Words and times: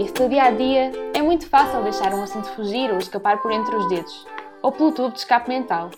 serviço 0.00 0.14
do 0.14 0.28
dia 0.30 0.44
a 0.44 0.50
dia, 0.50 0.92
é 1.14 1.20
muito 1.20 1.46
fácil 1.46 1.82
deixar 1.82 2.14
um 2.14 2.22
assunto 2.22 2.48
fugir 2.50 2.90
ou 2.90 2.98
escapar 2.98 3.42
por 3.42 3.52
entre 3.52 3.74
os 3.74 3.88
dedos, 3.88 4.26
ou 4.62 4.72
pelo 4.72 4.92
tubo 4.92 5.10
de 5.10 5.18
escape 5.18 5.48
mental. 5.48 5.90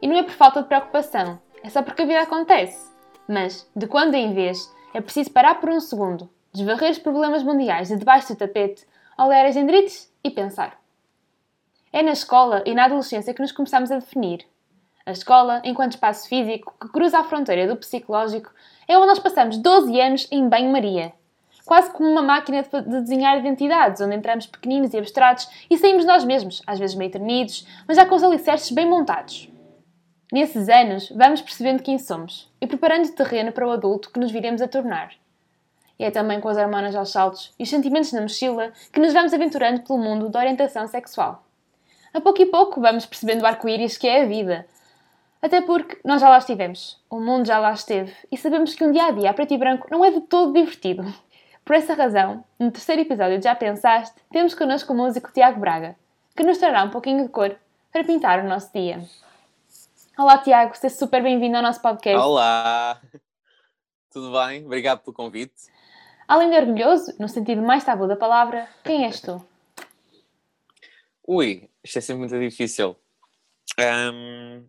E 0.00 0.08
não 0.08 0.16
é 0.16 0.22
por 0.22 0.32
falta 0.32 0.62
de 0.62 0.68
preocupação, 0.68 1.38
é 1.62 1.68
só 1.68 1.82
porque 1.82 2.02
a 2.02 2.06
vida 2.06 2.20
acontece. 2.22 2.90
Mas, 3.28 3.68
de 3.76 3.86
quando 3.86 4.14
em 4.14 4.32
vez, 4.32 4.72
é 4.94 5.00
preciso 5.00 5.30
parar 5.30 5.56
por 5.56 5.68
um 5.68 5.80
segundo, 5.80 6.30
desvarrer 6.54 6.90
os 6.90 6.98
problemas 6.98 7.42
mundiais 7.42 7.88
de 7.88 7.96
debaixo 7.96 8.32
do 8.32 8.36
tapete, 8.36 8.86
olhar 9.18 9.44
as 9.44 9.54
dendrites 9.54 10.10
e 10.22 10.30
pensar. 10.30 10.78
É 11.92 12.02
na 12.02 12.12
escola 12.12 12.62
e 12.64 12.74
na 12.74 12.86
adolescência 12.86 13.34
que 13.34 13.42
nos 13.42 13.52
começamos 13.52 13.90
a 13.90 13.98
definir. 13.98 14.46
A 15.04 15.12
escola, 15.12 15.60
enquanto 15.64 15.92
espaço 15.92 16.28
físico 16.28 16.72
que 16.80 16.88
cruza 16.88 17.18
a 17.18 17.24
fronteira 17.24 17.66
do 17.66 17.76
psicológico, 17.76 18.50
é 18.88 18.96
onde 18.96 19.08
nós 19.08 19.18
passamos 19.18 19.58
12 19.58 20.00
anos 20.00 20.28
em 20.30 20.48
banho-maria. 20.48 21.12
Quase 21.66 21.90
como 21.92 22.08
uma 22.10 22.22
máquina 22.22 22.62
de 22.62 23.00
desenhar 23.00 23.38
identidades, 23.38 24.00
onde 24.00 24.14
entramos 24.14 24.46
pequeninos 24.46 24.92
e 24.92 24.98
abstratos 24.98 25.48
e 25.70 25.78
saímos 25.78 26.04
nós 26.04 26.22
mesmos, 26.22 26.62
às 26.66 26.78
vezes 26.78 26.94
meio 26.94 27.10
tremidos, 27.10 27.66
mas 27.88 27.96
já 27.96 28.04
com 28.04 28.14
os 28.14 28.22
alicerces 28.22 28.70
bem 28.70 28.88
montados. 28.88 29.48
Nesses 30.30 30.68
anos, 30.68 31.10
vamos 31.10 31.40
percebendo 31.40 31.82
quem 31.82 31.98
somos 31.98 32.52
e 32.60 32.66
preparando 32.66 33.06
o 33.06 33.12
terreno 33.12 33.52
para 33.52 33.66
o 33.66 33.70
adulto 33.70 34.10
que 34.10 34.20
nos 34.20 34.30
viremos 34.30 34.60
a 34.60 34.68
tornar. 34.68 35.12
E 35.98 36.04
é 36.04 36.10
também 36.10 36.40
com 36.40 36.48
as 36.48 36.56
hormonas 36.56 36.94
aos 36.94 37.12
saltos 37.12 37.54
e 37.58 37.62
os 37.62 37.70
sentimentos 37.70 38.12
na 38.12 38.20
mochila 38.20 38.72
que 38.92 39.00
nos 39.00 39.12
vamos 39.12 39.32
aventurando 39.32 39.82
pelo 39.82 39.98
mundo 39.98 40.28
da 40.28 40.40
orientação 40.40 40.86
sexual. 40.88 41.44
A 42.12 42.20
pouco 42.20 42.42
e 42.42 42.46
pouco 42.46 42.80
vamos 42.80 43.06
percebendo 43.06 43.42
o 43.42 43.46
arco-íris 43.46 43.96
que 43.96 44.08
é 44.08 44.22
a 44.22 44.26
vida. 44.26 44.66
Até 45.40 45.60
porque 45.60 45.98
nós 46.04 46.20
já 46.20 46.28
lá 46.28 46.38
estivemos, 46.38 46.98
o 47.08 47.20
mundo 47.20 47.46
já 47.46 47.58
lá 47.58 47.72
esteve 47.72 48.12
e 48.30 48.36
sabemos 48.36 48.74
que 48.74 48.82
um 48.82 48.90
dia 48.90 49.06
a 49.06 49.10
dia 49.10 49.30
a 49.30 49.34
preto 49.34 49.54
e 49.54 49.58
branco 49.58 49.86
não 49.90 50.04
é 50.04 50.10
de 50.10 50.20
todo 50.22 50.52
divertido. 50.52 51.04
Por 51.64 51.74
essa 51.74 51.94
razão, 51.94 52.44
no 52.58 52.70
terceiro 52.70 53.00
episódio 53.00 53.38
de 53.38 53.44
Já 53.44 53.54
Pensaste, 53.54 54.20
temos 54.30 54.54
connosco 54.54 54.92
o 54.92 54.96
músico 54.96 55.32
Tiago 55.32 55.58
Braga, 55.58 55.96
que 56.36 56.42
nos 56.42 56.58
trará 56.58 56.84
um 56.84 56.90
pouquinho 56.90 57.22
de 57.22 57.30
cor 57.30 57.56
para 57.90 58.04
pintar 58.04 58.44
o 58.44 58.46
nosso 58.46 58.70
dia. 58.70 59.02
Olá, 60.18 60.36
Tiago, 60.36 60.76
seja 60.76 60.94
super 60.94 61.22
bem-vindo 61.22 61.56
ao 61.56 61.62
nosso 61.62 61.80
podcast. 61.80 62.22
Olá! 62.22 63.00
Tudo 64.12 64.30
bem? 64.30 64.66
Obrigado 64.66 65.00
pelo 65.00 65.14
convite. 65.14 65.54
Além 66.28 66.50
de 66.50 66.56
orgulhoso, 66.58 67.14
no 67.18 67.30
sentido 67.30 67.62
mais 67.62 67.82
tabu 67.82 68.06
da 68.06 68.14
palavra, 68.14 68.68
quem 68.82 69.06
és 69.06 69.22
tu? 69.22 69.42
Ui, 71.26 71.70
isto 71.82 71.96
é 71.96 72.00
sempre 72.02 72.20
muito 72.20 72.38
difícil. 72.38 72.94
Um, 73.80 74.68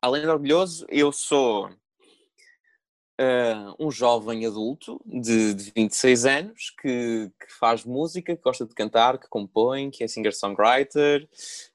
além 0.00 0.22
de 0.22 0.28
orgulhoso, 0.28 0.86
eu 0.88 1.10
sou 1.10 1.68
uh, 3.20 3.74
um 3.78 3.90
jovem 3.90 4.46
adulto 4.46 5.00
de, 5.04 5.54
de 5.54 5.72
26 5.74 6.26
anos 6.26 6.70
que, 6.80 7.30
que, 7.40 7.52
faz 7.58 7.84
música, 7.84 8.36
que 8.36 8.42
gosta 8.42 8.64
de 8.66 8.74
cantar, 8.74 9.18
que 9.18 9.28
compõe, 9.28 9.90
que 9.90 10.04
é 10.04 10.08
singer-songwriter, 10.08 11.28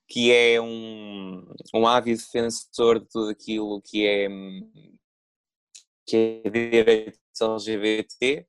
que 0.07 0.31
é 0.31 0.59
um, 0.61 1.45
um 1.73 1.85
ávido 1.87 2.19
defensor 2.19 2.99
de 2.99 3.07
tudo 3.07 3.29
aquilo 3.29 3.81
que 3.81 4.07
é, 4.07 4.27
que 6.07 6.41
é 6.45 6.49
direitos 6.49 7.19
LGBT 7.41 8.45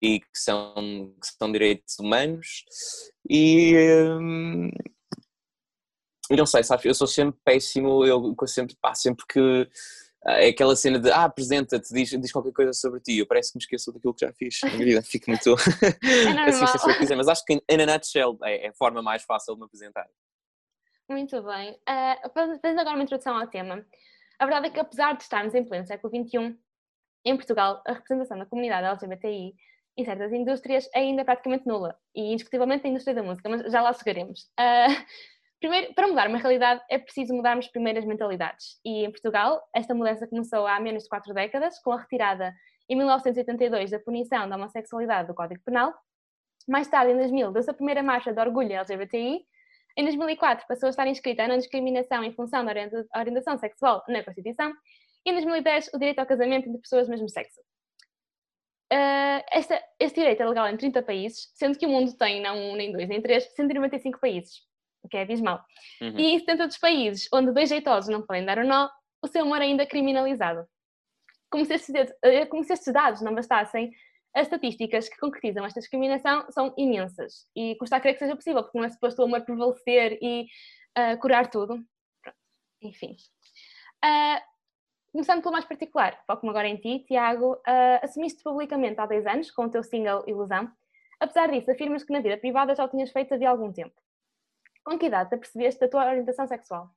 e 0.00 0.20
que 0.20 0.26
são, 0.34 1.14
que 1.20 1.26
são 1.26 1.52
direitos 1.52 1.98
humanos. 1.98 2.64
E 3.28 3.74
hum, 4.18 4.70
não 6.30 6.46
sei, 6.46 6.62
sabes, 6.62 6.84
eu 6.84 6.94
sou 6.94 7.06
sempre 7.06 7.38
péssimo, 7.44 8.04
eu 8.04 8.34
sempre, 8.46 8.76
pá, 8.80 8.94
sempre 8.94 9.24
que 9.26 9.68
é 10.26 10.48
aquela 10.48 10.76
cena 10.76 10.98
de 10.98 11.10
ah, 11.10 11.24
apresenta-te, 11.24 11.92
diz, 11.92 12.10
diz 12.10 12.32
qualquer 12.32 12.52
coisa 12.52 12.72
sobre 12.72 13.00
ti, 13.00 13.18
eu 13.18 13.26
parece 13.26 13.52
que 13.52 13.58
me 13.58 13.62
esqueço 13.62 13.92
daquilo 13.92 14.14
que 14.14 14.24
já 14.24 14.32
fiz 14.32 14.60
na 14.62 14.70
vida, 14.70 15.02
fico 15.02 15.30
muito 15.30 15.50
é 15.50 16.48
assim 16.48 16.66
se 16.66 16.90
eu 16.90 16.98
quiser, 16.98 17.16
mas 17.16 17.28
acho 17.28 17.44
que 17.44 17.54
in 17.54 17.62
a 17.68 17.86
nutshell 17.86 18.38
é, 18.44 18.66
é 18.66 18.68
a 18.68 18.72
forma 18.74 19.02
mais 19.02 19.22
fácil 19.24 19.54
de 19.54 19.60
me 19.60 19.66
apresentar. 19.66 20.06
Muito 21.08 21.42
bem. 21.42 21.72
Uh, 21.72 22.30
fazendo 22.32 22.80
agora 22.80 22.96
uma 22.96 23.02
introdução 23.02 23.36
ao 23.36 23.46
tema, 23.48 23.84
a 24.38 24.46
verdade 24.46 24.68
é 24.68 24.70
que 24.70 24.80
apesar 24.80 25.16
de 25.16 25.22
estarmos 25.24 25.54
em 25.54 25.64
pleno 25.64 25.86
século 25.86 26.12
XXI, 26.14 26.56
em 27.24 27.36
Portugal, 27.36 27.82
a 27.86 27.92
representação 27.92 28.38
da 28.38 28.46
comunidade 28.46 28.86
LGBTI 28.86 29.54
em 29.96 30.04
certas 30.04 30.32
indústrias 30.32 30.88
é 30.94 31.00
ainda 31.00 31.24
praticamente 31.24 31.66
nula, 31.66 31.98
e 32.14 32.32
indiscutivelmente 32.32 32.86
a 32.86 32.90
indústria 32.90 33.14
da 33.14 33.22
música, 33.22 33.48
mas 33.48 33.70
já 33.70 33.82
lá 33.82 33.92
chegaremos. 33.92 34.50
Uh, 34.58 35.04
primeiro, 35.62 35.94
para 35.94 36.08
mudar 36.08 36.28
uma 36.28 36.38
realidade 36.38 36.82
é 36.90 36.98
preciso 36.98 37.32
mudarmos 37.32 37.68
primeiro 37.68 38.00
as 38.00 38.04
mentalidades, 38.04 38.80
e 38.84 39.04
em 39.04 39.10
Portugal 39.10 39.62
esta 39.72 39.94
mudança 39.94 40.26
começou 40.26 40.66
há 40.66 40.80
menos 40.80 41.04
de 41.04 41.08
quatro 41.08 41.32
décadas, 41.32 41.78
com 41.78 41.92
a 41.92 42.00
retirada 42.00 42.52
em 42.88 42.96
1982 42.96 43.92
da 43.92 44.00
punição 44.00 44.48
da 44.48 44.56
homossexualidade 44.56 45.28
do 45.28 45.34
Código 45.34 45.62
Penal. 45.64 45.94
Mais 46.68 46.88
tarde, 46.88 47.12
em 47.12 47.16
2000, 47.16 47.52
deu-se 47.52 47.70
a 47.70 47.74
primeira 47.74 48.02
marcha 48.02 48.32
de 48.32 48.40
orgulho 48.40 48.72
LGBTI, 48.72 49.46
em 49.96 50.04
2004 50.04 50.66
passou 50.66 50.88
a 50.88 50.90
estar 50.90 51.06
inscrita 51.06 51.44
a 51.44 51.48
não 51.48 51.58
discriminação 51.58 52.24
em 52.24 52.32
função 52.32 52.64
da 52.64 52.72
orientação 53.16 53.56
sexual 53.56 54.02
na 54.08 54.24
Constituição, 54.24 54.72
e 55.24 55.30
em 55.30 55.34
2010 55.34 55.90
o 55.94 55.98
direito 55.98 56.18
ao 56.18 56.26
casamento 56.26 56.68
entre 56.68 56.80
pessoas 56.80 57.06
do 57.06 57.10
mesmo 57.10 57.28
sexo. 57.28 57.60
Uh, 58.92 59.40
esta, 59.52 59.80
este 59.98 60.20
direito 60.20 60.42
é 60.42 60.46
legal 60.46 60.68
em 60.68 60.76
30 60.76 61.02
países, 61.02 61.50
sendo 61.54 61.78
que 61.78 61.86
o 61.86 61.88
mundo 61.88 62.12
tem, 62.16 62.42
não 62.42 62.58
um, 62.58 62.76
nem 62.76 62.90
dois, 62.90 63.08
nem 63.08 63.22
três, 63.22 63.44
195 63.54 64.18
países, 64.18 64.60
o 65.02 65.08
que 65.08 65.16
é 65.16 65.22
abismal. 65.22 65.64
Uhum. 66.00 66.18
E 66.18 66.34
em 66.34 66.38
70 66.38 66.66
dos 66.66 66.78
países 66.78 67.28
onde 67.32 67.52
dois 67.52 67.68
jeitosos 67.68 68.08
não 68.08 68.22
podem 68.22 68.44
dar 68.44 68.58
o 68.58 68.66
nó, 68.66 68.88
o 69.22 69.28
seu 69.28 69.42
amor 69.42 69.60
é 69.60 69.64
ainda 69.64 69.86
criminalizado. 69.86 70.66
Como 71.50 71.64
se, 71.64 71.74
estes, 71.74 71.94
eh, 72.22 72.46
como 72.46 72.64
se 72.64 72.72
estes 72.72 72.92
dados 72.92 73.20
não 73.20 73.34
bastassem, 73.34 73.92
as 74.34 74.46
estatísticas 74.46 75.08
que 75.08 75.18
concretizam 75.18 75.64
esta 75.66 75.80
discriminação 75.80 76.46
são 76.50 76.72
imensas 76.78 77.46
e 77.54 77.76
custa 77.76 77.96
a 77.96 78.00
crer 78.00 78.14
que 78.14 78.20
seja 78.20 78.34
possível, 78.34 78.62
porque 78.62 78.78
não 78.78 78.86
é 78.86 78.88
suposto 78.88 79.20
o 79.20 79.26
amor 79.26 79.42
prevalecer 79.42 80.18
e 80.22 80.46
uh, 80.98 81.18
curar 81.20 81.50
tudo. 81.50 81.84
Pronto. 82.22 82.38
Enfim. 82.80 83.14
Uh, 84.02 84.52
Começando 85.12 85.42
pelo 85.42 85.52
mais 85.52 85.66
particular, 85.66 86.18
foco-me 86.26 86.48
agora 86.48 86.66
em 86.66 86.76
ti, 86.76 87.04
Tiago. 87.06 87.52
Uh, 87.56 88.00
assumiste 88.00 88.42
publicamente 88.42 88.98
há 88.98 89.04
10 89.04 89.26
anos 89.26 89.50
com 89.50 89.66
o 89.66 89.70
teu 89.70 89.82
single 89.82 90.24
Ilusão. 90.26 90.72
Apesar 91.20 91.50
disso, 91.50 91.70
afirmas 91.70 92.02
que 92.02 92.14
na 92.14 92.20
vida 92.20 92.38
privada 92.38 92.74
já 92.74 92.82
o 92.82 92.88
tinhas 92.88 93.10
feito 93.10 93.34
havia 93.34 93.50
algum 93.50 93.70
tempo. 93.70 93.92
Com 94.84 94.98
que 94.98 95.06
idade 95.06 95.30
te 95.30 95.36
percebeste 95.36 95.80
da 95.80 95.88
tua 95.88 96.06
orientação 96.06 96.46
sexual? 96.46 96.90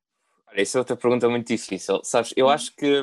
Olha, 0.48 0.62
isso 0.62 0.78
é 0.78 0.80
outra 0.80 0.96
pergunta 0.96 1.30
muito 1.30 1.48
difícil. 1.48 2.02
Sabes, 2.04 2.34
eu 2.36 2.50
acho 2.50 2.76
que. 2.76 3.02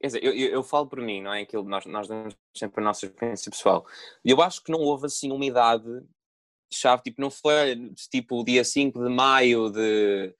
Quer 0.00 0.06
dizer, 0.06 0.24
eu, 0.24 0.32
eu, 0.32 0.48
eu 0.50 0.62
falo 0.62 0.86
por 0.86 1.00
mim, 1.00 1.20
não 1.22 1.32
é? 1.32 1.42
Aquilo, 1.42 1.64
nós, 1.64 1.84
nós 1.86 2.06
damos 2.06 2.36
sempre 2.56 2.80
a 2.80 2.84
nossa 2.84 3.06
experiência 3.06 3.50
pessoal. 3.50 3.84
E 4.24 4.30
eu 4.30 4.40
acho 4.40 4.62
que 4.62 4.70
não 4.70 4.80
houve 4.80 5.06
assim 5.06 5.32
uma 5.32 5.44
idade 5.44 5.84
chave, 6.72 7.02
tipo, 7.02 7.20
não 7.20 7.30
foi 7.30 7.92
tipo 8.10 8.40
o 8.40 8.44
dia 8.44 8.62
5 8.62 9.02
de 9.02 9.08
maio 9.08 9.70
de 9.70 10.34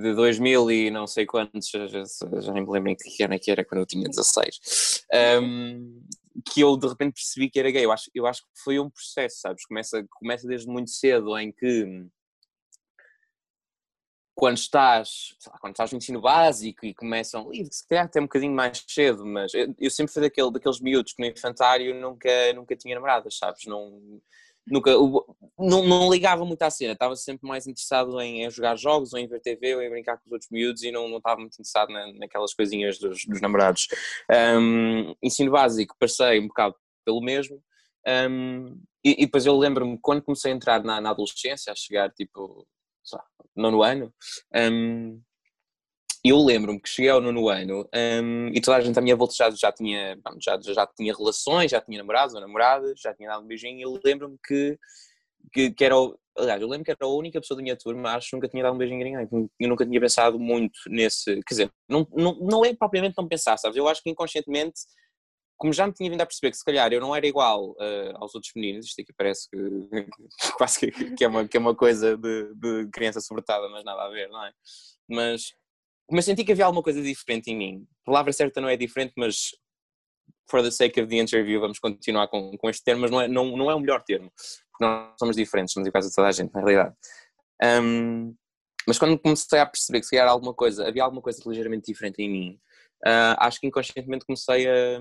de 0.00 0.14
2000 0.14 0.70
e 0.70 0.90
não 0.90 1.06
sei 1.06 1.24
quantos, 1.24 1.68
já, 1.70 1.86
já 1.86 2.52
nem 2.52 2.64
me 2.64 2.70
lembro 2.70 2.90
em 2.90 2.96
que 2.96 3.22
ano 3.22 3.34
é 3.34 3.38
que 3.38 3.50
era 3.50 3.64
quando 3.64 3.80
eu 3.80 3.86
tinha 3.86 4.08
16, 4.08 5.04
um, 5.40 6.02
que 6.50 6.60
eu 6.60 6.76
de 6.76 6.88
repente 6.88 7.14
percebi 7.14 7.48
que 7.48 7.60
era 7.60 7.70
gay. 7.70 7.84
Eu 7.84 7.92
acho, 7.92 8.10
eu 8.12 8.26
acho 8.26 8.42
que 8.42 8.48
foi 8.62 8.78
um 8.80 8.90
processo, 8.90 9.40
sabes? 9.40 9.64
Começa, 9.64 10.04
começa 10.10 10.48
desde 10.48 10.66
muito 10.66 10.90
cedo 10.90 11.38
em 11.38 11.52
que 11.52 12.06
quando 14.34 14.56
estás, 14.56 15.36
quando 15.60 15.74
estás 15.74 15.92
no 15.92 15.98
ensino 15.98 16.20
básico 16.20 16.84
e 16.84 16.92
começam, 16.92 17.50
e 17.52 17.64
se 17.70 17.86
calhar 17.86 18.06
até 18.06 18.20
um 18.20 18.24
bocadinho 18.24 18.52
mais 18.52 18.84
cedo, 18.86 19.24
mas 19.24 19.54
eu, 19.54 19.74
eu 19.78 19.90
sempre 19.90 20.12
fui 20.12 20.22
daquele, 20.22 20.50
daqueles 20.50 20.80
miúdos 20.80 21.12
que 21.12 21.22
no 21.22 21.28
infantário 21.28 21.94
nunca, 21.94 22.52
nunca 22.52 22.74
tinha 22.74 22.94
namoradas, 22.96 23.36
sabes? 23.36 23.64
Não, 23.66 24.20
nunca, 24.66 24.90
não, 25.58 25.86
não 25.86 26.10
ligava 26.10 26.44
muito 26.44 26.62
à 26.62 26.70
cena, 26.70 26.94
estava 26.94 27.14
sempre 27.14 27.46
mais 27.46 27.66
interessado 27.66 28.20
em, 28.20 28.44
em, 28.44 28.50
jogar 28.50 28.76
jogos, 28.76 29.12
ou 29.12 29.20
em 29.20 29.28
ver 29.28 29.40
TV, 29.40 29.76
ou 29.76 29.82
em 29.82 29.90
brincar 29.90 30.16
com 30.16 30.26
os 30.26 30.32
outros 30.32 30.50
miúdos 30.50 30.82
e 30.82 30.90
não, 30.90 31.08
não 31.08 31.18
estava 31.18 31.40
muito 31.40 31.54
interessado 31.54 31.92
na, 31.92 32.12
naquelas 32.14 32.52
coisinhas 32.54 32.98
dos, 32.98 33.24
dos 33.24 33.40
namorados. 33.40 33.86
Um, 34.58 35.14
ensino 35.22 35.52
básico, 35.52 35.94
passei 35.98 36.40
um 36.40 36.48
bocado 36.48 36.74
pelo 37.04 37.20
mesmo, 37.20 37.62
um, 38.06 38.80
e, 39.04 39.22
e, 39.22 39.26
depois 39.26 39.44
eu 39.46 39.56
lembro-me, 39.56 39.98
quando 40.00 40.22
comecei 40.22 40.50
a 40.50 40.54
entrar 40.54 40.82
na, 40.82 41.00
na 41.00 41.10
adolescência, 41.10 41.72
a 41.72 41.76
chegar 41.76 42.10
tipo, 42.10 42.66
lá, 43.12 43.24
nono 43.56 43.82
ano, 43.82 44.12
um, 44.54 45.20
eu 46.24 46.38
lembro-me 46.38 46.80
que 46.80 46.88
cheguei 46.88 47.10
ao 47.10 47.20
nono 47.20 47.50
ano 47.50 47.86
um, 47.94 48.48
e 48.48 48.60
toda 48.60 48.78
a 48.78 48.80
gente 48.80 48.98
à 48.98 49.02
minha 49.02 49.14
volta 49.14 49.34
já, 49.36 49.50
já, 49.50 49.70
tinha, 49.70 50.18
já, 50.40 50.58
já 50.58 50.86
tinha 50.86 51.14
relações, 51.14 51.70
já 51.70 51.82
tinha 51.82 51.98
namorados 51.98 52.34
ou 52.34 52.40
namoradas, 52.40 52.98
já 52.98 53.12
tinha 53.14 53.28
dado 53.28 53.44
um 53.44 53.46
beijinho 53.46 53.82
eu 53.82 54.00
lembro-me 54.02 54.38
que, 54.42 54.78
que, 55.52 55.70
que, 55.70 55.84
era, 55.84 55.94
aliás, 56.38 56.62
eu 56.62 56.68
lembro 56.68 56.84
que 56.86 56.90
era 56.90 56.98
a 57.02 57.08
única 57.08 57.38
pessoa 57.40 57.56
da 57.56 57.62
minha 57.62 57.76
turma, 57.76 58.14
acho 58.14 58.30
que 58.30 58.36
nunca 58.36 58.48
tinha 58.48 58.62
dado 58.62 58.74
um 58.74 58.78
beijinho 58.78 59.02
a 59.02 59.04
ninguém, 59.04 59.50
eu 59.60 59.68
nunca 59.68 59.84
tinha 59.84 60.00
pensado 60.00 60.38
muito 60.40 60.78
nesse, 60.86 61.34
quer 61.42 61.54
dizer, 61.54 61.72
não, 61.86 62.06
não, 62.10 62.34
não 62.40 62.64
é 62.64 62.74
propriamente 62.74 63.16
não 63.18 63.28
pensar, 63.28 63.58
sabes, 63.58 63.76
eu 63.76 63.86
acho 63.86 64.02
que 64.02 64.08
inconscientemente, 64.08 64.80
como 65.64 65.72
já 65.72 65.86
me 65.86 65.94
tinha 65.94 66.10
vindo 66.10 66.20
a 66.20 66.26
perceber 66.26 66.50
que 66.50 66.58
se 66.58 66.64
calhar 66.64 66.92
eu 66.92 67.00
não 67.00 67.16
era 67.16 67.26
igual 67.26 67.70
uh, 67.70 68.16
aos 68.16 68.34
outros 68.34 68.52
meninos, 68.54 68.84
isto 68.84 69.00
aqui 69.00 69.14
parece 69.16 69.48
que 69.48 69.56
quase 70.58 70.78
que, 70.78 70.90
que, 71.14 71.24
é, 71.24 71.26
uma, 71.26 71.48
que 71.48 71.56
é 71.56 71.60
uma 71.60 71.74
coisa 71.74 72.18
de, 72.18 72.54
de 72.54 72.86
criança 72.92 73.18
sobretada, 73.18 73.66
mas 73.70 73.82
nada 73.82 74.02
a 74.02 74.10
ver, 74.10 74.28
não 74.28 74.44
é? 74.44 74.52
Mas 75.08 75.54
mas 76.12 76.26
senti 76.26 76.44
que 76.44 76.52
havia 76.52 76.66
alguma 76.66 76.82
coisa 76.82 77.00
diferente 77.00 77.50
em 77.50 77.56
mim. 77.56 77.86
A 78.02 78.04
palavra 78.04 78.30
certa 78.30 78.60
não 78.60 78.68
é 78.68 78.76
diferente, 78.76 79.14
mas 79.16 79.52
for 80.50 80.62
the 80.62 80.70
sake 80.70 81.00
of 81.00 81.08
the 81.08 81.16
interview 81.16 81.58
vamos 81.58 81.78
continuar 81.78 82.28
com, 82.28 82.54
com 82.58 82.68
este 82.68 82.84
termo, 82.84 83.00
mas 83.00 83.10
não 83.10 83.22
é, 83.22 83.26
não, 83.26 83.56
não 83.56 83.70
é 83.70 83.74
o 83.74 83.80
melhor 83.80 84.02
termo. 84.02 84.30
porque 84.70 84.84
nós 84.84 85.14
somos 85.18 85.34
diferentes, 85.34 85.72
somos 85.72 85.88
iguais 85.88 86.06
a 86.06 86.10
toda 86.10 86.28
a 86.28 86.32
gente, 86.32 86.52
na 86.52 86.60
realidade. 86.60 86.94
Um, 87.82 88.36
mas 88.86 88.98
quando 88.98 89.18
comecei 89.18 89.58
a 89.58 89.64
perceber 89.64 90.00
que 90.00 90.06
se 90.06 90.16
era 90.18 90.30
alguma 90.30 90.52
coisa, 90.52 90.86
havia 90.86 91.02
alguma 91.02 91.22
coisa 91.22 91.42
ligeiramente 91.46 91.90
diferente 91.90 92.20
em 92.20 92.28
mim, 92.28 92.60
uh, 93.06 93.36
acho 93.38 93.58
que 93.58 93.66
inconscientemente 93.66 94.26
comecei 94.26 94.68
a 94.68 95.00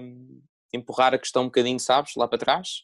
empurrar 0.73 1.13
a 1.13 1.17
questão 1.17 1.43
um 1.43 1.45
bocadinho, 1.45 1.79
sabes, 1.79 2.15
lá 2.15 2.27
para 2.27 2.39
trás. 2.39 2.83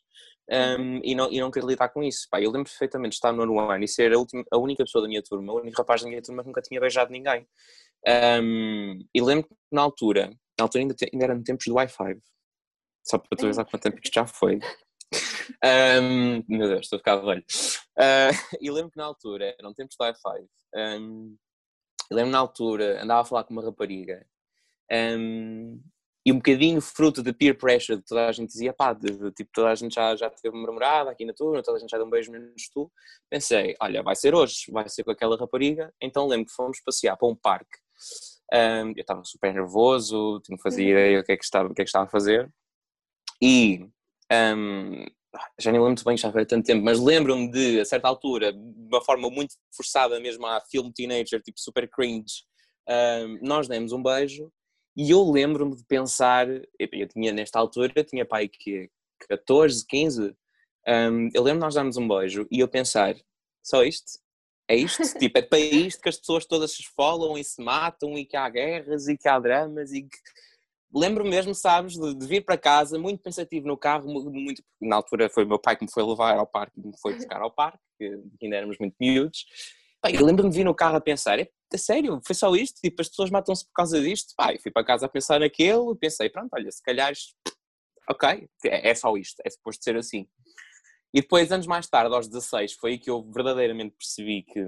Um, 0.52 0.96
uhum. 0.96 1.02
e, 1.04 1.14
não, 1.14 1.32
e 1.32 1.40
não 1.40 1.52
querer 1.52 1.68
lidar 1.68 1.90
com 1.90 2.04
isso. 2.04 2.28
Pá, 2.30 2.42
eu 2.42 2.50
lembro 2.50 2.70
perfeitamente 2.70 3.12
de 3.12 3.16
estar 3.16 3.32
no 3.32 3.44
ano 3.44 3.60
ano 3.60 3.84
e 3.84 3.88
ser 3.88 4.12
a, 4.14 4.18
última, 4.18 4.44
a 4.52 4.58
única 4.58 4.84
pessoa 4.84 5.04
da 5.04 5.08
minha 5.08 5.22
turma, 5.22 5.54
o 5.54 5.58
único 5.60 5.78
rapaz 5.78 6.02
da 6.02 6.10
minha 6.10 6.22
turma 6.22 6.42
que 6.42 6.48
nunca 6.48 6.62
tinha 6.62 6.80
beijado 6.80 7.12
ninguém. 7.12 7.48
Um, 8.42 9.00
e 9.14 9.22
lembro 9.22 9.48
que 9.48 9.56
na 9.72 9.82
altura, 9.82 10.30
na 10.58 10.66
altura 10.66 10.84
ainda, 10.84 10.96
ainda 11.14 11.26
era 11.26 11.36
no 11.36 11.44
tempos 11.44 11.66
do 11.68 11.76
Wi-Fi, 11.76 12.18
só 13.06 13.18
para 13.20 13.38
tu 13.38 13.46
ver 13.46 13.60
há 13.60 13.66
quanto 13.66 13.84
tempo 13.84 14.00
isto 14.04 14.14
já 14.14 14.26
foi. 14.26 14.60
Um, 15.66 16.44
meu 16.48 16.68
Deus, 16.68 16.82
estou 16.82 16.98
a 16.98 17.00
ficar 17.00 17.16
velho. 17.16 17.44
Uh, 17.98 18.32
e 18.62 18.70
lembro 18.70 18.92
que 18.92 18.98
na 18.98 19.06
altura, 19.06 19.56
eram 19.60 19.74
tempos 19.74 19.96
do 19.98 20.04
Wi-Fi, 20.04 20.46
um, 20.76 21.36
lembro 22.12 22.32
na 22.32 22.38
altura, 22.38 23.04
andava 23.04 23.22
a 23.22 23.26
falar 23.26 23.44
com 23.46 23.54
uma 23.54 23.64
rapariga 23.64 24.24
um, 24.92 25.82
e 26.30 26.32
um 26.32 26.36
bocadinho 26.36 26.80
fruto 26.80 27.24
de 27.24 27.34
peer 27.34 27.58
pressure, 27.58 27.98
de 27.98 28.06
toda 28.06 28.28
a 28.28 28.32
gente 28.32 28.50
dizia, 28.50 28.72
pá, 28.72 28.94
de, 28.94 29.10
de, 29.10 29.32
tipo, 29.32 29.50
toda 29.52 29.70
a 29.70 29.76
gente 29.76 29.96
já, 29.96 30.16
já 30.16 30.30
teve 30.30 30.56
uma 30.56 30.68
namorada 30.68 31.10
aqui 31.10 31.26
na 31.26 31.34
turma, 31.34 31.64
toda 31.64 31.78
a 31.78 31.80
gente 31.80 31.90
já 31.90 31.98
deu 31.98 32.06
um 32.06 32.10
beijo 32.10 32.32
menos 32.32 32.70
tu. 32.72 32.92
Pensei, 33.28 33.76
olha, 33.82 34.04
vai 34.04 34.16
ser 34.16 34.36
hoje, 34.36 34.66
vai 34.72 34.88
ser 34.88 35.04
com 35.04 35.10
aquela 35.10 35.36
rapariga. 35.36 35.92
Então 36.00 36.28
lembro 36.28 36.46
que 36.46 36.54
fomos 36.54 36.80
passear 36.86 37.18
para 37.18 37.28
um 37.28 37.36
parque. 37.36 37.80
Um, 38.54 38.90
eu 38.90 39.02
estava 39.02 39.24
super 39.26 39.52
nervoso, 39.52 40.40
não 40.50 40.58
fazia 40.60 40.86
uhum. 40.86 40.92
ideia 40.92 41.20
o 41.20 41.24
que 41.24 41.32
é 41.32 41.38
que 41.38 41.44
estava, 41.44 41.70
o 41.70 41.74
que 41.74 41.82
é 41.82 41.84
que 41.84 41.90
estava 41.90 42.06
a 42.06 42.10
fazer. 42.10 42.48
E 43.42 43.88
um, 44.32 45.06
já 45.60 45.72
nem 45.72 45.80
lembro 45.80 45.88
muito 45.88 46.06
bem, 46.06 46.16
já 46.16 46.32
foi 46.32 46.46
tanto 46.46 46.68
tempo, 46.68 46.84
mas 46.84 47.00
lembro-me 47.00 47.50
de, 47.50 47.80
a 47.80 47.86
certa 47.86 48.08
altura, 48.08 48.54
de 48.54 48.88
uma 48.88 49.04
forma 49.04 49.32
muito 49.32 49.56
forçada 49.76 50.20
mesmo 50.20 50.46
a 50.46 50.62
filme 50.62 50.94
teenager, 50.94 51.42
tipo 51.42 51.60
super 51.60 51.90
cringe, 51.90 52.44
um, 52.88 53.40
nós 53.42 53.68
demos 53.68 53.92
um 53.92 54.04
beijo 54.04 54.52
e 55.00 55.12
eu 55.12 55.24
lembro-me 55.32 55.78
de 55.78 55.84
pensar, 55.86 56.46
eu 56.78 57.08
tinha 57.08 57.32
nesta 57.32 57.58
altura, 57.58 58.04
tinha 58.04 58.26
pai 58.26 58.50
que 58.50 58.92
14, 59.30 59.86
15, 59.88 60.36
um, 60.86 61.30
eu 61.34 61.42
lembro 61.42 61.60
de 61.60 61.66
nós 61.66 61.76
darmos 61.76 61.96
um 61.96 62.06
beijo 62.06 62.46
e 62.52 62.60
eu 62.60 62.68
pensar, 62.68 63.16
só 63.64 63.82
isto? 63.82 64.20
É 64.68 64.76
isto? 64.76 65.02
tipo, 65.18 65.38
é 65.38 65.42
para 65.42 65.58
isto 65.58 66.02
que 66.02 66.10
as 66.10 66.18
pessoas 66.18 66.46
todas 66.46 66.74
se 66.74 66.82
esfolam 66.82 67.38
e 67.38 67.44
se 67.46 67.64
matam 67.64 68.18
e 68.18 68.26
que 68.26 68.36
há 68.36 68.50
guerras 68.50 69.08
e 69.08 69.18
que 69.18 69.30
há 69.30 69.40
dramas 69.40 69.94
e 69.94 70.02
que... 70.04 70.18
Lembro-me 70.94 71.30
mesmo, 71.30 71.56
sabes, 71.56 71.94
de, 71.94 72.16
de, 72.16 72.28
vir 72.28 72.44
para 72.44 72.58
casa 72.58 73.00
muito 73.00 73.24
pensativo 73.24 73.68
no 73.68 73.78
carro, 73.78 74.06
muito, 74.12 74.62
na 74.82 74.98
altura 74.98 75.30
foi 75.30 75.46
o 75.46 75.48
meu 75.48 75.60
pai 75.60 75.78
que 75.78 75.86
me 75.86 75.92
foi 75.92 76.04
levar 76.04 76.38
ao 76.38 76.48
parque, 76.48 76.78
me 76.78 76.92
foi 77.00 77.16
buscar 77.16 77.40
ao 77.42 77.52
parque, 77.52 77.80
que 77.98 78.20
ainda 78.42 78.58
éramos 78.58 78.78
muito 78.78 78.96
miúdos, 79.00 79.46
Pai, 80.02 80.16
eu 80.16 80.26
lembro-me 80.26 80.50
de 80.50 80.56
vir 80.56 80.64
no 80.64 80.74
carro 80.74 80.96
a 80.96 81.02
pensar, 81.02 81.38
é, 81.74 81.78
sério, 81.78 82.20
foi 82.26 82.36
só 82.36 82.56
isto? 82.56 82.80
Tipo, 82.82 83.02
as 83.02 83.10
pessoas 83.10 83.30
matam-se 83.30 83.66
por 83.66 83.74
causa 83.74 84.02
disto? 84.02 84.34
Pai, 84.36 84.58
fui 84.58 84.72
para 84.72 84.86
casa 84.86 85.06
a 85.06 85.10
pensar 85.10 85.40
naquilo, 85.40 85.96
pensei, 85.96 86.30
pronto, 86.30 86.50
olha, 86.54 86.72
se 86.72 86.82
calhar, 86.82 87.14
ok, 88.10 88.50
é, 88.66 88.90
é 88.90 88.96
só 88.96 89.16
isto, 89.18 89.42
é 89.46 89.50
suposto 89.50 89.84
ser 89.84 89.96
assim. 89.96 90.28
E 91.14 91.22
depois, 91.22 91.52
anos 91.52 91.68
mais 91.68 91.88
tarde, 91.88 92.14
aos 92.14 92.28
16, 92.28 92.74
foi 92.74 92.92
aí 92.92 93.00
que 93.00 93.10
eu 93.10 93.24
verdadeiramente 93.32 93.96
percebi 93.98 94.44
que, 94.44 94.64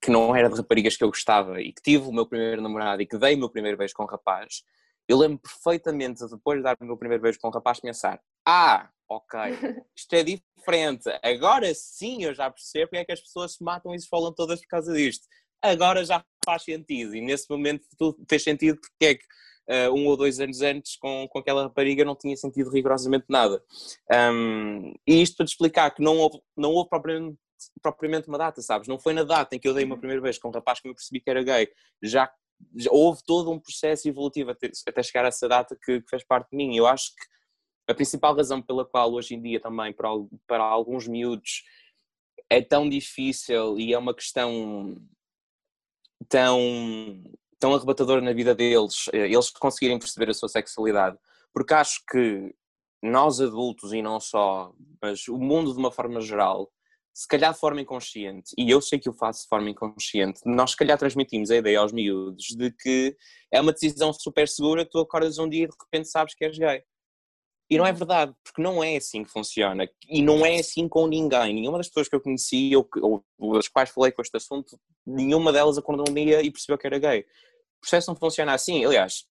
que 0.00 0.10
não 0.10 0.34
era 0.36 0.48
de 0.48 0.56
raparigas 0.56 0.96
que 0.96 1.04
eu 1.04 1.08
gostava 1.08 1.60
e 1.60 1.72
que 1.72 1.82
tive 1.82 2.06
o 2.06 2.12
meu 2.12 2.26
primeiro 2.26 2.60
namorado 2.60 3.00
e 3.00 3.06
que 3.06 3.18
dei 3.18 3.34
o 3.34 3.38
meu 3.38 3.50
primeiro 3.50 3.78
beijo 3.78 3.94
com 3.94 4.04
um 4.04 4.06
rapaz. 4.06 4.62
Eu 5.06 5.16
lembro 5.16 5.38
perfeitamente, 5.38 6.26
depois 6.28 6.58
de 6.58 6.64
dar 6.64 6.76
o 6.78 6.84
meu 6.84 6.96
primeiro 6.98 7.22
beijo 7.22 7.38
com 7.40 7.48
um 7.48 7.50
rapaz, 7.50 7.80
pensar: 7.80 8.20
ah, 8.50 8.88
ok, 9.06 9.38
isto 9.94 10.14
é 10.14 10.22
diferente. 10.22 11.10
Agora 11.22 11.70
sim 11.74 12.24
eu 12.24 12.32
já 12.32 12.50
percebo 12.50 12.86
porque 12.86 12.96
é 12.96 13.04
que 13.04 13.12
as 13.12 13.20
pessoas 13.20 13.52
se 13.52 13.62
matam 13.62 13.94
e 13.94 14.00
se 14.00 14.08
falam 14.08 14.32
todas 14.32 14.58
por 14.62 14.68
causa 14.68 14.94
disto. 14.94 15.26
Agora 15.60 16.02
já 16.02 16.24
faz 16.42 16.62
sentido 16.62 17.14
e 17.14 17.20
nesse 17.20 17.44
momento 17.50 17.86
tudo 17.98 18.24
fez 18.26 18.42
sentido 18.42 18.80
porque 18.80 19.04
é 19.04 19.14
que 19.16 19.24
uh, 19.68 19.92
um 19.94 20.06
ou 20.06 20.16
dois 20.16 20.40
anos 20.40 20.62
antes 20.62 20.96
com, 20.96 21.28
com 21.28 21.38
aquela 21.38 21.64
rapariga 21.64 22.06
não 22.06 22.16
tinha 22.16 22.34
sentido 22.38 22.70
rigorosamente 22.70 23.26
nada. 23.28 23.62
Um, 24.10 24.94
e 25.06 25.20
isto 25.20 25.36
para 25.36 25.44
te 25.44 25.50
explicar 25.50 25.90
que 25.90 26.02
não 26.02 26.16
houve, 26.16 26.40
não 26.56 26.70
houve 26.70 26.88
propriamente, 26.88 27.38
propriamente 27.82 28.28
uma 28.28 28.38
data, 28.38 28.62
sabes? 28.62 28.88
Não 28.88 28.98
foi 28.98 29.12
na 29.12 29.24
data 29.24 29.54
em 29.54 29.58
que 29.58 29.68
eu 29.68 29.74
dei 29.74 29.84
uma 29.84 29.94
uhum. 29.94 30.00
primeira 30.00 30.22
vez 30.22 30.38
com 30.38 30.48
um 30.48 30.52
rapaz 30.52 30.80
que 30.80 30.88
me 30.88 30.94
percebi 30.94 31.20
que 31.20 31.28
era 31.28 31.42
gay. 31.42 31.68
Já, 32.02 32.32
já 32.76 32.90
houve 32.90 33.20
todo 33.26 33.50
um 33.50 33.60
processo 33.60 34.08
evolutivo 34.08 34.52
até, 34.52 34.70
até 34.86 35.02
chegar 35.02 35.26
a 35.26 35.28
essa 35.28 35.46
data 35.46 35.76
que, 35.76 36.00
que 36.00 36.08
fez 36.08 36.24
parte 36.24 36.48
de 36.50 36.56
mim. 36.56 36.74
Eu 36.74 36.86
acho 36.86 37.10
que 37.14 37.37
a 37.88 37.94
principal 37.94 38.36
razão 38.36 38.60
pela 38.60 38.84
qual 38.84 39.12
hoje 39.12 39.34
em 39.34 39.40
dia 39.40 39.58
também 39.58 39.92
para, 39.92 40.10
para 40.46 40.62
alguns 40.62 41.08
miúdos 41.08 41.64
é 42.50 42.60
tão 42.62 42.88
difícil 42.88 43.78
e 43.78 43.94
é 43.94 43.98
uma 43.98 44.14
questão 44.14 44.96
tão, 46.28 46.58
tão 47.58 47.74
arrebatadora 47.74 48.20
na 48.20 48.32
vida 48.32 48.54
deles, 48.54 49.08
eh, 49.12 49.26
eles 49.26 49.50
conseguirem 49.50 49.98
perceber 49.98 50.30
a 50.30 50.34
sua 50.34 50.48
sexualidade, 50.48 51.16
porque 51.52 51.74
acho 51.74 52.02
que 52.10 52.54
nós 53.02 53.40
adultos 53.40 53.92
e 53.92 54.02
não 54.02 54.20
só, 54.20 54.72
mas 55.00 55.26
o 55.28 55.38
mundo 55.38 55.72
de 55.72 55.78
uma 55.78 55.90
forma 55.90 56.20
geral, 56.20 56.70
se 57.14 57.26
calhar 57.26 57.52
de 57.52 57.58
forma 57.58 57.80
inconsciente, 57.80 58.52
e 58.56 58.70
eu 58.70 58.80
sei 58.80 58.98
que 58.98 59.08
eu 59.08 59.12
faço 59.12 59.42
de 59.42 59.48
forma 59.48 59.70
inconsciente, 59.70 60.40
nós 60.44 60.72
se 60.72 60.76
calhar 60.76 60.98
transmitimos 60.98 61.50
a 61.50 61.56
ideia 61.56 61.80
aos 61.80 61.92
miúdos 61.92 62.46
de 62.56 62.70
que 62.70 63.16
é 63.52 63.60
uma 63.60 63.72
decisão 63.72 64.12
super 64.12 64.46
segura 64.46 64.84
tu 64.84 64.98
acordas 64.98 65.38
um 65.38 65.48
dia 65.48 65.64
e 65.64 65.68
de 65.68 65.76
repente 65.80 66.08
sabes 66.08 66.34
que 66.34 66.44
és 66.44 66.58
gay. 66.58 66.82
E 67.70 67.76
não 67.76 67.86
é 67.86 67.92
verdade, 67.92 68.34
porque 68.42 68.62
não 68.62 68.82
é 68.82 68.96
assim 68.96 69.22
que 69.22 69.30
funciona. 69.30 69.88
E 70.08 70.22
não 70.22 70.44
é 70.44 70.56
assim 70.56 70.88
com 70.88 71.06
ninguém. 71.06 71.54
Nenhuma 71.54 71.78
das 71.78 71.88
pessoas 71.88 72.08
que 72.08 72.14
eu 72.14 72.20
conheci 72.20 72.74
ou, 72.74 72.88
ou 73.38 73.54
das 73.54 73.68
quais 73.68 73.90
falei 73.90 74.10
com 74.10 74.22
este 74.22 74.36
assunto, 74.36 74.80
nenhuma 75.06 75.52
delas 75.52 75.76
acordou 75.76 76.06
um 76.08 76.14
dia 76.14 76.40
e 76.42 76.50
percebeu 76.50 76.78
que 76.78 76.86
era 76.86 76.98
gay. 76.98 77.20
O 77.20 77.80
processo 77.80 78.10
não 78.10 78.16
funciona 78.16 78.54
assim. 78.54 78.84
Aliás, 78.84 79.26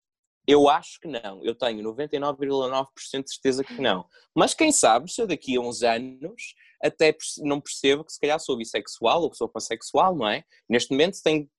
eu 0.47 0.69
acho 0.69 0.99
que 1.01 1.07
não. 1.07 1.43
Eu 1.43 1.55
tenho 1.55 1.83
99,9% 1.83 3.23
de 3.23 3.33
certeza 3.33 3.63
que 3.63 3.81
não. 3.81 4.05
Mas 4.35 4.53
quem 4.53 4.71
sabe 4.71 5.11
se 5.11 5.21
eu 5.21 5.27
daqui 5.27 5.57
a 5.57 5.59
uns 5.59 5.83
anos 5.83 6.55
até 6.81 7.15
não 7.39 7.59
percebo 7.59 8.05
que 8.05 8.13
se 8.13 8.19
calhar 8.19 8.39
sou 8.39 8.55
bissexual 8.55 9.23
ou 9.23 9.29
que 9.29 9.37
sou 9.37 9.49
pansexual, 9.49 10.15
não 10.15 10.27
é? 10.27 10.43
Neste 10.69 10.91
momento 10.91 11.21
tenho 11.21 11.49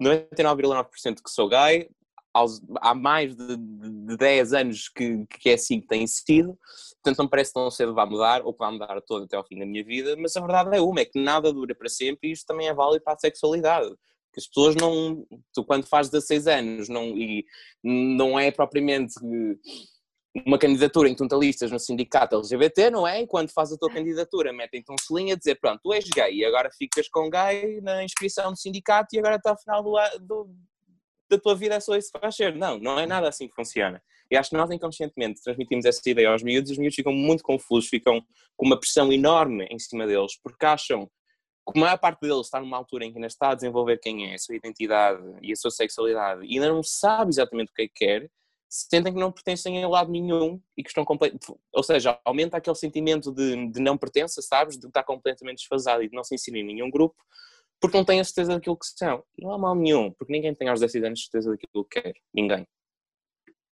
99,9% 0.00 1.22
que 1.24 1.30
sou 1.30 1.48
gay, 1.48 1.88
aos, 2.36 2.60
há 2.82 2.94
mais 2.94 3.34
de, 3.34 3.56
de 3.56 4.16
10 4.16 4.52
anos 4.52 4.88
que, 4.90 5.24
que 5.26 5.48
é 5.48 5.54
assim 5.54 5.80
que 5.80 5.86
tem 5.86 6.06
sido, 6.06 6.56
portanto 7.02 7.18
não 7.18 7.28
parece 7.28 7.52
tão 7.54 7.70
cedo 7.70 7.94
vai 7.94 8.04
mudar, 8.04 8.42
ou 8.44 8.52
que 8.52 8.58
vai 8.58 8.70
mudar 8.70 9.00
todo 9.00 9.24
até 9.24 9.36
ao 9.36 9.46
fim 9.46 9.58
da 9.58 9.64
minha 9.64 9.82
vida, 9.82 10.14
mas 10.18 10.36
a 10.36 10.40
verdade 10.40 10.76
é 10.76 10.80
uma, 10.80 11.00
é 11.00 11.06
que 11.06 11.18
nada 11.18 11.50
dura 11.50 11.74
para 11.74 11.88
sempre 11.88 12.28
e 12.28 12.32
isto 12.32 12.46
também 12.46 12.68
é 12.68 12.74
válido 12.74 13.02
para 13.02 13.14
a 13.14 13.18
sexualidade. 13.18 13.88
Que 14.34 14.40
as 14.40 14.46
pessoas 14.46 14.76
não, 14.76 15.26
tu 15.54 15.64
quando 15.64 15.86
fazes 15.86 16.12
16 16.12 16.46
anos 16.46 16.88
não, 16.90 17.16
e 17.16 17.46
não 17.82 18.38
é 18.38 18.50
propriamente 18.50 19.14
uma 20.44 20.58
candidatura 20.58 21.08
em 21.08 21.14
que 21.14 21.26
tu 21.26 21.40
listas 21.40 21.70
no 21.70 21.78
sindicato 21.78 22.36
LGBT, 22.36 22.90
não 22.90 23.08
é? 23.08 23.22
E 23.22 23.26
quando 23.26 23.50
fazes 23.50 23.74
a 23.74 23.78
tua 23.78 23.90
candidatura, 23.90 24.52
metem-te 24.52 24.92
um 24.92 24.96
selinho 25.00 25.34
a 25.34 25.38
dizer, 25.38 25.54
pronto, 25.54 25.80
tu 25.82 25.94
és 25.94 26.04
gay 26.04 26.34
e 26.34 26.44
agora 26.44 26.68
ficas 26.76 27.08
com 27.08 27.30
gay 27.30 27.80
na 27.80 28.04
inscrição 28.04 28.52
do 28.52 28.58
sindicato 28.58 29.16
e 29.16 29.18
agora 29.18 29.36
até 29.36 29.48
ao 29.48 29.58
final 29.58 29.82
do, 29.82 29.96
do, 30.20 30.50
da 31.28 31.38
tua 31.38 31.54
vida 31.54 31.74
é 31.74 31.80
só 31.80 31.96
isso 31.96 32.12
que 32.12 32.20
vais 32.20 32.34
ser. 32.34 32.54
Não, 32.54 32.78
não 32.78 32.98
é 32.98 33.06
nada 33.06 33.28
assim 33.28 33.48
que 33.48 33.54
funciona. 33.54 34.02
E 34.30 34.36
acho 34.36 34.50
que 34.50 34.56
nós 34.56 34.70
inconscientemente 34.70 35.42
transmitimos 35.42 35.84
essa 35.84 36.00
ideia 36.08 36.30
aos 36.30 36.42
miúdos 36.42 36.72
os 36.72 36.78
miúdos 36.78 36.96
ficam 36.96 37.12
muito 37.12 37.42
confusos, 37.42 37.88
ficam 37.88 38.20
com 38.56 38.66
uma 38.66 38.78
pressão 38.78 39.12
enorme 39.12 39.66
em 39.70 39.78
cima 39.78 40.06
deles, 40.06 40.36
porque 40.42 40.64
acham 40.66 41.08
que 41.72 41.78
a 41.78 41.80
maior 41.80 41.98
parte 41.98 42.20
deles 42.20 42.46
está 42.46 42.60
numa 42.60 42.76
altura 42.76 43.04
em 43.04 43.10
que 43.10 43.18
ainda 43.18 43.26
está 43.26 43.50
a 43.50 43.54
desenvolver 43.54 43.98
quem 43.98 44.30
é, 44.30 44.34
a 44.34 44.38
sua 44.38 44.56
identidade 44.56 45.22
e 45.42 45.52
a 45.52 45.56
sua 45.56 45.70
sexualidade 45.70 46.44
e 46.44 46.54
ainda 46.54 46.68
não 46.68 46.82
sabe 46.82 47.30
exatamente 47.30 47.70
o 47.70 47.74
que 47.74 47.82
é 47.82 47.88
que 47.88 47.94
quer, 47.94 48.30
sentem 48.68 49.12
que 49.12 49.18
não 49.18 49.32
pertencem 49.32 49.82
a 49.82 49.88
lado 49.88 50.10
nenhum 50.10 50.60
e 50.76 50.82
que 50.82 50.88
estão 50.88 51.04
completamente. 51.04 51.52
Ou 51.72 51.82
seja, 51.82 52.18
aumenta 52.24 52.56
aquele 52.56 52.76
sentimento 52.76 53.32
de, 53.32 53.70
de 53.70 53.80
não 53.80 53.96
pertença, 53.96 54.42
sabes? 54.42 54.76
De 54.76 54.86
estar 54.86 55.02
completamente 55.04 55.58
desfasado 55.58 56.02
e 56.02 56.08
de 56.08 56.14
não 56.14 56.24
se 56.24 56.34
inserir 56.34 56.60
em 56.60 56.66
nenhum 56.66 56.90
grupo 56.90 57.16
porque 57.86 57.98
não 57.98 58.04
têm 58.04 58.20
a 58.20 58.24
certeza 58.24 58.54
daquilo 58.54 58.76
que 58.76 58.86
são. 58.86 59.22
Não 59.38 59.52
há 59.52 59.58
mal 59.58 59.74
nenhum, 59.74 60.12
porque 60.12 60.32
ninguém 60.32 60.54
tem 60.54 60.68
aos 60.68 60.80
10 60.80 60.96
anos 60.96 61.22
certeza 61.22 61.50
daquilo 61.50 61.84
que 61.84 62.00
quer. 62.00 62.14
Ninguém. 62.32 62.66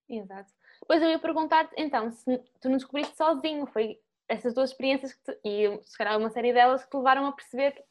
Exato. 0.10 0.52
Pois 0.88 1.02
eu 1.02 1.10
ia 1.10 1.20
perguntar-te, 1.20 1.74
então, 1.78 2.12
se 2.12 2.38
tu 2.60 2.70
não 2.70 2.78
descobriste 2.78 3.16
sozinho, 3.16 3.66
foi 3.68 4.00
essas 4.28 4.54
duas 4.54 4.72
experiências 4.72 5.18
te, 5.24 5.38
e 5.44 5.80
se 5.84 5.98
calhar 5.98 6.18
uma 6.18 6.30
série 6.30 6.54
delas 6.54 6.84
que 6.84 6.90
te 6.90 6.98
levaram 6.98 7.26
a 7.26 7.32
perceber 7.32 7.84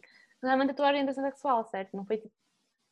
realmente 0.43 0.71
a 0.71 0.75
tua 0.75 0.89
orientação 0.89 1.25
sexual, 1.25 1.65
certo? 1.65 1.97
Não 1.97 2.05
foi 2.05 2.19
tipo, 2.19 2.33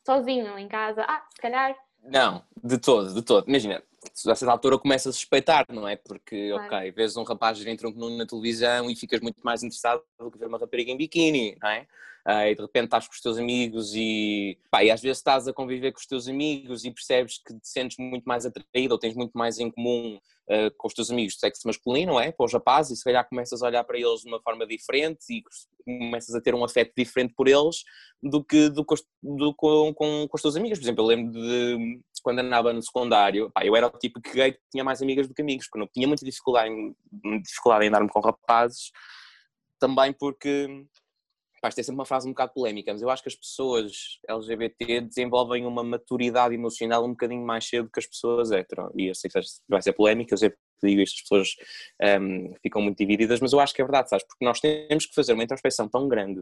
sozinho, 0.05 0.57
em 0.57 0.67
casa, 0.67 1.03
ah, 1.07 1.25
se 1.29 1.41
calhar. 1.41 1.75
Não, 2.03 2.43
de 2.63 2.77
todo, 2.77 3.13
de 3.13 3.21
todo. 3.21 3.47
Imagina, 3.47 3.83
a 4.03 4.35
certa 4.35 4.51
altura 4.51 4.79
começa 4.79 5.09
a 5.09 5.13
suspeitar, 5.13 5.65
não 5.69 5.87
é? 5.87 5.95
Porque, 5.95 6.49
claro. 6.49 6.65
ok, 6.65 6.91
vês 6.91 7.15
um 7.15 7.23
rapaz 7.23 7.59
vir 7.59 7.67
em 7.67 7.77
tronco 7.77 7.99
na 8.09 8.25
televisão 8.25 8.89
e 8.89 8.95
ficas 8.95 9.19
muito 9.19 9.41
mais 9.43 9.61
interessado 9.61 10.01
do 10.17 10.31
que 10.31 10.39
ver 10.39 10.47
uma 10.47 10.57
rapariga 10.57 10.91
em 10.91 10.97
biquíni, 10.97 11.57
não 11.61 11.69
é? 11.69 11.87
Uh, 12.27 12.47
e 12.47 12.55
de 12.55 12.61
repente 12.61 12.85
estás 12.85 13.07
com 13.07 13.13
os 13.13 13.21
teus 13.21 13.37
amigos 13.37 13.93
e, 13.95 14.57
pá, 14.69 14.83
e 14.83 14.91
às 14.91 15.01
vezes 15.01 15.17
estás 15.17 15.47
a 15.47 15.53
conviver 15.53 15.91
com 15.91 15.99
os 15.99 16.05
teus 16.05 16.27
amigos 16.27 16.85
e 16.85 16.91
percebes 16.91 17.37
que 17.37 17.53
te 17.53 17.67
sentes 17.67 17.97
muito 17.97 18.23
mais 18.25 18.45
atraído 18.45 18.93
ou 18.93 18.99
tens 18.99 19.15
muito 19.15 19.37
mais 19.37 19.59
em 19.59 19.69
comum 19.69 20.19
uh, 20.49 20.71
com 20.77 20.87
os 20.87 20.93
teus 20.93 21.11
amigos 21.11 21.35
do 21.35 21.39
sexo 21.39 21.67
masculino, 21.67 22.19
é? 22.19 22.31
Com 22.31 22.45
os 22.45 22.53
rapazes, 22.53 22.93
e 22.93 22.95
se 22.97 23.03
calhar 23.03 23.27
começas 23.27 23.61
a 23.61 23.67
olhar 23.67 23.83
para 23.83 23.97
eles 23.97 24.21
de 24.21 24.27
uma 24.27 24.41
forma 24.41 24.65
diferente 24.65 25.25
e 25.29 25.43
começas 25.83 26.35
a 26.35 26.41
ter 26.41 26.53
um 26.53 26.63
afeto 26.63 26.93
diferente 26.95 27.33
por 27.35 27.47
eles 27.47 27.83
do 28.21 28.43
que 28.43 28.69
do, 28.69 28.85
do, 29.23 29.53
com, 29.55 29.93
com, 29.93 30.27
com 30.27 30.35
os 30.35 30.41
teus 30.41 30.55
amigos. 30.55 30.79
Por 30.79 30.85
exemplo, 30.85 31.03
eu 31.03 31.07
lembro 31.07 31.33
de 31.33 32.01
quando 32.21 32.39
andava 32.39 32.71
no 32.71 32.81
secundário, 32.81 33.49
pá, 33.51 33.65
eu 33.65 33.75
era 33.75 33.87
o 33.87 33.97
tipo 33.97 34.21
que 34.21 34.31
gay 34.33 34.51
que 34.53 34.59
tinha 34.71 34.83
mais 34.83 35.01
amigas 35.01 35.27
do 35.27 35.33
que 35.33 35.41
amigos, 35.41 35.65
porque 35.67 35.79
não 35.79 35.87
tinha 35.87 36.07
muita 36.07 36.23
dificuldade 36.23 36.69
em, 36.69 37.41
dificuldade 37.41 37.85
em 37.85 37.91
dar-me 37.91 38.09
com 38.09 38.19
rapazes, 38.19 38.91
também 39.79 40.13
porque 40.13 40.85
Pá, 41.61 41.69
isto 41.69 41.79
é 41.79 41.83
sempre 41.83 41.99
uma 41.99 42.05
frase 42.05 42.27
um 42.27 42.31
bocado 42.31 42.53
polémica, 42.53 42.91
mas 42.91 43.03
eu 43.03 43.09
acho 43.09 43.21
que 43.21 43.29
as 43.29 43.35
pessoas 43.35 44.19
LGBT 44.27 45.01
desenvolvem 45.01 45.63
uma 45.65 45.83
maturidade 45.83 46.55
emocional 46.55 47.05
um 47.05 47.11
bocadinho 47.11 47.45
mais 47.45 47.67
cedo 47.67 47.89
que 47.93 47.99
as 47.99 48.07
pessoas 48.07 48.49
hetero. 48.51 48.91
E 48.95 49.09
eu 49.09 49.15
sei 49.15 49.29
que 49.29 49.39
vai 49.69 49.81
ser 49.81 49.93
polémica, 49.93 50.33
eu 50.33 50.37
sempre 50.39 50.57
digo 50.83 51.01
isto, 51.01 51.17
as 51.17 51.21
pessoas 51.21 51.49
um, 52.19 52.53
ficam 52.63 52.81
muito 52.81 52.97
divididas, 52.97 53.39
mas 53.39 53.53
eu 53.53 53.59
acho 53.59 53.75
que 53.75 53.81
é 53.81 53.85
verdade, 53.85 54.09
sabes? 54.09 54.25
Porque 54.25 54.43
nós 54.43 54.59
temos 54.59 55.05
que 55.05 55.13
fazer 55.13 55.33
uma 55.33 55.43
introspecção 55.43 55.87
tão 55.87 56.07
grande 56.07 56.41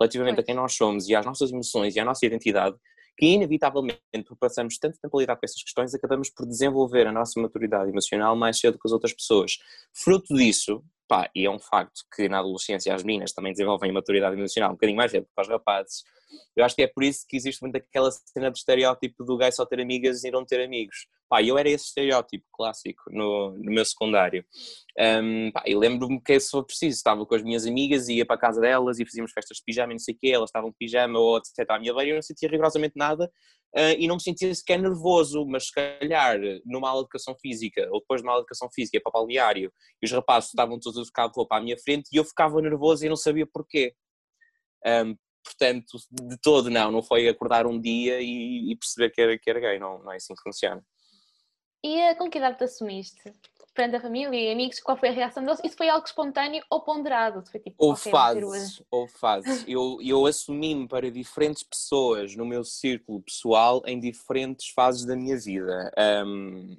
relativamente 0.00 0.40
a 0.40 0.42
quem 0.42 0.54
nós 0.54 0.74
somos 0.74 1.08
e 1.08 1.14
às 1.14 1.24
nossas 1.24 1.52
emoções 1.52 1.94
e 1.94 2.00
à 2.00 2.04
nossa 2.04 2.24
identidade, 2.24 2.76
que 3.16 3.26
inevitavelmente, 3.26 4.00
passamos 4.38 4.78
tanto 4.78 4.98
tempo 5.00 5.16
a 5.16 5.20
lidar 5.20 5.36
com 5.36 5.44
essas 5.44 5.62
questões, 5.62 5.94
acabamos 5.94 6.30
por 6.30 6.46
desenvolver 6.46 7.06
a 7.06 7.12
nossa 7.12 7.40
maturidade 7.40 7.90
emocional 7.90 8.34
mais 8.34 8.58
cedo 8.58 8.78
que 8.78 8.86
as 8.86 8.92
outras 8.92 9.12
pessoas. 9.12 9.58
Fruto 9.92 10.34
disso, 10.34 10.82
pá, 11.08 11.30
e 11.34 11.46
é 11.46 11.50
um 11.50 11.58
facto 11.58 12.02
que 12.14 12.28
na 12.28 12.40
adolescência 12.40 12.94
as 12.94 13.02
meninas 13.02 13.32
também 13.32 13.52
desenvolvem 13.52 13.90
a 13.90 13.94
maturidade 13.94 14.36
emocional 14.36 14.70
um 14.70 14.74
bocadinho 14.74 14.96
mais 14.96 15.10
cedo 15.10 15.26
que 15.26 15.42
os 15.42 15.48
rapazes, 15.48 16.02
eu 16.56 16.64
acho 16.64 16.74
que 16.74 16.82
é 16.82 16.86
por 16.86 17.02
isso 17.02 17.24
que 17.28 17.36
existe 17.36 17.60
muito 17.62 17.76
aquela 17.76 18.10
cena 18.10 18.50
do 18.50 18.56
estereótipo 18.56 19.24
do 19.24 19.36
gay 19.36 19.50
só 19.52 19.64
ter 19.66 19.80
amigas 19.80 20.24
e 20.24 20.30
não 20.30 20.44
ter 20.44 20.62
amigos. 20.62 21.06
Pá, 21.28 21.42
eu 21.42 21.58
era 21.58 21.68
esse 21.68 21.86
estereótipo 21.86 22.44
clássico 22.52 23.02
no, 23.10 23.52
no 23.52 23.72
meu 23.72 23.84
secundário. 23.84 24.44
Um, 24.98 25.50
pá, 25.52 25.62
e 25.66 25.74
lembro-me 25.74 26.20
que 26.20 26.38
se 26.38 26.50
for 26.50 26.64
preciso, 26.64 26.96
estava 26.96 27.24
com 27.26 27.34
as 27.34 27.42
minhas 27.42 27.66
amigas, 27.66 28.08
ia 28.08 28.24
para 28.24 28.36
a 28.36 28.38
casa 28.38 28.60
delas 28.60 29.00
e 29.00 29.04
fazíamos 29.04 29.32
festas 29.32 29.56
de 29.58 29.64
pijama 29.64 29.92
e 29.92 29.94
não 29.94 29.98
sei 29.98 30.14
o 30.14 30.18
quê, 30.18 30.28
elas 30.28 30.50
estavam 30.50 30.70
de 30.70 30.76
pijama 30.76 31.18
ou 31.18 31.38
etc. 31.38 31.68
à 31.70 31.78
minha 31.78 31.94
beira, 31.94 32.10
eu 32.10 32.14
não 32.14 32.22
sentia 32.22 32.48
rigorosamente 32.48 32.94
nada 32.96 33.30
uh, 33.76 33.96
e 33.98 34.06
não 34.06 34.16
me 34.16 34.22
sentia 34.22 34.54
sequer 34.54 34.78
nervoso, 34.78 35.44
mas 35.46 35.66
se 35.66 35.72
calhar 35.72 36.38
numa 36.64 36.88
aula 36.88 37.02
de 37.02 37.06
educação 37.06 37.34
física 37.40 37.88
ou 37.90 38.00
depois 38.00 38.20
de 38.20 38.26
uma 38.26 38.32
aula 38.32 38.42
de 38.42 38.46
educação 38.46 38.68
física 38.72 39.00
para 39.02 39.12
balneário 39.12 39.72
e 40.00 40.06
os 40.06 40.12
rapazes 40.12 40.50
estavam 40.50 40.78
todos 40.78 41.00
a 41.00 41.04
ficar 41.04 41.26
de 41.28 41.34
roupa 41.34 41.56
à 41.56 41.60
minha 41.60 41.76
frente 41.78 42.08
e 42.12 42.16
eu 42.16 42.24
ficava 42.24 42.60
nervoso 42.60 43.04
e 43.04 43.08
não 43.08 43.16
sabia 43.16 43.46
porquê. 43.46 43.94
Um, 44.86 45.16
portanto, 45.44 45.98
de 46.10 46.38
todo 46.38 46.70
não, 46.70 46.90
não 46.90 47.02
foi 47.02 47.28
acordar 47.28 47.66
um 47.66 47.78
dia 47.80 48.20
e, 48.20 48.72
e 48.72 48.76
perceber 48.76 49.10
que 49.10 49.20
era, 49.20 49.38
que 49.38 49.50
era 49.50 49.60
gay, 49.60 49.78
não, 49.78 50.02
não 50.02 50.12
é 50.12 50.16
assim 50.16 50.34
que 50.34 50.42
funciona. 50.42 50.82
E 51.84 52.00
a 52.00 52.16
com 52.16 52.30
que 52.30 52.38
idade 52.38 52.56
te 52.56 52.64
assumiste? 52.64 53.20
Perante 53.74 53.96
a 53.96 54.00
família 54.00 54.38
e 54.38 54.50
amigos, 54.50 54.80
qual 54.80 54.96
foi 54.96 55.10
a 55.10 55.12
reação 55.12 55.44
deles? 55.44 55.60
Isso 55.62 55.76
foi 55.76 55.88
algo 55.88 56.06
espontâneo 56.06 56.64
ou 56.70 56.80
ponderado? 56.80 57.44
Foi 57.50 57.60
tipo, 57.60 57.76
houve 57.76 58.10
fases, 58.10 58.82
houve 58.90 59.12
fases. 59.12 59.64
Eu, 59.68 59.98
eu 60.00 60.24
assumi-me 60.24 60.88
para 60.88 61.10
diferentes 61.10 61.62
pessoas 61.62 62.34
no 62.34 62.46
meu 62.46 62.64
círculo 62.64 63.20
pessoal 63.20 63.82
em 63.84 64.00
diferentes 64.00 64.70
fases 64.70 65.04
da 65.04 65.14
minha 65.14 65.36
vida. 65.36 65.92
Um, 66.24 66.76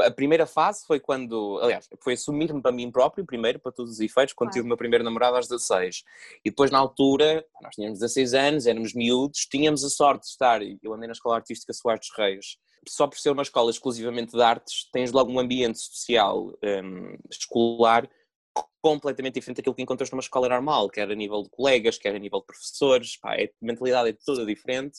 a 0.00 0.10
primeira 0.10 0.46
fase 0.46 0.84
foi 0.86 1.00
quando, 1.00 1.58
aliás, 1.62 1.88
foi 2.02 2.14
assumir-me 2.14 2.60
para 2.60 2.72
mim 2.72 2.90
próprio, 2.90 3.24
primeiro, 3.24 3.58
para 3.58 3.72
todos 3.72 3.92
os 3.92 4.00
efeitos, 4.00 4.34
quando 4.34 4.48
claro. 4.48 4.54
tive 4.54 4.64
o 4.64 4.68
meu 4.68 4.76
primeiro 4.76 5.04
namorado 5.04 5.36
aos 5.36 5.48
16. 5.48 6.04
E 6.44 6.50
depois, 6.50 6.70
na 6.70 6.78
altura, 6.78 7.44
nós 7.62 7.74
tínhamos 7.74 7.98
16 7.98 8.34
anos, 8.34 8.66
éramos 8.66 8.94
miúdos, 8.94 9.40
tínhamos 9.40 9.84
a 9.84 9.90
sorte 9.90 10.22
de 10.22 10.28
estar, 10.28 10.60
eu 10.62 10.92
andei 10.92 11.06
na 11.06 11.12
Escola 11.12 11.36
Artística 11.36 11.72
Soares 11.72 12.06
dos 12.06 12.16
Reis, 12.16 12.56
só 12.88 13.06
por 13.06 13.18
ser 13.18 13.30
uma 13.30 13.42
escola 13.42 13.70
exclusivamente 13.70 14.32
de 14.32 14.42
artes, 14.42 14.88
tens 14.92 15.12
logo 15.12 15.32
um 15.32 15.38
ambiente 15.38 15.78
social, 15.78 16.52
um, 16.62 17.16
escolar, 17.30 18.08
completamente 18.80 19.34
diferente 19.34 19.56
daquilo 19.56 19.74
que 19.74 19.82
encontras 19.82 20.10
numa 20.10 20.20
escola 20.20 20.48
normal, 20.48 20.90
quer 20.90 21.10
a 21.10 21.14
nível 21.14 21.42
de 21.42 21.48
colegas, 21.50 21.98
quer 21.98 22.14
a 22.14 22.18
nível 22.18 22.40
de 22.40 22.46
professores, 22.46 23.16
pá, 23.16 23.34
a 23.34 23.48
mentalidade 23.60 24.10
é 24.10 24.12
toda 24.12 24.44
diferente. 24.44 24.98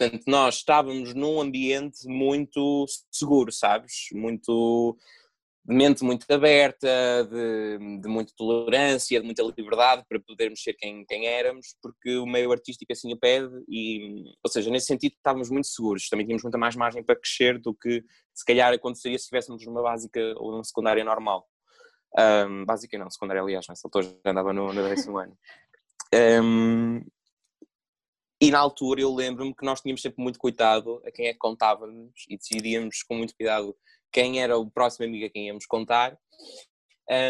Portanto, 0.00 0.22
nós 0.26 0.54
estávamos 0.54 1.12
num 1.12 1.42
ambiente 1.42 2.08
muito 2.08 2.86
seguro, 3.12 3.52
sabes? 3.52 4.06
Muito 4.14 4.96
de 5.62 5.74
mente 5.76 6.02
muito 6.02 6.24
aberta, 6.32 6.88
de, 7.30 8.00
de, 8.00 8.08
muita 8.08 8.32
tolerância, 8.34 9.20
de 9.20 9.26
muita 9.26 9.42
liberdade 9.42 10.02
para 10.08 10.18
podermos 10.18 10.62
ser 10.62 10.72
quem, 10.72 11.04
quem 11.04 11.26
éramos, 11.26 11.76
porque 11.82 12.16
o 12.16 12.24
meio 12.24 12.50
artístico 12.50 12.90
assim 12.90 13.12
o 13.12 13.18
pede, 13.18 13.52
e, 13.68 14.24
ou 14.42 14.50
seja, 14.50 14.70
nesse 14.70 14.86
sentido 14.86 15.12
estávamos 15.12 15.50
muito 15.50 15.66
seguros, 15.66 16.08
também 16.08 16.24
tínhamos 16.24 16.42
muita 16.42 16.56
mais 16.56 16.74
margem 16.74 17.04
para 17.04 17.20
crescer 17.20 17.58
do 17.58 17.74
que 17.74 18.02
se 18.34 18.44
calhar 18.46 18.72
aconteceria 18.72 19.18
se 19.18 19.24
estivéssemos 19.24 19.66
numa 19.66 19.82
básica 19.82 20.18
ou 20.38 20.52
numa 20.52 20.64
secundária 20.64 21.04
normal. 21.04 21.46
Um, 22.18 22.64
básica 22.64 22.96
não, 22.96 23.10
secundária 23.10 23.42
aliás, 23.42 23.66
nessa 23.68 23.86
altura 23.86 24.06
já 24.06 24.30
andava 24.30 24.54
no, 24.54 24.72
no 24.72 24.82
décimo 24.82 25.18
ano. 25.18 25.36
Um, 26.12 27.04
e 28.40 28.50
na 28.50 28.58
altura 28.58 29.00
eu 29.00 29.14
lembro-me 29.14 29.54
que 29.54 29.64
nós 29.64 29.80
tínhamos 29.80 30.00
sempre 30.00 30.22
muito 30.22 30.38
cuidado 30.38 31.02
a 31.04 31.10
quem 31.10 31.26
é 31.26 31.32
que 31.32 31.38
contávamos 31.38 32.24
e 32.28 32.36
decidíamos 32.36 33.02
com 33.02 33.16
muito 33.16 33.34
cuidado 33.34 33.76
quem 34.10 34.42
era 34.42 34.56
o 34.56 34.70
próximo 34.70 35.06
amigo 35.06 35.26
a 35.26 35.30
quem 35.30 35.48
íamos 35.48 35.66
contar. 35.66 36.18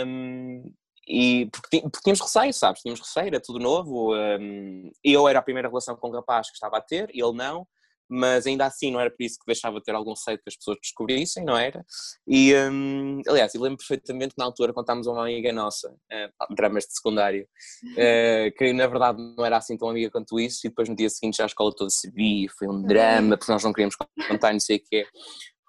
Um, 0.07 0.73
e 1.07 1.47
porque, 1.50 1.83
tínhamos 2.02 2.21
receio, 2.21 2.52
sabes? 2.52 2.83
Tínhamos 2.83 3.00
receio, 3.00 3.26
era 3.26 3.40
tudo 3.40 3.59
novo. 3.59 4.14
Um, 4.14 4.93
eu 5.02 5.29
era 5.29 5.40
a 5.40 5.43
primeira 5.43 5.69
relação 5.69 5.97
com 5.97 6.09
o 6.09 6.12
rapaz 6.12 6.49
que 6.49 6.55
estava 6.55 6.79
a 6.79 6.81
ter, 6.81 7.11
ele 7.11 7.33
não 7.33 7.67
mas 8.11 8.47
ainda 8.47 8.67
assim 8.67 8.90
não 8.90 9.00
era 9.00 9.11
por 9.11 9.23
isso 9.23 9.38
que 9.38 9.47
deixava 9.47 9.79
de 9.79 9.85
ter 9.85 9.95
algum 9.95 10.17
site 10.17 10.43
que 10.43 10.49
as 10.49 10.57
pessoas 10.57 10.79
descobrissem, 10.83 11.45
não 11.45 11.57
era? 11.57 11.85
E, 12.26 12.52
um, 12.55 13.23
aliás, 13.29 13.55
eu 13.55 13.61
lembro 13.61 13.79
perfeitamente 13.79 14.35
na 14.37 14.45
altura 14.45 14.73
contámos 14.73 15.07
a 15.07 15.12
uma 15.12 15.23
amiga 15.23 15.52
nossa, 15.52 15.88
uh, 15.90 16.55
dramas 16.55 16.85
de 16.85 16.95
secundário, 16.95 17.47
uh, 17.93 18.57
que 18.57 18.73
na 18.73 18.87
verdade 18.88 19.23
não 19.37 19.45
era 19.45 19.57
assim 19.57 19.76
tão 19.76 19.88
amiga 19.88 20.11
quanto 20.11 20.40
isso, 20.40 20.67
e 20.67 20.69
depois 20.69 20.88
no 20.88 20.97
dia 20.97 21.09
seguinte 21.09 21.37
já 21.37 21.45
a 21.45 21.47
escola 21.47 21.73
toda 21.75 21.90
se 21.90 22.11
via, 22.11 22.49
foi 22.59 22.69
um 22.69 22.83
drama, 22.83 23.37
porque 23.37 23.52
nós 23.52 23.62
não 23.62 23.73
queríamos 23.73 23.97
contar, 24.29 24.52
não 24.52 24.61
sei 24.61 24.79
o 24.79 24.83
quê. 24.85 25.07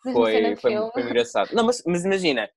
Foi, 0.03 0.13
foi, 0.13 0.55
foi, 0.55 0.91
foi 0.91 1.01
engraçado. 1.03 1.53
Não, 1.53 1.63
mas, 1.63 1.83
mas 1.85 2.03
imagina, 2.03 2.49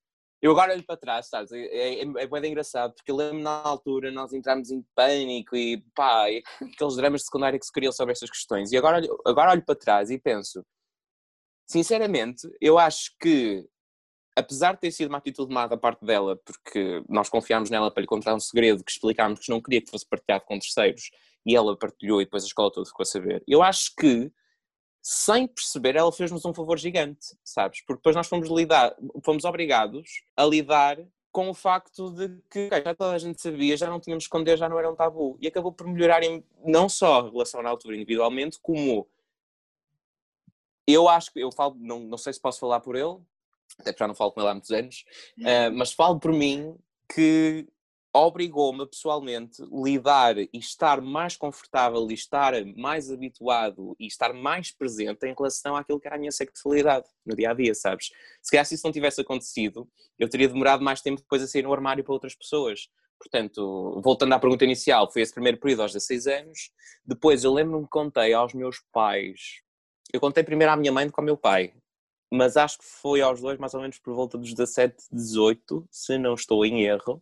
eu 0.45 0.51
agora 0.51 0.75
olho 0.75 0.85
para 0.85 0.99
trás, 0.99 1.27
sabes? 1.27 1.51
É, 1.53 2.03
é, 2.03 2.03
é 2.03 2.27
bem 2.27 2.51
engraçado, 2.51 2.93
porque 2.93 3.11
eu 3.11 3.17
lembro 3.17 3.39
na 3.39 3.63
altura 3.63 4.13
nós 4.13 4.31
entramos 4.35 4.71
em 4.71 4.85
pânico 4.95 5.57
e 5.57 5.83
pá, 5.95 6.31
e 6.31 6.43
aqueles 6.75 6.97
dramas 6.97 7.23
de 7.23 7.25
secundária 7.25 7.59
que 7.59 7.65
se 7.65 7.73
criam 7.73 7.91
sobre 7.91 8.13
estas 8.13 8.29
questões. 8.29 8.71
E 8.71 8.77
agora, 8.77 9.01
agora 9.25 9.53
olho 9.53 9.65
para 9.65 9.75
trás 9.75 10.11
e 10.11 10.19
penso, 10.19 10.63
sinceramente, 11.67 12.47
eu 12.61 12.79
acho 12.79 13.17
que, 13.19 13.67
apesar 14.37 14.75
de 14.75 14.81
ter 14.81 14.91
sido 14.91 15.09
uma 15.09 15.17
atitude 15.17 15.51
má 15.51 15.67
da 15.67 15.79
parte 15.79 16.05
dela, 16.05 16.39
porque 16.45 17.03
nós 17.09 17.31
confiámos 17.31 17.71
nela 17.71 17.91
para 17.91 18.03
lhe 18.03 18.07
contar 18.07 18.35
um 18.35 18.41
segredo 18.41 18.85
que 18.85 18.93
explicámos 18.93 19.41
que 19.41 19.51
não 19.51 19.63
queria 19.63 19.81
que 19.81 19.91
fosse 19.91 20.07
partilhado 20.07 20.45
com 20.45 20.59
terceiros 20.59 21.11
e 21.47 21.57
ela 21.57 21.75
partilhou 21.75 22.21
e 22.21 22.27
depois 22.27 22.45
a 22.45 22.47
escola 22.47 22.71
toda 22.71 22.87
ficou 22.87 23.03
a 23.03 23.07
saber, 23.07 23.43
eu 23.49 23.63
acho 23.63 23.95
que 23.99 24.31
sem 25.07 25.47
perceber, 25.47 25.97
ela 25.97 26.11
fez-nos 26.11 26.47
um 26.47 26.55
favor 26.55 26.79
gigante, 26.79 27.37
sabes? 27.45 27.83
Porque 27.83 27.99
depois 27.99 28.17
nós 28.17 28.27
fomos 28.27 28.49
lidar, 28.49 28.97
fomos 29.23 29.45
obrigados 29.45 30.25
a 30.35 30.47
lidar 30.47 30.97
com 31.31 31.51
o 31.51 31.55
facto 31.55 32.11
de 32.11 32.41
que 32.51 32.69
okay, 32.69 32.83
já 32.83 32.95
toda 32.95 33.13
a 33.13 33.19
gente 33.19 33.39
sabia, 33.39 33.77
já 33.77 33.87
não 33.87 34.01
tínhamos 34.01 34.23
de 34.23 34.29
esconder, 34.29 34.57
já 34.57 34.67
não 34.67 34.79
era 34.79 34.91
um 34.91 34.97
tabu. 34.97 35.37
E 35.43 35.47
acabou 35.47 35.73
por 35.73 35.87
melhorar 35.87 36.23
em, 36.23 36.43
não 36.65 36.89
só 36.89 37.21
a 37.21 37.31
relação 37.31 37.63
na 37.63 37.69
altura 37.69 37.97
individualmente, 37.97 38.59
como 38.63 39.07
eu 40.87 41.07
acho 41.07 41.31
que, 41.35 41.41
eu 41.41 41.53
falo, 41.53 41.77
não, 41.79 42.01
não 42.01 42.17
sei 42.17 42.33
se 42.33 42.41
posso 42.41 42.59
falar 42.59 42.81
por 42.81 42.97
ele, 42.97 43.19
até 43.79 43.93
porque 43.93 44.05
já 44.05 44.09
não 44.09 44.15
falo 44.15 44.33
com 44.33 44.41
ele 44.41 44.49
há 44.49 44.55
muitos 44.55 44.71
anos, 44.71 45.05
uh, 45.41 45.71
mas 45.75 45.93
falo 45.93 46.19
por 46.19 46.33
mim 46.33 46.79
que 47.15 47.69
obrigou-me 48.15 48.87
pessoalmente 48.87 49.61
lidar 49.73 50.39
e 50.39 50.49
estar 50.55 51.01
mais 51.01 51.37
confortável 51.37 52.09
e 52.09 52.15
estar 52.15 52.53
mais 52.77 53.11
habituado 53.11 53.97
e 53.99 54.07
estar 54.07 54.33
mais 54.33 54.71
presente 54.71 55.27
em 55.27 55.35
relação 55.37 55.75
àquilo 55.75 55.99
que 55.99 56.07
era 56.07 56.15
a 56.15 56.19
minha 56.19 56.31
sexualidade 56.31 57.07
no 57.27 57.35
dia 57.35 57.51
a 57.51 57.55
dia, 57.55 57.75
sabes? 57.75 58.13
Se 58.41 58.53
calhar 58.53 58.65
se 58.65 58.77
isso 58.77 58.87
não 58.87 58.93
tivesse 58.93 59.21
acontecido, 59.21 59.89
eu 60.17 60.29
teria 60.29 60.47
demorado 60.47 60.85
mais 60.85 61.01
tempo 61.01 61.21
depois 61.21 61.43
a 61.43 61.49
sair 61.49 61.63
no 61.63 61.73
armário 61.73 62.05
para 62.05 62.13
outras 62.13 62.37
pessoas. 62.37 62.89
Portanto, 63.19 64.01
voltando 64.01 64.33
à 64.33 64.39
pergunta 64.39 64.65
inicial, 64.65 65.11
foi 65.11 65.23
esse 65.23 65.35
primeiro 65.35 65.59
período 65.59 65.83
aos 65.83 65.93
16 65.93 66.27
anos. 66.29 66.71
Depois 67.05 67.43
eu 67.43 67.53
lembro-me 67.53 67.85
que 67.85 67.91
contei 67.91 68.33
aos 68.33 68.55
meus 68.55 68.81
pais. 68.93 69.61
Eu 70.13 70.21
contei 70.21 70.45
primeiro 70.45 70.73
à 70.73 70.77
minha 70.77 70.93
mãe 70.93 71.05
do 71.05 71.13
que 71.13 71.19
ao 71.19 71.25
meu 71.25 71.37
pai, 71.37 71.75
mas 72.33 72.57
acho 72.57 72.79
que 72.79 72.85
foi 72.85 73.21
aos 73.21 73.41
dois 73.41 73.59
mais 73.59 73.75
ou 73.75 73.81
menos 73.81 73.99
por 73.99 74.15
volta 74.15 74.39
dos 74.39 74.55
17, 74.55 75.05
18, 75.11 75.85
se 75.91 76.17
não 76.17 76.35
estou 76.35 76.65
em 76.65 76.85
erro 76.85 77.21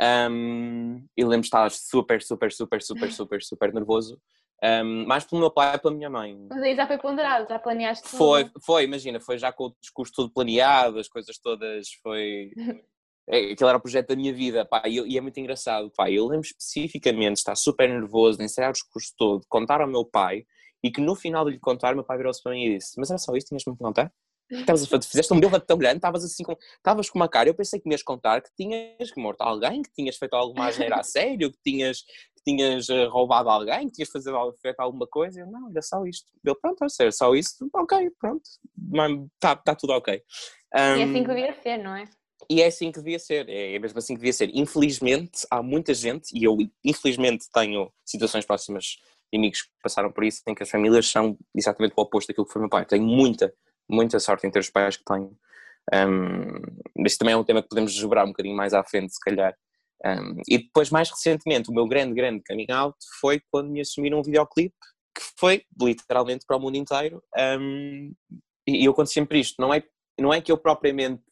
um, 0.00 1.06
e 1.16 1.24
lembro 1.24 1.40
de 1.40 1.46
estar 1.46 1.70
super, 1.70 2.22
super, 2.22 2.52
super, 2.52 2.82
super, 2.82 3.12
super, 3.12 3.42
super 3.42 3.72
nervoso. 3.72 4.20
Um, 4.62 5.06
mais 5.06 5.24
pelo 5.24 5.40
meu 5.40 5.50
pai 5.50 5.74
e 5.74 5.78
pela 5.78 5.94
minha 5.94 6.08
mãe. 6.08 6.34
Mas 6.48 6.62
aí 6.62 6.74
já 6.74 6.86
foi 6.86 6.98
ponderado, 6.98 7.46
já 7.46 7.58
planeaste 7.58 8.08
Foi, 8.08 8.50
foi, 8.64 8.84
imagina, 8.84 9.20
foi 9.20 9.38
já 9.38 9.52
com 9.52 9.64
o 9.66 9.76
discurso 9.80 10.12
todo 10.14 10.32
planeado, 10.32 10.98
as 10.98 11.08
coisas 11.08 11.36
todas, 11.38 11.88
foi... 12.02 12.52
é, 13.28 13.52
aquele 13.52 13.68
era 13.68 13.76
o 13.76 13.80
projeto 13.80 14.08
da 14.08 14.16
minha 14.16 14.32
vida, 14.32 14.64
pá, 14.64 14.82
e, 14.86 14.98
e 15.12 15.18
é 15.18 15.20
muito 15.20 15.38
engraçado, 15.38 15.92
pá, 15.94 16.10
eu 16.10 16.26
lembro 16.26 16.46
especificamente 16.46 17.34
de 17.34 17.38
estar 17.40 17.54
super 17.54 17.86
nervoso, 17.86 18.38
de 18.38 18.44
ensaiar 18.44 18.70
o 18.70 18.72
discurso 18.72 19.12
todo, 19.18 19.44
contar 19.46 19.82
ao 19.82 19.88
meu 19.88 20.06
pai, 20.06 20.46
e 20.82 20.90
que 20.90 21.02
no 21.02 21.14
final 21.14 21.44
de 21.44 21.50
lhe 21.50 21.58
contar, 21.58 21.94
meu 21.94 22.04
pai 22.04 22.16
virou-se 22.16 22.42
para 22.42 22.52
mim 22.52 22.64
e 22.64 22.78
disse, 22.78 22.98
mas 22.98 23.10
era 23.10 23.18
só 23.18 23.36
isso, 23.36 23.48
tinhas-me 23.48 23.74
que 23.74 23.78
contar? 23.78 24.10
Estavas 24.50 24.84
a 24.84 24.86
fazer, 24.86 25.06
fizeste 25.06 25.32
um 25.32 25.40
build 25.40 25.58
tão 25.66 25.76
grande, 25.76 25.96
estavas 25.96 26.24
assim 26.24 26.44
com, 26.44 26.56
estavas 26.76 27.10
com 27.10 27.18
uma 27.18 27.28
cara, 27.28 27.48
eu 27.48 27.54
pensei 27.54 27.80
que 27.80 27.88
me 27.88 27.94
ias 27.94 28.02
contar 28.02 28.40
que 28.40 28.50
tinhas 28.56 29.10
morto 29.16 29.40
alguém, 29.42 29.82
que 29.82 29.92
tinhas 29.92 30.16
feito 30.16 30.34
alguma 30.34 30.68
asneira 30.68 30.96
a 30.96 31.02
sério, 31.04 31.50
que 31.50 31.58
tinhas, 31.64 32.02
que 32.02 32.42
tinhas 32.44 32.88
uh, 32.88 33.08
roubado 33.08 33.48
alguém, 33.50 33.88
que 33.88 33.94
tinhas 33.94 34.10
fazer, 34.10 34.32
feito 34.62 34.80
alguma 34.80 35.06
coisa, 35.06 35.40
eu, 35.40 35.46
não, 35.46 35.70
era 35.70 35.82
só 35.82 36.04
isto. 36.06 36.30
Eu, 36.44 36.54
pronto, 36.54 36.84
era 37.00 37.12
só 37.12 37.34
isso, 37.34 37.68
ok, 37.74 38.10
pronto, 38.20 38.42
está 39.34 39.56
tá 39.56 39.74
tudo 39.74 39.94
ok. 39.94 40.22
Um, 40.74 40.96
e 40.96 41.00
é 41.00 41.04
assim 41.04 41.22
que 41.22 41.28
devia 41.28 41.62
ser, 41.62 41.78
não 41.78 41.96
é? 41.96 42.04
E 42.48 42.62
é 42.62 42.66
assim 42.66 42.92
que 42.92 42.98
devia 42.98 43.18
ser, 43.18 43.48
é 43.48 43.78
mesmo 43.78 43.98
assim 43.98 44.14
que 44.14 44.20
devia 44.20 44.32
ser. 44.32 44.50
Infelizmente, 44.54 45.46
há 45.50 45.62
muita 45.62 45.92
gente, 45.94 46.28
e 46.32 46.44
eu 46.44 46.56
infelizmente 46.84 47.46
tenho 47.52 47.90
situações 48.04 48.44
próximas 48.44 48.98
de 49.32 49.38
amigos 49.38 49.62
que 49.62 49.70
passaram 49.82 50.12
por 50.12 50.22
isso, 50.22 50.42
em 50.46 50.54
que 50.54 50.62
as 50.62 50.70
famílias 50.70 51.06
são 51.08 51.36
exatamente 51.54 51.94
o 51.96 52.02
oposto 52.02 52.28
daquilo 52.28 52.46
que 52.46 52.52
foi 52.52 52.60
meu 52.60 52.68
pai. 52.68 52.84
Tenho 52.84 53.04
muita, 53.04 53.52
muita 53.88 54.18
sorte 54.18 54.46
em 54.46 54.50
ter 54.50 54.58
os 54.58 54.70
pais 54.70 54.96
que 54.96 55.04
tenho. 55.04 55.36
Um, 55.94 57.04
este 57.04 57.18
também 57.18 57.34
é 57.34 57.36
um 57.36 57.44
tema 57.44 57.62
que 57.62 57.68
podemos 57.68 57.92
desdobrar 57.92 58.24
um 58.24 58.28
bocadinho 58.28 58.56
mais 58.56 58.74
à 58.74 58.82
frente, 58.82 59.14
se 59.14 59.20
calhar. 59.20 59.56
Um, 60.04 60.40
e 60.48 60.58
depois, 60.58 60.90
mais 60.90 61.10
recentemente, 61.10 61.70
o 61.70 61.74
meu 61.74 61.86
grande, 61.86 62.14
grande 62.14 62.42
coming 62.46 62.70
out 62.70 62.96
foi 63.20 63.40
quando 63.50 63.70
me 63.70 63.80
assumiram 63.80 64.18
um 64.18 64.22
videoclipe 64.22 64.74
que 65.14 65.22
foi 65.38 65.64
literalmente 65.80 66.44
para 66.46 66.56
o 66.56 66.60
mundo 66.60 66.76
inteiro. 66.76 67.22
Um, 67.58 68.12
e 68.66 68.84
eu 68.84 68.92
conto 68.92 69.10
sempre 69.10 69.40
isto: 69.40 69.60
não 69.60 69.72
é, 69.72 69.82
não 70.18 70.34
é 70.34 70.40
que 70.40 70.52
eu 70.52 70.58
propriamente 70.58 71.22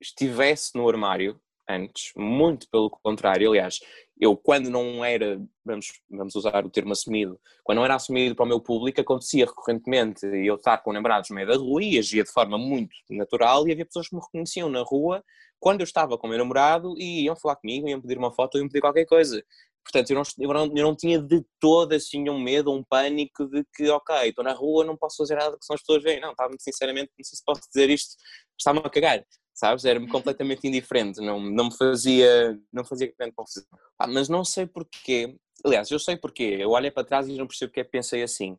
estivesse 0.00 0.70
no 0.74 0.88
armário 0.88 1.40
antes, 1.68 2.12
muito 2.16 2.68
pelo 2.70 2.90
contrário. 2.90 3.50
Aliás, 3.50 3.78
eu 4.20 4.36
quando 4.36 4.70
não 4.70 5.04
era, 5.04 5.40
vamos, 5.64 5.92
vamos 6.10 6.34
usar 6.34 6.64
o 6.64 6.70
termo 6.70 6.92
assumido, 6.92 7.38
quando 7.62 7.78
não 7.78 7.84
era 7.84 7.94
assumido 7.94 8.34
para 8.34 8.44
o 8.44 8.48
meu 8.48 8.60
público, 8.60 9.00
acontecia 9.00 9.46
recorrentemente 9.46 10.26
eu 10.26 10.56
estar 10.56 10.78
com 10.78 10.92
namorados 10.92 11.30
no 11.30 11.36
meio 11.36 11.46
da 11.46 11.56
rua 11.56 11.82
e 11.82 11.98
agia 11.98 12.24
de 12.24 12.32
forma 12.32 12.58
muito 12.58 12.94
natural 13.10 13.68
e 13.68 13.72
havia 13.72 13.86
pessoas 13.86 14.08
que 14.08 14.16
me 14.16 14.22
reconheciam 14.22 14.68
na 14.68 14.82
rua 14.82 15.22
quando 15.60 15.80
eu 15.80 15.84
estava 15.84 16.16
com 16.16 16.26
o 16.26 16.30
meu 16.30 16.38
namorado 16.38 16.94
e 16.96 17.24
iam 17.24 17.36
falar 17.36 17.56
comigo, 17.56 17.88
iam 17.88 18.00
pedir 18.00 18.16
uma 18.16 18.32
foto, 18.32 18.58
iam 18.58 18.68
pedir 18.68 18.80
qualquer 18.80 19.06
coisa. 19.06 19.42
Portanto, 19.84 20.10
eu 20.10 20.16
não, 20.16 20.22
eu 20.38 20.52
não, 20.52 20.76
eu 20.76 20.84
não 20.84 20.96
tinha 20.96 21.18
de 21.18 21.42
todo 21.58 21.94
assim 21.94 22.28
um 22.28 22.38
medo, 22.38 22.70
um 22.70 22.84
pânico 22.84 23.46
de 23.46 23.64
que, 23.74 23.88
ok, 23.88 24.28
estou 24.28 24.44
na 24.44 24.52
rua, 24.52 24.84
não 24.84 24.96
posso 24.96 25.16
fazer 25.16 25.34
nada 25.34 25.56
que 25.58 25.64
são 25.64 25.74
as 25.74 25.80
pessoas 25.80 26.02
veem. 26.02 26.20
Não, 26.20 26.32
estava 26.32 26.54
sinceramente, 26.58 27.10
não 27.18 27.24
sei 27.24 27.36
se 27.36 27.44
posso 27.44 27.62
dizer 27.72 27.88
isto, 27.88 28.14
estava 28.58 28.80
a 28.80 28.90
cagar 28.90 29.24
sabes? 29.58 29.84
Era-me 29.84 30.06
completamente 30.06 30.68
indiferente, 30.68 31.20
não, 31.20 31.40
não 31.40 31.64
me 31.64 31.76
fazia, 31.76 32.56
não 32.72 32.84
fazia 32.84 33.12
grande 33.18 33.34
confusão. 33.34 33.64
Ah, 33.98 34.06
mas 34.06 34.28
não 34.28 34.44
sei 34.44 34.66
porquê, 34.66 35.36
aliás, 35.64 35.90
eu 35.90 35.98
sei 35.98 36.16
porquê, 36.16 36.58
eu 36.60 36.70
olhei 36.70 36.92
para 36.92 37.02
trás 37.02 37.26
e 37.26 37.36
não 37.36 37.46
percebo 37.46 37.70
porque 37.70 37.80
é 37.80 37.84
pensei 37.84 38.22
assim. 38.22 38.56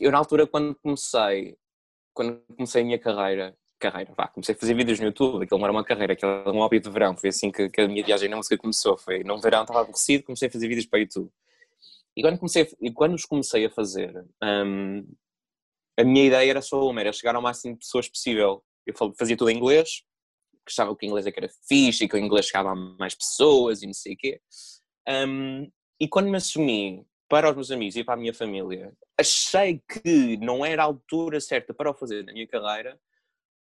Eu 0.00 0.10
na 0.10 0.18
altura 0.18 0.44
quando 0.44 0.74
comecei, 0.74 1.56
quando 2.12 2.42
comecei 2.56 2.82
a 2.82 2.84
minha 2.84 2.98
carreira, 2.98 3.56
carreira, 3.78 4.12
vá, 4.16 4.26
comecei 4.26 4.52
a 4.52 4.58
fazer 4.58 4.74
vídeos 4.74 4.98
no 4.98 5.06
YouTube, 5.06 5.44
aquilo 5.44 5.60
não 5.60 5.66
era 5.66 5.72
uma 5.72 5.84
carreira, 5.84 6.14
aquilo 6.14 6.32
era 6.32 6.50
um 6.50 6.58
hobby 6.58 6.80
de 6.80 6.90
verão, 6.90 7.16
foi 7.16 7.28
assim 7.28 7.52
que, 7.52 7.68
que 7.68 7.80
a 7.82 7.86
minha 7.86 8.04
viagem 8.04 8.28
na 8.28 8.36
música 8.36 8.58
começou, 8.58 8.98
foi 8.98 9.22
num 9.22 9.38
verão 9.38 9.62
estava 9.62 9.82
aborrecido, 9.82 10.24
comecei 10.24 10.48
a 10.48 10.50
fazer 10.50 10.66
vídeos 10.66 10.86
para 10.86 10.98
o 10.98 11.02
YouTube. 11.02 11.30
E 12.16 12.22
quando, 12.22 12.38
comecei, 12.38 12.68
e 12.80 12.90
quando 12.90 13.14
os 13.14 13.24
comecei 13.24 13.66
a 13.66 13.70
fazer, 13.70 14.12
hum, 14.42 15.06
a 15.96 16.02
minha 16.02 16.24
ideia 16.24 16.50
era 16.50 16.62
só 16.62 16.84
uma, 16.88 17.00
era 17.00 17.12
chegar 17.12 17.36
ao 17.36 17.42
máximo 17.42 17.74
de 17.74 17.80
pessoas 17.80 18.08
possível. 18.08 18.64
Eu 18.84 18.94
fazia 19.16 19.36
tudo 19.36 19.50
em 19.50 19.56
inglês, 19.56 20.02
que 20.66 20.72
achava 20.72 20.94
que 20.96 21.06
o 21.06 21.08
inglês 21.08 21.26
é 21.26 21.32
que 21.32 21.38
era 21.38 21.48
fixe 21.68 22.04
e 22.04 22.08
que 22.08 22.16
o 22.16 22.18
inglês 22.18 22.46
chegava 22.46 22.72
a 22.72 22.74
mais 22.74 23.14
pessoas 23.14 23.82
e 23.82 23.86
não 23.86 23.94
sei 23.94 24.14
o 24.14 24.16
quê. 24.16 24.40
Um, 25.08 25.70
e 26.00 26.08
quando 26.08 26.28
me 26.28 26.36
assumi 26.36 27.06
para 27.28 27.48
os 27.48 27.54
meus 27.54 27.70
amigos 27.70 27.96
e 27.96 28.04
para 28.04 28.14
a 28.14 28.16
minha 28.16 28.34
família, 28.34 28.92
achei 29.18 29.80
que 29.88 30.36
não 30.38 30.64
era 30.64 30.82
a 30.82 30.86
altura 30.86 31.40
certa 31.40 31.72
para 31.72 31.90
o 31.90 31.94
fazer 31.94 32.24
na 32.24 32.32
minha 32.32 32.46
carreira, 32.46 33.00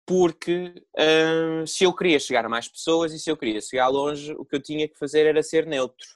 porque 0.06 0.74
um, 0.98 1.66
se 1.66 1.84
eu 1.84 1.94
queria 1.94 2.18
chegar 2.18 2.44
a 2.44 2.48
mais 2.48 2.68
pessoas 2.68 3.12
e 3.12 3.18
se 3.18 3.30
eu 3.30 3.36
queria 3.36 3.60
chegar 3.60 3.88
longe, 3.88 4.32
o 4.32 4.44
que 4.44 4.56
eu 4.56 4.62
tinha 4.62 4.88
que 4.88 4.98
fazer 4.98 5.26
era 5.26 5.42
ser 5.42 5.66
neutro. 5.66 6.08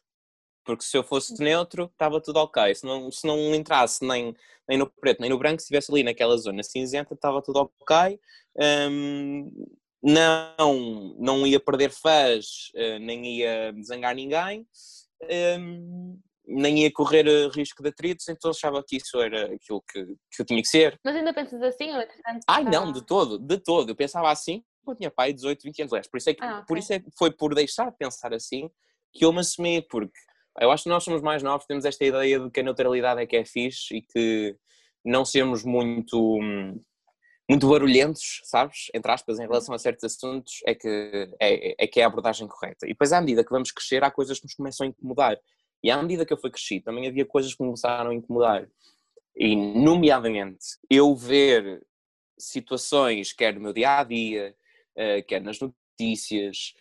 Porque 0.65 0.85
se 0.85 0.97
eu 0.97 1.03
fosse 1.03 1.39
neutro, 1.43 1.91
estava 1.93 2.21
tudo 2.21 2.39
ok. 2.39 2.75
Se 2.75 2.87
não, 2.87 3.11
se 3.11 3.27
não 3.27 3.55
entrasse 3.55 4.07
nem, 4.07 4.35
nem 4.69 4.79
no 4.79 4.89
preto 4.89 5.21
nem 5.21 5.29
no 5.29 5.39
branco, 5.39 5.61
se 5.61 5.65
estivesse 5.65 5.91
ali 5.91 6.03
naquela 6.05 6.37
zona 6.37 6.63
cinzenta, 6.63 7.15
estava 7.15 7.43
tudo 7.43 7.59
ok. 7.59 8.19
Um, 8.57 9.51
não, 10.03 11.15
não 11.19 11.47
ia 11.47 11.61
perder 11.61 11.91
fãs, 11.91 12.71
eh, 12.75 12.99
nem 12.99 13.39
ia 13.39 13.73
zangar 13.85 14.15
ninguém, 14.15 14.67
ehm, 15.29 16.19
nem 16.45 16.81
ia 16.81 16.93
correr 16.93 17.27
eh, 17.27 17.49
risco 17.55 17.83
de 17.83 17.91
atritos, 17.91 18.29
então 18.29 18.51
achava 18.51 18.83
que 18.87 18.97
isso 18.97 19.21
era 19.21 19.55
aquilo 19.55 19.83
que, 19.83 20.05
que 20.05 20.43
eu 20.43 20.45
tinha 20.45 20.61
que 20.61 20.69
ser. 20.69 20.99
Mas 21.05 21.15
ainda 21.15 21.33
pensas 21.33 21.63
assim? 21.63 21.93
Ou 21.93 22.05
Ai, 22.49 22.65
não, 22.65 22.91
de 22.91 23.05
todo, 23.07 23.39
de 23.39 23.59
todo. 23.59 23.91
Eu 23.91 23.97
pensava 23.97 24.31
assim 24.31 24.65
quando 24.85 24.99
tinha 24.99 25.11
pai 25.11 25.33
18, 25.33 25.63
20 25.63 25.83
anos. 25.83 26.09
Por 26.09 26.19
isso 26.19 26.31
é 26.31 26.35
que 26.35 26.43
ah, 26.43 26.55
okay. 26.55 26.65
por 26.67 26.79
isso 26.79 26.93
é, 26.93 27.03
foi 27.17 27.31
por 27.31 27.55
deixar 27.55 27.91
de 27.91 27.97
pensar 27.97 28.35
assim 28.35 28.69
que 29.13 29.25
eu 29.25 29.33
me 29.33 29.41
assumi, 29.41 29.83
porque 29.83 30.19
eu 30.61 30.71
acho 30.71 30.85
que 30.85 30.89
nós 30.89 31.05
somos 31.05 31.23
mais 31.23 31.43
novos, 31.43 31.67
temos 31.67 31.85
esta 31.85 32.05
ideia 32.05 32.41
de 32.41 32.51
que 32.51 32.61
a 32.61 32.63
neutralidade 32.63 33.21
é 33.21 33.27
que 33.27 33.37
é 33.37 33.45
fixe 33.45 33.97
e 33.97 34.03
que 34.03 34.57
não 35.05 35.25
sermos 35.25 35.65
muito 35.65 36.19
hum, 36.41 36.81
muito 37.53 37.69
barulhentos, 37.69 38.41
sabes? 38.45 38.91
Entre 38.95 39.13
aspas, 39.13 39.39
em 39.39 39.43
relação 39.43 39.75
a 39.75 39.79
certos 39.79 40.05
assuntos, 40.05 40.61
é 40.67 40.75
que 40.75 41.29
é, 41.39 41.85
é, 41.85 41.87
que 41.87 42.01
é 42.01 42.05
a 42.05 42.07
abordagem 42.07 42.49
correta. 42.49 42.87
E 42.87 42.91
depois, 42.91 43.13
à 43.13 43.21
medida 43.21 43.45
que 43.45 43.51
vamos 43.51 43.71
crescer, 43.71 44.03
há 44.03 44.11
coisas 44.11 44.39
que 44.39 44.47
nos 44.47 44.55
começam 44.55 44.87
a 44.87 44.89
incomodar. 44.89 45.39
E 45.85 45.91
à 45.91 46.03
medida 46.03 46.25
que 46.25 46.33
eu 46.33 46.39
fui 46.39 46.51
crescido, 46.51 46.87
também 46.87 47.07
havia 47.07 47.27
coisas 47.27 47.55
que 47.55 47.63
me 47.63 47.69
começaram 47.69 48.11
a 48.11 48.15
incomodar. 48.15 48.67
E, 49.37 49.55
nomeadamente, 49.55 50.65
eu 50.89 51.15
ver 51.15 51.83
situações, 52.39 53.35
quer 53.35 53.55
no 53.55 53.61
meu 53.61 53.75
dia 53.75 53.99
a 53.99 54.05
dia, 54.05 54.55
uh, 54.97 55.27
quer 55.27 55.43
nas 55.43 55.59
notícias, 55.61 56.73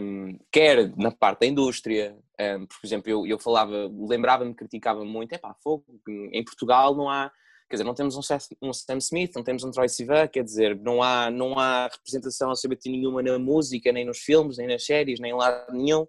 um, 0.00 0.38
quer 0.50 0.96
na 0.96 1.10
parte 1.10 1.40
da 1.40 1.46
indústria. 1.46 2.16
Um, 2.40 2.64
por 2.64 2.78
exemplo, 2.82 3.10
eu, 3.10 3.26
eu 3.26 3.38
falava, 3.38 3.90
lembrava-me, 3.92 4.54
criticava 4.54 5.04
muito: 5.04 5.34
é 5.34 5.38
pá, 5.38 5.54
fogo, 5.62 5.84
em 6.08 6.42
Portugal 6.42 6.94
não 6.94 7.10
há 7.10 7.30
Quer 7.68 7.76
dizer, 7.76 7.84
não 7.84 7.94
temos 7.94 8.16
um, 8.16 8.20
um 8.62 8.72
Sam 8.72 8.98
Smith, 8.98 9.32
não 9.34 9.42
temos 9.42 9.64
um 9.64 9.70
Troy 9.70 9.88
Sivan, 9.88 10.28
quer 10.28 10.44
dizer, 10.44 10.76
não 10.80 11.02
há, 11.02 11.30
não 11.30 11.58
há 11.58 11.88
representação 11.88 12.50
LGBT 12.50 12.90
nenhuma 12.90 13.22
na 13.22 13.38
música, 13.38 13.90
nem 13.90 14.04
nos 14.04 14.18
filmes, 14.18 14.58
nem 14.58 14.66
nas 14.66 14.84
séries, 14.84 15.18
nem 15.18 15.32
lá 15.32 15.66
nenhum. 15.70 16.06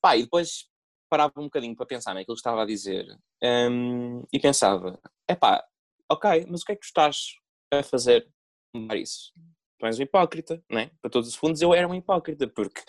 Pá, 0.00 0.16
e 0.16 0.22
depois 0.22 0.70
parava 1.10 1.32
um 1.38 1.44
bocadinho 1.44 1.74
para 1.74 1.86
pensar 1.86 2.14
naquilo 2.14 2.36
que 2.36 2.40
estava 2.40 2.62
a 2.62 2.66
dizer 2.66 3.04
um, 3.42 4.22
e 4.32 4.38
pensava, 4.38 4.98
é 5.26 5.34
pá, 5.34 5.62
ok, 6.08 6.46
mas 6.48 6.62
o 6.62 6.64
que 6.64 6.72
é 6.72 6.74
que 6.76 6.82
tu 6.82 6.84
estás 6.84 7.34
a 7.72 7.82
fazer 7.82 8.28
mudar 8.72 8.96
isso? 8.96 9.32
Tu 9.78 9.86
és 9.86 9.98
um 9.98 10.02
hipócrita, 10.02 10.62
não 10.70 10.78
é? 10.78 10.90
Para 11.02 11.10
todos 11.10 11.28
os 11.28 11.34
fundos 11.34 11.60
eu 11.60 11.74
era 11.74 11.88
um 11.88 11.94
hipócrita, 11.94 12.46
porque 12.46 12.80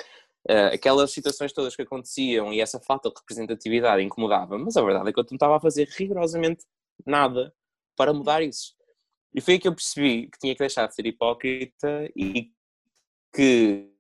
uh, 0.50 0.74
aquelas 0.74 1.12
situações 1.12 1.52
todas 1.52 1.76
que 1.76 1.82
aconteciam 1.82 2.54
e 2.54 2.62
essa 2.62 2.80
falta 2.80 3.10
de 3.10 3.16
representatividade 3.20 4.04
incomodava, 4.04 4.58
mas 4.58 4.78
a 4.78 4.84
verdade 4.84 5.10
é 5.10 5.14
que 5.14 5.20
eu 5.20 5.26
não 5.30 5.36
estava 5.36 5.58
a 5.58 5.60
fazer 5.60 5.90
rigorosamente 5.98 6.64
nada 7.06 7.52
para 8.02 8.14
mudar 8.14 8.42
isso. 8.42 8.74
E 9.32 9.40
foi 9.40 9.54
aí 9.54 9.60
que 9.60 9.68
eu 9.68 9.76
percebi 9.76 10.28
que 10.28 10.40
tinha 10.40 10.56
que 10.56 10.60
deixar 10.60 10.88
de 10.88 10.96
ser 10.96 11.06
hipócrita 11.06 12.10
e 12.16 12.50
que 13.32 13.92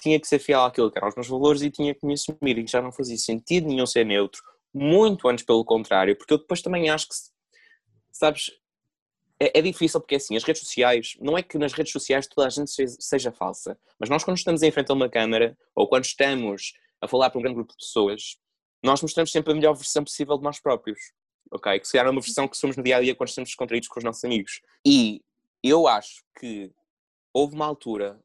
tinha 0.00 0.18
que 0.18 0.26
ser 0.26 0.38
fiel 0.38 0.62
àquilo 0.62 0.90
que 0.90 0.98
eram 0.98 1.08
os 1.08 1.14
meus 1.14 1.28
valores 1.28 1.60
e 1.60 1.70
tinha 1.70 1.94
que 1.94 2.06
me 2.06 2.14
assumir 2.14 2.56
e 2.56 2.64
que 2.64 2.70
já 2.70 2.80
não 2.80 2.90
fazia 2.90 3.18
sentido 3.18 3.68
nenhum 3.68 3.84
ser 3.84 4.06
neutro, 4.06 4.42
muito 4.72 5.28
antes 5.28 5.44
pelo 5.44 5.66
contrário, 5.66 6.16
porque 6.16 6.32
eu 6.32 6.38
depois 6.38 6.62
também 6.62 6.88
acho 6.88 7.08
que, 7.08 7.14
sabes, 8.10 8.50
é, 9.38 9.58
é, 9.58 9.60
difícil 9.60 10.00
porque 10.00 10.14
assim, 10.14 10.34
as 10.34 10.42
redes 10.42 10.62
sociais, 10.62 11.14
não 11.20 11.36
é 11.36 11.42
que 11.42 11.58
nas 11.58 11.74
redes 11.74 11.92
sociais 11.92 12.26
toda 12.26 12.46
a 12.46 12.50
gente 12.50 12.70
seja, 12.70 12.96
seja 12.98 13.30
falsa, 13.30 13.78
mas 14.00 14.08
nós 14.08 14.24
quando 14.24 14.38
estamos 14.38 14.62
em 14.62 14.70
frente 14.70 14.90
a 14.90 14.94
uma 14.94 15.10
câmara 15.10 15.58
ou 15.74 15.86
quando 15.86 16.06
estamos 16.06 16.72
a 17.02 17.06
falar 17.06 17.28
para 17.28 17.38
um 17.38 17.42
grande 17.42 17.56
grupo 17.56 17.72
de 17.72 17.84
pessoas, 17.84 18.38
nós 18.82 19.02
mostramos 19.02 19.30
sempre 19.30 19.52
a 19.52 19.54
melhor 19.54 19.74
versão 19.74 20.02
possível 20.02 20.38
de 20.38 20.42
nós 20.42 20.58
próprios 20.58 20.98
ok? 21.50 21.80
Que 21.80 21.86
se 21.86 21.92
calhar 21.92 22.06
é 22.06 22.10
uma 22.10 22.20
versão 22.20 22.48
que 22.48 22.56
somos 22.56 22.76
no 22.76 22.82
dia 22.82 22.96
a 22.96 23.00
dia 23.00 23.14
quando 23.14 23.28
estamos 23.28 23.50
descontraídos 23.50 23.88
com 23.88 23.98
os 23.98 24.04
nossos 24.04 24.24
amigos. 24.24 24.60
E 24.86 25.22
eu 25.62 25.86
acho 25.86 26.22
que 26.38 26.70
houve 27.32 27.54
uma 27.54 27.66
altura 27.66 28.20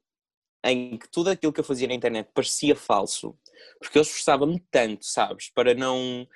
em 0.63 0.97
que 0.97 1.10
tudo 1.10 1.29
aquilo 1.29 1.51
que 1.51 1.60
eu 1.60 1.63
fazia 1.63 1.88
na 1.88 1.93
internet 1.93 2.29
parecia 2.34 2.75
falso, 2.75 3.36
porque 3.79 3.97
eu 3.97 4.03
esforçava-me 4.03 4.60
tanto, 4.71 5.05
sabes, 5.05 5.49
para 5.49 5.73
não 5.73 6.27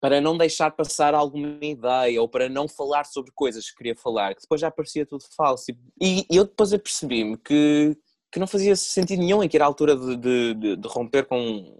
para 0.00 0.20
não 0.20 0.38
deixar 0.38 0.70
passar 0.70 1.12
alguma 1.12 1.58
ideia 1.60 2.20
ou 2.20 2.28
para 2.28 2.48
não 2.48 2.68
falar 2.68 3.04
sobre 3.04 3.32
coisas 3.34 3.68
que 3.68 3.76
queria 3.76 3.96
falar, 3.96 4.32
que 4.32 4.42
depois 4.42 4.60
já 4.60 4.70
parecia 4.70 5.04
tudo 5.04 5.24
falso. 5.36 5.72
E, 6.00 6.24
e 6.30 6.36
eu 6.36 6.44
depois 6.44 6.72
apercebi-me 6.72 7.36
que, 7.36 7.96
que 8.30 8.38
não 8.38 8.46
fazia 8.46 8.76
sentido 8.76 9.18
nenhum 9.18 9.42
e 9.42 9.48
que 9.48 9.56
era 9.56 9.64
a 9.64 9.66
altura 9.66 9.96
de, 9.96 10.54
de, 10.54 10.76
de, 10.76 10.88
romper 10.88 11.26
com, 11.26 11.76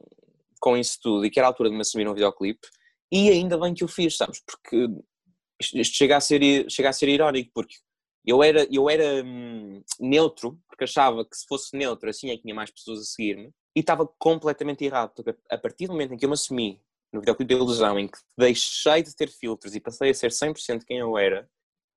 com 0.61 0.77
isso 0.77 0.99
tudo 1.01 1.25
e 1.25 1.31
que 1.31 1.39
era 1.39 1.47
a 1.47 1.51
altura 1.51 1.71
de 1.71 1.77
me 1.77 1.83
assumir 1.83 2.09
um 2.09 2.15
videoclipe 2.15 2.67
e 3.11 3.31
ainda 3.31 3.59
bem 3.59 3.75
que 3.75 3.85
o 3.85 3.89
fiz, 3.89 4.17
sabes? 4.17 4.41
Porque 4.45 4.89
isto 5.61 5.97
chega 5.97 6.17
a 6.17 6.21
ser, 6.21 6.71
chega 6.71 6.89
a 6.89 6.93
ser 6.93 7.09
irónico, 7.09 7.51
porque 7.55 7.75
eu 8.25 8.43
era, 8.43 8.67
eu 8.71 8.89
era 8.91 9.25
hum, 9.25 9.83
neutro, 9.99 10.59
porque 10.69 10.85
achava 10.85 11.25
que 11.25 11.37
se 11.37 11.47
fosse 11.47 11.77
neutro 11.77 12.09
assim 12.11 12.31
é 12.31 12.37
que 12.37 12.43
tinha 12.43 12.55
mais 12.55 12.71
pessoas 12.71 13.01
a 13.01 13.05
seguir-me 13.05 13.51
e 13.75 13.81
estava 13.81 14.07
completamente 14.19 14.85
errado, 14.85 15.13
porque 15.15 15.35
a 15.51 15.59
partir 15.59 15.87
do 15.87 15.93
momento 15.93 16.13
em 16.13 16.17
que 16.17 16.25
eu 16.25 16.29
me 16.29 16.35
assumi 16.35 16.81
no 17.13 17.21
videoclipe 17.21 17.55
da 17.55 17.61
ilusão, 17.61 17.99
em 17.99 18.07
que 18.07 18.19
deixei 18.37 19.03
de 19.03 19.15
ter 19.17 19.31
filtros 19.31 19.75
e 19.75 19.81
passei 19.81 20.11
a 20.11 20.15
ser 20.15 20.31
100% 20.31 20.85
quem 20.85 20.99
eu 20.99 21.17
era, 21.17 21.49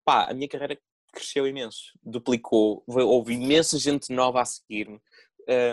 pá, 0.05 0.29
a 0.29 0.33
minha 0.33 0.47
carreira 0.47 0.79
cresceu 1.11 1.45
imenso, 1.45 1.91
duplicou, 2.01 2.83
houve 2.87 3.33
imensa 3.33 3.77
gente 3.77 4.13
nova 4.13 4.41
a 4.41 4.45
seguir-me. 4.45 5.01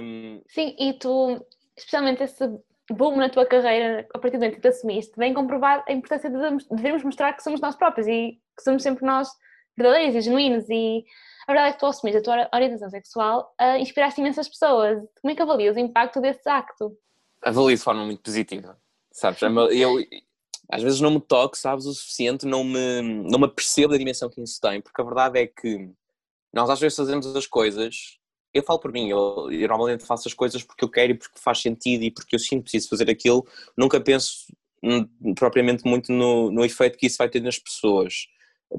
Um... 0.02 0.42
Sim, 0.48 0.74
e 0.78 0.94
tu, 0.94 1.46
especialmente 1.76 2.22
esse 2.24 2.44
boom 2.94 3.16
na 3.16 3.28
tua 3.28 3.46
carreira, 3.46 4.06
a 4.14 4.18
partir 4.18 4.36
do 4.36 4.40
momento 4.40 4.56
que 4.56 4.60
te 4.60 4.68
assumiste, 4.68 5.12
vem 5.16 5.34
comprovar 5.34 5.84
a 5.86 5.92
importância 5.92 6.30
de 6.30 6.36
devemos 6.70 7.02
mostrar 7.02 7.32
que 7.34 7.42
somos 7.42 7.60
nós 7.60 7.76
próprios 7.76 8.06
e 8.06 8.40
que 8.56 8.62
somos 8.62 8.82
sempre 8.82 9.04
nós 9.04 9.28
verdadeiros 9.76 10.16
e 10.16 10.20
genuínos 10.22 10.68
e 10.68 11.04
a 11.46 11.52
verdade 11.52 11.70
é 11.70 11.72
que 11.72 11.78
tu 11.78 11.86
assumiste 11.86 12.18
a 12.18 12.22
tua 12.22 12.48
orientação 12.52 12.90
sexual 12.90 13.54
uh, 13.60 13.78
inspiraste 13.78 14.20
imensas 14.20 14.48
pessoas. 14.48 14.98
Como 15.22 15.32
é 15.32 15.34
que 15.34 15.40
avalias 15.40 15.76
o 15.76 15.78
impacto 15.78 16.20
desse 16.20 16.46
acto? 16.48 16.96
Avalio 17.42 17.76
de 17.76 17.82
forma 17.82 18.04
muito 18.04 18.20
positiva, 18.20 18.78
sabes? 19.12 19.40
Eu, 19.70 19.96
às 20.70 20.82
vezes 20.82 21.00
não 21.00 21.10
me 21.10 21.20
toco, 21.20 21.56
sabes, 21.56 21.86
o 21.86 21.94
suficiente, 21.94 22.44
não 22.44 22.64
me, 22.64 23.00
não 23.00 23.38
me 23.38 23.46
apercebo 23.46 23.92
da 23.92 23.98
dimensão 23.98 24.28
que 24.28 24.42
isso 24.42 24.60
tem, 24.60 24.82
porque 24.82 25.00
a 25.00 25.04
verdade 25.04 25.38
é 25.38 25.46
que 25.46 25.90
nós 26.52 26.68
às 26.68 26.80
vezes 26.80 26.96
fazemos 26.96 27.24
as 27.34 27.46
coisas, 27.46 28.18
eu 28.58 28.62
falo 28.62 28.78
por 28.78 28.92
mim, 28.92 29.08
eu, 29.08 29.50
eu 29.50 29.68
normalmente 29.68 30.04
faço 30.04 30.28
as 30.28 30.34
coisas 30.34 30.62
porque 30.62 30.84
eu 30.84 30.90
quero 30.90 31.12
e 31.12 31.14
porque 31.14 31.38
faz 31.38 31.60
sentido 31.60 32.02
e 32.02 32.10
porque 32.10 32.34
eu 32.34 32.38
sinto 32.38 32.62
preciso 32.64 32.88
fazer 32.88 33.10
aquilo, 33.10 33.46
nunca 33.76 34.00
penso 34.00 34.46
propriamente 35.36 35.84
muito 35.84 36.12
no, 36.12 36.50
no 36.50 36.64
efeito 36.64 36.98
que 36.98 37.06
isso 37.06 37.18
vai 37.18 37.28
ter 37.28 37.40
nas 37.40 37.58
pessoas, 37.58 38.26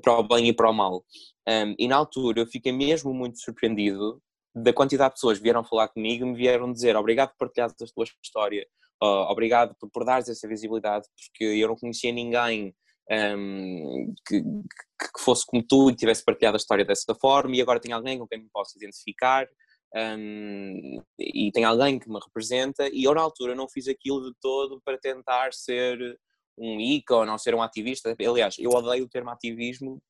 para 0.02 0.18
o 0.18 0.24
bem 0.24 0.48
e 0.48 0.54
para 0.54 0.70
o 0.70 0.74
mal. 0.74 1.04
Um, 1.48 1.76
e 1.78 1.88
na 1.88 1.96
altura 1.96 2.42
eu 2.42 2.48
fiquei 2.48 2.72
mesmo 2.72 3.14
muito 3.14 3.40
surpreendido 3.40 4.22
da 4.56 4.74
quantidade 4.74 5.12
de 5.12 5.16
pessoas 5.16 5.38
que 5.38 5.44
vieram 5.44 5.64
falar 5.64 5.88
comigo 5.90 6.26
e 6.26 6.30
me 6.30 6.38
vieram 6.38 6.72
dizer 6.72 6.96
obrigado 6.96 7.30
por 7.30 7.48
partilhares 7.48 7.74
a 7.74 7.86
tua 7.94 8.06
história, 8.24 8.66
uh, 9.02 9.32
obrigado 9.32 9.76
por, 9.80 9.90
por 9.90 10.06
dares 10.06 10.30
essa 10.30 10.48
visibilidade, 10.48 11.08
porque 11.16 11.44
eu 11.44 11.68
não 11.68 11.76
conhecia 11.76 12.12
ninguém 12.12 12.74
um, 13.12 14.14
que, 14.28 14.42
que, 14.42 15.22
fosse 15.24 15.46
como 15.46 15.64
tu 15.64 15.90
e 15.90 15.96
tivesse 15.96 16.24
partilhado 16.24 16.56
a 16.56 16.60
história 16.60 16.86
dessa 16.86 17.16
forma 17.16 17.56
e 17.56 17.62
agora 17.62 17.80
tem 17.80 17.92
alguém 17.92 18.20
com 18.20 18.28
quem 18.28 18.40
me 18.40 18.50
posso 18.52 18.78
identificar 18.78 19.48
um, 19.96 21.02
e 21.18 21.52
tem 21.52 21.64
alguém 21.64 21.98
que 21.98 22.10
me 22.10 22.20
representa 22.24 22.88
e 22.90 23.04
eu 23.06 23.14
na 23.14 23.22
altura 23.22 23.56
não 23.56 23.68
fiz 23.68 23.88
aquilo 23.88 24.30
de 24.30 24.38
todo 24.40 24.80
para 24.86 24.98
tentar 24.98 25.52
ser 25.54 26.20
um 26.58 26.80
ícone 26.80 27.32
ou 27.32 27.40
ser 27.40 27.56
um 27.56 27.62
ativista. 27.62 28.16
Aliás, 28.20 28.58
eu 28.60 28.70
odeio 28.70 29.06
o 29.06 29.10
termo 29.10 29.30
ativismo, 29.30 30.02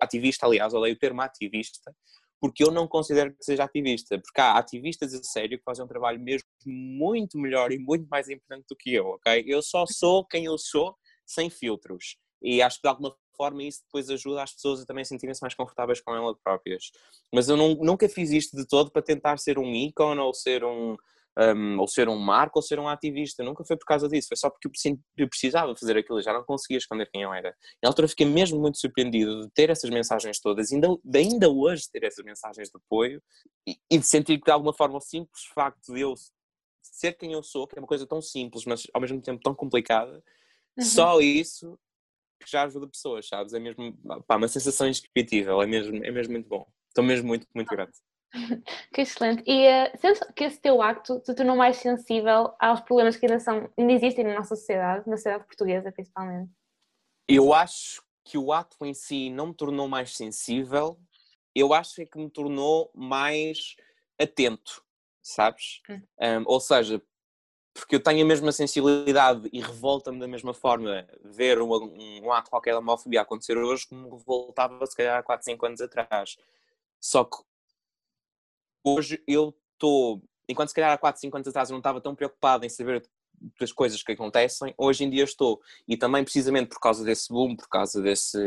ativista, 0.00 0.46
aliás, 0.46 0.72
odeio 0.72 0.94
o 0.94 0.98
termo 0.98 1.20
ativista, 1.20 1.92
porque 2.40 2.62
eu 2.62 2.70
não 2.70 2.86
considero 2.86 3.34
que 3.34 3.44
seja 3.44 3.64
ativista, 3.64 4.18
porque 4.18 4.40
há 4.40 4.56
ativistas 4.56 5.12
a 5.12 5.22
sério 5.22 5.58
que 5.58 5.64
fazem 5.64 5.84
um 5.84 5.88
trabalho 5.88 6.20
mesmo 6.20 6.46
muito 6.64 7.36
melhor 7.36 7.72
e 7.72 7.78
muito 7.78 8.08
mais 8.08 8.28
importante 8.28 8.66
do 8.68 8.76
que 8.76 8.94
eu, 8.94 9.06
ok? 9.06 9.44
Eu 9.46 9.60
só 9.60 9.84
sou 9.86 10.24
quem 10.24 10.44
eu 10.44 10.56
sou, 10.56 10.96
sem 11.26 11.50
filtros. 11.50 12.16
E 12.40 12.62
acho 12.62 12.76
que 12.76 12.82
de 12.82 12.88
alguma 12.88 13.14
forma 13.38 13.62
isso 13.62 13.82
depois 13.84 14.10
ajuda 14.10 14.42
as 14.42 14.52
pessoas 14.52 14.82
a 14.82 14.84
também 14.84 15.04
sentirem-se 15.04 15.40
mais 15.40 15.54
confortáveis 15.54 16.00
com 16.00 16.14
elas 16.14 16.36
próprias. 16.42 16.90
Mas 17.32 17.48
eu 17.48 17.56
não, 17.56 17.74
nunca 17.76 18.08
fiz 18.08 18.30
isto 18.30 18.56
de 18.56 18.66
todo 18.66 18.90
para 18.90 19.00
tentar 19.00 19.38
ser 19.38 19.58
um 19.58 19.72
ícone 19.72 20.20
ou 20.20 20.34
ser 20.34 20.64
um, 20.64 20.96
um, 21.38 21.78
ou 21.78 21.86
ser 21.86 22.08
um 22.08 22.18
marco 22.18 22.58
ou 22.58 22.62
ser 22.62 22.80
um 22.80 22.88
ativista. 22.88 23.44
Nunca 23.44 23.64
foi 23.64 23.76
por 23.76 23.86
causa 23.86 24.08
disso, 24.08 24.28
foi 24.28 24.36
só 24.36 24.50
porque 24.50 24.68
eu 25.16 25.28
precisava 25.28 25.74
fazer 25.76 25.96
aquilo, 25.96 26.20
já 26.20 26.32
não 26.32 26.42
conseguia 26.42 26.78
esconder 26.78 27.08
quem 27.10 27.22
eu 27.22 27.32
era. 27.32 27.54
Na 27.82 27.88
altura 27.88 28.08
fiquei 28.08 28.26
mesmo 28.26 28.60
muito 28.60 28.78
surpreendido 28.78 29.42
de 29.42 29.50
ter 29.50 29.70
essas 29.70 29.88
mensagens 29.88 30.40
todas, 30.40 30.72
ainda, 30.72 30.88
de 31.04 31.18
ainda 31.18 31.48
hoje 31.48 31.84
ter 31.90 32.04
essas 32.04 32.24
mensagens 32.24 32.68
de 32.68 32.76
apoio 32.76 33.22
e, 33.66 33.76
e 33.90 33.98
de 33.98 34.06
sentir 34.06 34.38
que 34.38 34.46
de 34.46 34.50
alguma 34.50 34.74
forma 34.74 34.98
o 34.98 35.00
simples 35.00 35.44
facto 35.54 35.92
de 35.92 36.00
eu 36.00 36.14
ser 36.82 37.12
quem 37.12 37.32
eu 37.32 37.42
sou, 37.42 37.66
que 37.66 37.78
é 37.78 37.80
uma 37.80 37.86
coisa 37.86 38.06
tão 38.06 38.20
simples, 38.20 38.64
mas 38.64 38.82
ao 38.92 39.00
mesmo 39.00 39.20
tempo 39.20 39.40
tão 39.42 39.54
complicada, 39.54 40.22
uhum. 40.76 40.84
só 40.84 41.20
isso 41.20 41.78
que 42.38 42.50
já 42.50 42.64
ajuda 42.64 42.88
pessoas, 42.88 43.26
sabes? 43.26 43.52
É 43.52 43.58
mesmo 43.58 43.92
pá, 44.26 44.36
uma 44.36 44.48
sensação 44.48 44.86
indescritível, 44.86 45.60
é 45.62 45.66
mesmo, 45.66 46.04
é 46.04 46.10
mesmo 46.10 46.32
muito 46.32 46.48
bom. 46.48 46.66
Estou 46.88 47.04
mesmo 47.04 47.28
muito, 47.28 47.46
muito 47.54 47.68
grato. 47.68 47.92
Que 48.92 49.02
excelente. 49.02 49.42
E 49.46 49.66
uh, 49.66 49.98
sentes 49.98 50.20
que 50.34 50.44
esse 50.44 50.60
teu 50.60 50.82
acto 50.82 51.20
te 51.20 51.34
tornou 51.34 51.56
mais 51.56 51.78
sensível 51.78 52.54
aos 52.58 52.80
problemas 52.80 53.16
que 53.16 53.26
ainda, 53.26 53.40
são, 53.40 53.70
ainda 53.78 53.92
existem 53.92 54.24
na 54.24 54.34
nossa 54.34 54.54
sociedade, 54.54 55.08
na 55.08 55.16
sociedade 55.16 55.46
portuguesa 55.46 55.92
principalmente? 55.92 56.50
Eu 57.26 57.52
acho 57.52 58.02
que 58.24 58.36
o 58.36 58.52
ato 58.52 58.84
em 58.84 58.92
si 58.92 59.30
não 59.30 59.48
me 59.48 59.54
tornou 59.54 59.88
mais 59.88 60.14
sensível, 60.14 60.98
eu 61.54 61.72
acho 61.72 62.02
é 62.02 62.06
que 62.06 62.18
me 62.18 62.30
tornou 62.30 62.90
mais 62.94 63.76
atento, 64.20 64.82
sabes? 65.22 65.80
Hum. 65.88 66.02
Um, 66.20 66.44
ou 66.46 66.60
seja, 66.60 67.02
porque 67.78 67.94
eu 67.96 68.02
tenho 68.02 68.24
a 68.24 68.26
mesma 68.26 68.52
sensibilidade 68.52 69.48
e 69.52 69.60
revolta-me 69.60 70.18
da 70.18 70.26
mesma 70.26 70.52
forma 70.52 71.06
ver 71.24 71.60
um, 71.60 71.70
um, 72.22 72.32
ato 72.32 72.50
qualquer 72.50 72.72
de 72.72 72.78
homofobia 72.78 73.22
acontecer 73.22 73.56
hoje 73.56 73.86
como 73.86 74.16
revoltava 74.16 74.84
se 74.86 74.96
calhar 74.96 75.18
há 75.18 75.22
4, 75.22 75.44
5 75.44 75.66
anos 75.66 75.80
atrás. 75.80 76.36
Só 77.00 77.24
que 77.24 77.36
hoje 78.84 79.22
eu 79.26 79.54
estou, 79.72 80.22
enquanto 80.48 80.68
se 80.68 80.74
calhar 80.74 80.92
há 80.92 80.98
4, 80.98 81.20
5 81.20 81.36
anos 81.36 81.48
atrás 81.48 81.70
eu 81.70 81.74
não 81.74 81.80
estava 81.80 82.00
tão 82.00 82.14
preocupado 82.14 82.66
em 82.66 82.68
saber 82.68 83.08
das 83.60 83.72
coisas 83.72 84.02
que 84.02 84.12
acontecem, 84.12 84.74
hoje 84.76 85.04
em 85.04 85.10
dia 85.10 85.24
estou. 85.24 85.60
E 85.86 85.96
também 85.96 86.24
precisamente 86.24 86.68
por 86.68 86.80
causa 86.80 87.04
desse 87.04 87.28
boom, 87.28 87.56
por 87.56 87.68
causa 87.68 88.00
desse, 88.00 88.38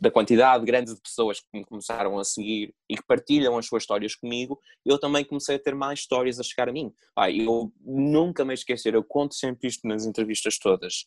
da 0.00 0.10
quantidade 0.10 0.64
grande 0.64 0.94
de 0.94 1.00
pessoas 1.00 1.40
que 1.40 1.46
me 1.52 1.64
começaram 1.64 2.18
a 2.18 2.24
seguir 2.24 2.74
e 2.88 2.96
que 2.96 3.06
partilham 3.06 3.56
as 3.56 3.66
suas 3.66 3.82
histórias 3.82 4.14
comigo, 4.14 4.58
eu 4.84 4.98
também 4.98 5.24
comecei 5.24 5.56
a 5.56 5.58
ter 5.58 5.74
mais 5.74 6.00
histórias 6.00 6.38
a 6.38 6.42
chegar 6.42 6.68
a 6.68 6.72
mim. 6.72 6.92
Ah, 7.16 7.30
eu 7.30 7.72
nunca 7.80 8.44
me 8.44 8.54
esquecer, 8.54 8.94
eu 8.94 9.04
conto 9.04 9.34
sempre 9.34 9.68
isto 9.68 9.86
nas 9.86 10.04
entrevistas 10.04 10.58
todas. 10.58 11.06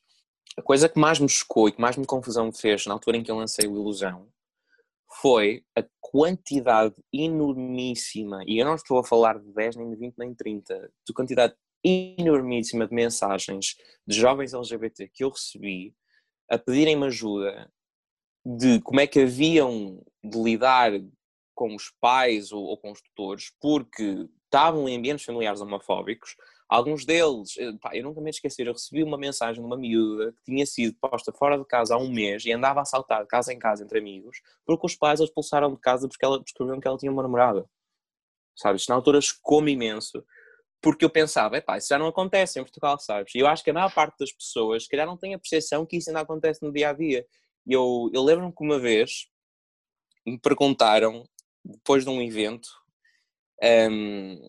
A 0.57 0.61
coisa 0.61 0.87
que 0.87 0.99
mais 0.99 1.19
me 1.19 1.27
chocou 1.27 1.67
e 1.67 1.71
que 1.71 1.81
mais 1.81 1.97
me 1.97 2.05
confusão 2.05 2.45
me 2.45 2.57
fez 2.57 2.85
na 2.85 2.93
altura 2.93 3.17
em 3.17 3.23
que 3.23 3.29
eu 3.29 3.35
lancei 3.35 3.67
o 3.67 3.75
Ilusão 3.75 4.27
foi 5.21 5.63
a 5.77 5.83
quantidade 6.01 6.95
enormíssima, 7.13 8.43
e 8.45 8.59
eu 8.59 8.65
não 8.65 8.75
estou 8.75 8.99
a 8.99 9.03
falar 9.03 9.39
de 9.39 9.51
10, 9.53 9.75
nem 9.77 9.89
de 9.89 9.95
20, 9.95 10.15
nem 10.17 10.29
de 10.31 10.35
30, 10.35 10.91
de 11.07 11.13
quantidade 11.13 11.53
enormíssima 11.85 12.87
de 12.87 12.93
mensagens 12.93 13.75
de 14.07 14.15
jovens 14.15 14.53
LGBT 14.53 15.09
que 15.13 15.23
eu 15.23 15.29
recebi 15.29 15.93
a 16.49 16.57
pedirem-me 16.57 17.05
ajuda 17.05 17.71
de 18.45 18.79
como 18.81 18.99
é 18.99 19.07
que 19.07 19.21
haviam 19.21 20.03
de 20.23 20.37
lidar 20.41 20.91
com 21.53 21.75
os 21.75 21.91
pais 22.01 22.51
ou, 22.51 22.63
ou 22.63 22.77
com 22.77 22.91
os 22.91 23.01
tutores, 23.01 23.51
porque 23.59 24.27
estavam 24.45 24.87
em 24.87 24.97
ambientes 24.97 25.25
familiares 25.25 25.61
homofóbicos, 25.61 26.35
Alguns 26.67 27.05
deles, 27.05 27.55
eh, 27.59 27.73
pá, 27.79 27.95
eu 27.95 28.03
nunca 28.03 28.19
me 28.19 28.29
esquecer, 28.29 28.65
eu 28.65 28.73
recebi 28.73 29.03
uma 29.03 29.17
mensagem 29.19 29.61
de 29.61 29.67
uma 29.67 29.77
miúda 29.77 30.31
que 30.31 30.43
tinha 30.45 30.65
sido 30.65 30.97
posta 30.99 31.31
fora 31.31 31.59
de 31.59 31.65
casa 31.65 31.93
há 31.93 31.97
um 31.97 32.11
mês 32.11 32.43
e 32.43 32.51
andava 32.51 32.81
a 32.81 32.85
saltar 32.85 33.21
de 33.21 33.27
casa 33.27 33.53
em 33.53 33.59
casa 33.59 33.83
entre 33.83 33.99
amigos, 33.99 34.41
porque 34.65 34.85
os 34.85 34.95
pais 34.95 35.21
a 35.21 35.25
expulsaram 35.25 35.71
de 35.71 35.79
casa 35.79 36.07
porque 36.07 36.25
ela 36.25 36.39
descobriram 36.39 36.79
que 36.79 36.87
ela 36.87 36.97
tinha 36.97 37.11
uma 37.11 37.21
namorada. 37.21 37.69
Sabes? 38.55 38.87
Na 38.87 38.95
altura 38.95 39.21
chocou-me 39.21 39.73
imenso, 39.73 40.25
porque 40.85 41.03
eu 41.03 41.09
pensava, 41.09 41.59
pá, 41.63 41.79
isso 41.79 41.87
já 41.87 41.97
não 41.97 42.05
acontece 42.05 42.59
em 42.59 42.61
Portugal, 42.61 42.99
sabes? 42.99 43.33
E 43.33 43.39
eu 43.39 43.47
acho 43.47 43.63
que 43.63 43.71
a 43.71 43.73
maior 43.73 43.91
parte 43.91 44.19
das 44.19 44.31
pessoas, 44.31 44.83
se 44.83 44.89
calhar, 44.89 45.07
não 45.07 45.17
tem 45.17 45.33
a 45.33 45.39
percepção 45.39 45.83
que 45.83 45.97
isso 45.97 46.11
ainda 46.11 46.19
acontece 46.19 46.61
no 46.61 46.71
dia 46.71 46.91
a 46.91 46.93
dia. 46.93 47.25
Eu, 47.65 48.11
eu 48.13 48.21
lembro-me 48.21 48.53
que 48.53 48.63
uma 48.63 48.77
vez 48.77 49.25
me 50.23 50.39
perguntaram, 50.39 51.27
depois 51.65 52.03
de 52.03 52.11
um 52.11 52.21
evento, 52.21 52.69
um, 53.89 54.47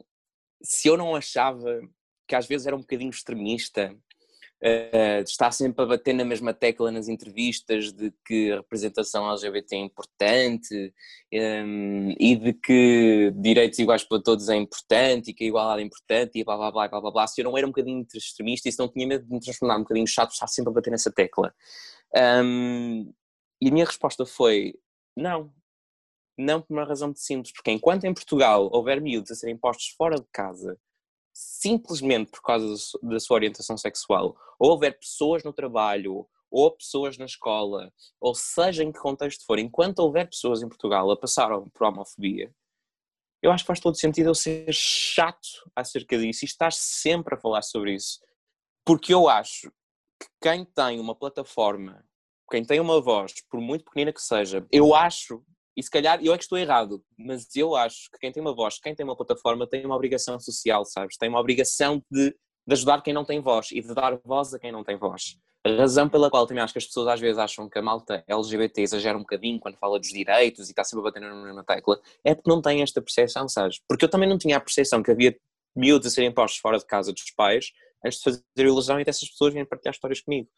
se 0.63 0.89
eu 0.89 0.99
não 0.99 1.17
achava 1.17 1.81
que 2.29 2.35
às 2.35 2.47
vezes 2.47 2.67
era 2.67 2.77
um 2.77 2.81
bocadinho 2.81 3.09
extremista, 3.09 3.97
uh, 4.63 5.25
de 5.25 5.31
estar 5.31 5.51
sempre 5.53 5.85
a 5.85 5.87
bater 5.87 6.15
na 6.15 6.25
mesma 6.25 6.53
tecla 6.55 6.91
nas 6.91 7.09
entrevistas 7.09 7.93
de 7.93 8.13
que 8.25 8.53
a 8.53 8.57
representação 8.57 9.31
LGBT 9.31 9.77
é 9.77 9.79
importante 9.79 10.95
um, 11.33 11.39
ehm, 11.39 12.15
e 12.19 12.37
de 12.37 12.53
que 12.53 13.33
direitos 13.37 13.79
iguais 13.79 14.05
para 14.05 14.23
todos 14.23 14.49
é 14.49 14.57
importante 14.57 15.31
e 15.31 15.35
que 15.35 15.45
a 15.45 15.47
igualdade 15.49 15.83
é 15.83 15.85
importante 15.85 16.39
e 16.39 16.45
blá 16.45 16.57
blá 16.57 16.71
blá 16.71 16.89
blá 16.89 17.01
blá, 17.01 17.11
blá. 17.11 17.27
se 17.27 17.41
eu 17.41 17.45
não 17.45 17.57
era 17.57 17.67
um 17.67 17.71
bocadinho 17.71 18.07
extremista 18.15 18.69
e 18.69 18.73
se 18.73 18.79
não 18.79 18.89
tinha 18.89 19.07
medo 19.07 19.25
de 19.27 19.33
me 19.33 19.41
transformar 19.41 19.77
um 19.77 19.83
bocadinho 19.83 20.07
chato, 20.07 20.33
estar 20.33 20.47
sempre 20.47 20.71
a 20.71 20.75
bater 20.75 20.91
nessa 20.91 21.13
tecla. 21.13 21.55
Um, 22.15 22.21
ehm, 22.21 23.13
e 23.61 23.69
a 23.69 23.73
minha 23.73 23.85
resposta 23.85 24.25
foi: 24.27 24.75
não, 25.17 25.53
não 26.39 26.61
por 26.61 26.75
uma 26.75 26.85
razão 26.85 27.09
muito 27.09 27.21
simples, 27.21 27.53
porque 27.53 27.71
enquanto 27.71 28.05
em 28.05 28.15
Portugal 28.15 28.69
houver 28.73 29.01
miúdos 29.01 29.31
a 29.31 29.35
serem 29.35 29.57
postos 29.57 29.95
fora 29.97 30.17
de 30.17 30.27
casa 30.33 30.79
simplesmente 31.37 32.31
por 32.31 32.41
causa 32.41 32.99
da 33.03 33.21
sua 33.21 33.35
orientação 33.35 33.77
sexual, 33.77 34.35
ou 34.59 34.71
houver 34.71 34.99
pessoas 34.99 35.45
no 35.45 35.53
trabalho, 35.53 36.27
ou 36.51 36.71
pessoas 36.71 37.19
na 37.19 37.27
escola, 37.27 37.93
ou 38.19 38.35
seja 38.35 38.83
em 38.83 38.91
que 38.91 38.99
contexto 38.99 39.45
for, 39.45 39.59
enquanto 39.59 39.99
houver 39.99 40.27
pessoas 40.31 40.63
em 40.63 40.69
Portugal 40.69 41.11
a 41.11 41.17
passar 41.17 41.51
por 41.75 41.87
homofobia, 41.87 42.51
eu 43.43 43.53
acho 43.53 43.65
que 43.65 43.67
faz 43.67 43.81
todo 43.81 43.99
sentido 43.99 44.31
eu 44.31 44.35
ser 44.35 44.73
chato 44.73 45.71
acerca 45.77 46.17
disso 46.17 46.45
e 46.45 46.47
estar 46.47 46.73
sempre 46.73 47.35
a 47.35 47.39
falar 47.39 47.61
sobre 47.61 47.95
isso. 47.95 48.19
Porque 48.83 49.13
eu 49.13 49.29
acho 49.29 49.71
que 50.19 50.29
quem 50.41 50.65
tem 50.65 50.99
uma 50.99 51.15
plataforma, 51.15 52.03
quem 52.51 52.65
tem 52.65 52.81
uma 52.81 52.99
voz, 52.99 53.35
por 53.51 53.61
muito 53.61 53.85
pequenina 53.85 54.11
que 54.11 54.23
seja, 54.23 54.67
eu 54.73 54.95
acho 54.95 55.45
E 55.77 55.83
se 55.83 55.91
calhar, 55.91 56.19
eu 56.25 56.33
é 56.33 56.39
que 56.39 56.45
estou 56.45 56.57
errado, 56.57 57.05
mas 57.19 57.55
eu 57.55 57.77
acho 57.77 58.11
que 58.11 58.19
quem 58.19 58.33
tem 58.33 58.41
uma 58.41 58.55
voz, 58.55 58.79
quem 58.79 58.95
tem 58.95 59.05
uma 59.05 59.15
plataforma, 59.15 59.67
tem 59.67 59.85
uma 59.85 59.95
obrigação 59.95 60.41
social, 60.41 60.85
sabes? 60.87 61.19
Tem 61.19 61.29
uma 61.29 61.39
obrigação 61.39 62.03
de, 62.11 62.31
de 62.31 62.73
ajudar 62.73 63.03
quem 63.03 63.13
não 63.13 63.25
tem 63.25 63.41
voz 63.41 63.71
e 63.71 63.83
de 63.83 63.95
dar 63.95 64.19
voz 64.25 64.55
a 64.55 64.59
quem 64.59 64.73
não 64.73 64.83
tem 64.83 64.97
voz. 64.97 65.37
A 65.67 65.69
razão 65.69 66.09
pela 66.09 66.31
qual 66.31 66.47
também 66.47 66.63
acho 66.63 66.73
que 66.73 66.79
as 66.79 66.87
pessoas 66.87 67.09
às 67.09 67.21
vezes 67.21 67.39
acham 67.39 67.69
que 67.69 67.79
a 67.79 67.83
malta 67.83 68.25
LGBT 68.27 68.83
exagera 68.83 69.19
um 69.19 69.23
bocadinho 69.23 69.59
quando 69.59 69.77
fala 69.77 69.99
dos 69.99 70.09
direitos 70.09 70.69
e 70.69 70.71
está 70.71 70.85
sempre 70.85 71.01
a 71.01 71.11
bater 71.11 71.21
na 71.21 71.35
mesma 71.35 71.65
tecla, 71.65 72.01
é 72.25 72.35
porque 72.35 72.49
não 72.49 72.63
tem 72.63 72.83
esta 72.83 73.03
percepção, 73.03 73.49
sabes? 73.49 73.81
Porque 73.87 74.05
eu 74.05 74.09
também 74.09 74.29
não 74.29 74.39
tinha 74.39 74.57
a 74.57 74.61
percepção 74.61 75.03
que 75.03 75.11
havia 75.11 75.37
miúdos 75.75 76.07
a 76.07 76.11
serem 76.11 76.33
postos 76.33 76.61
fora 76.61 76.79
de 76.79 76.87
casa 76.87 77.13
dos 77.13 77.31
pais 77.33 77.73
antes 78.05 78.19
de 78.19 78.25
fazer 78.25 78.43
ilusão 78.59 78.99
e 79.01 79.05
dessas 79.05 79.29
pessoas 79.29 79.53
virem 79.53 79.67
partilhar 79.67 79.93
histórias 79.93 80.21
comigo. 80.21 80.49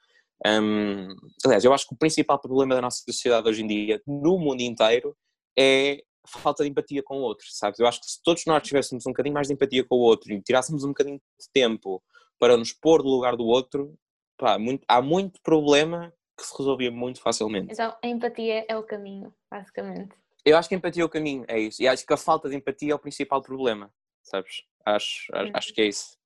Um, 0.47 1.17
aliás, 1.45 1.65
eu 1.65 1.73
acho 1.73 1.87
que 1.87 1.95
o 1.95 1.99
principal 1.99 2.39
problema 2.39 2.75
da 2.75 2.81
nossa 2.81 3.03
sociedade 3.05 3.49
hoje 3.49 3.63
em 3.63 3.67
dia, 3.67 4.01
no 4.07 4.39
mundo 4.39 4.61
inteiro, 4.61 5.17
é 5.59 6.03
a 6.25 6.39
falta 6.39 6.63
de 6.63 6.71
empatia 6.71 7.03
com 7.03 7.19
o 7.19 7.23
outro, 7.23 7.47
sabes? 7.51 7.81
Eu 7.81 7.87
acho 7.87 8.01
que 8.01 8.07
se 8.07 8.23
todos 8.23 8.45
nós 8.47 8.63
tivéssemos 8.63 9.07
um 9.07 9.11
bocadinho 9.11 9.35
mais 9.35 9.49
de 9.49 9.55
empatia 9.55 9.85
com 9.85 9.97
o 9.97 10.01
outro 10.01 10.33
e 10.33 10.41
tirássemos 10.41 10.85
um 10.85 10.89
bocadinho 10.89 11.17
de 11.17 11.49
tempo 11.53 12.03
para 12.39 12.57
nos 12.57 12.73
pôr 12.73 13.03
no 13.03 13.11
lugar 13.11 13.37
do 13.37 13.45
outro, 13.45 13.95
pá, 14.37 14.59
muito, 14.59 14.85
há 14.87 15.03
muito 15.03 15.41
problema 15.43 16.13
que 16.37 16.47
se 16.47 16.57
resolvia 16.57 16.91
muito 16.91 17.21
facilmente. 17.21 17.73
Então, 17.73 17.97
a 18.03 18.07
empatia 18.07 18.65
é 18.69 18.77
o 18.77 18.83
caminho, 18.85 19.35
basicamente. 19.51 20.15
Eu 20.45 20.57
acho 20.57 20.69
que 20.69 20.75
a 20.75 20.79
empatia 20.79 21.03
é 21.03 21.07
o 21.07 21.09
caminho, 21.09 21.45
é 21.49 21.59
isso. 21.59 21.83
E 21.83 21.89
acho 21.89 22.07
que 22.07 22.13
a 22.13 22.17
falta 22.17 22.49
de 22.49 22.57
empatia 22.57 22.93
é 22.93 22.95
o 22.95 22.99
principal 22.99 23.43
problema, 23.43 23.93
sabes? 24.23 24.63
Acho, 24.85 25.33
acho, 25.35 25.57
acho 25.57 25.75
que 25.75 25.81
é 25.83 25.87
isso. 25.87 26.18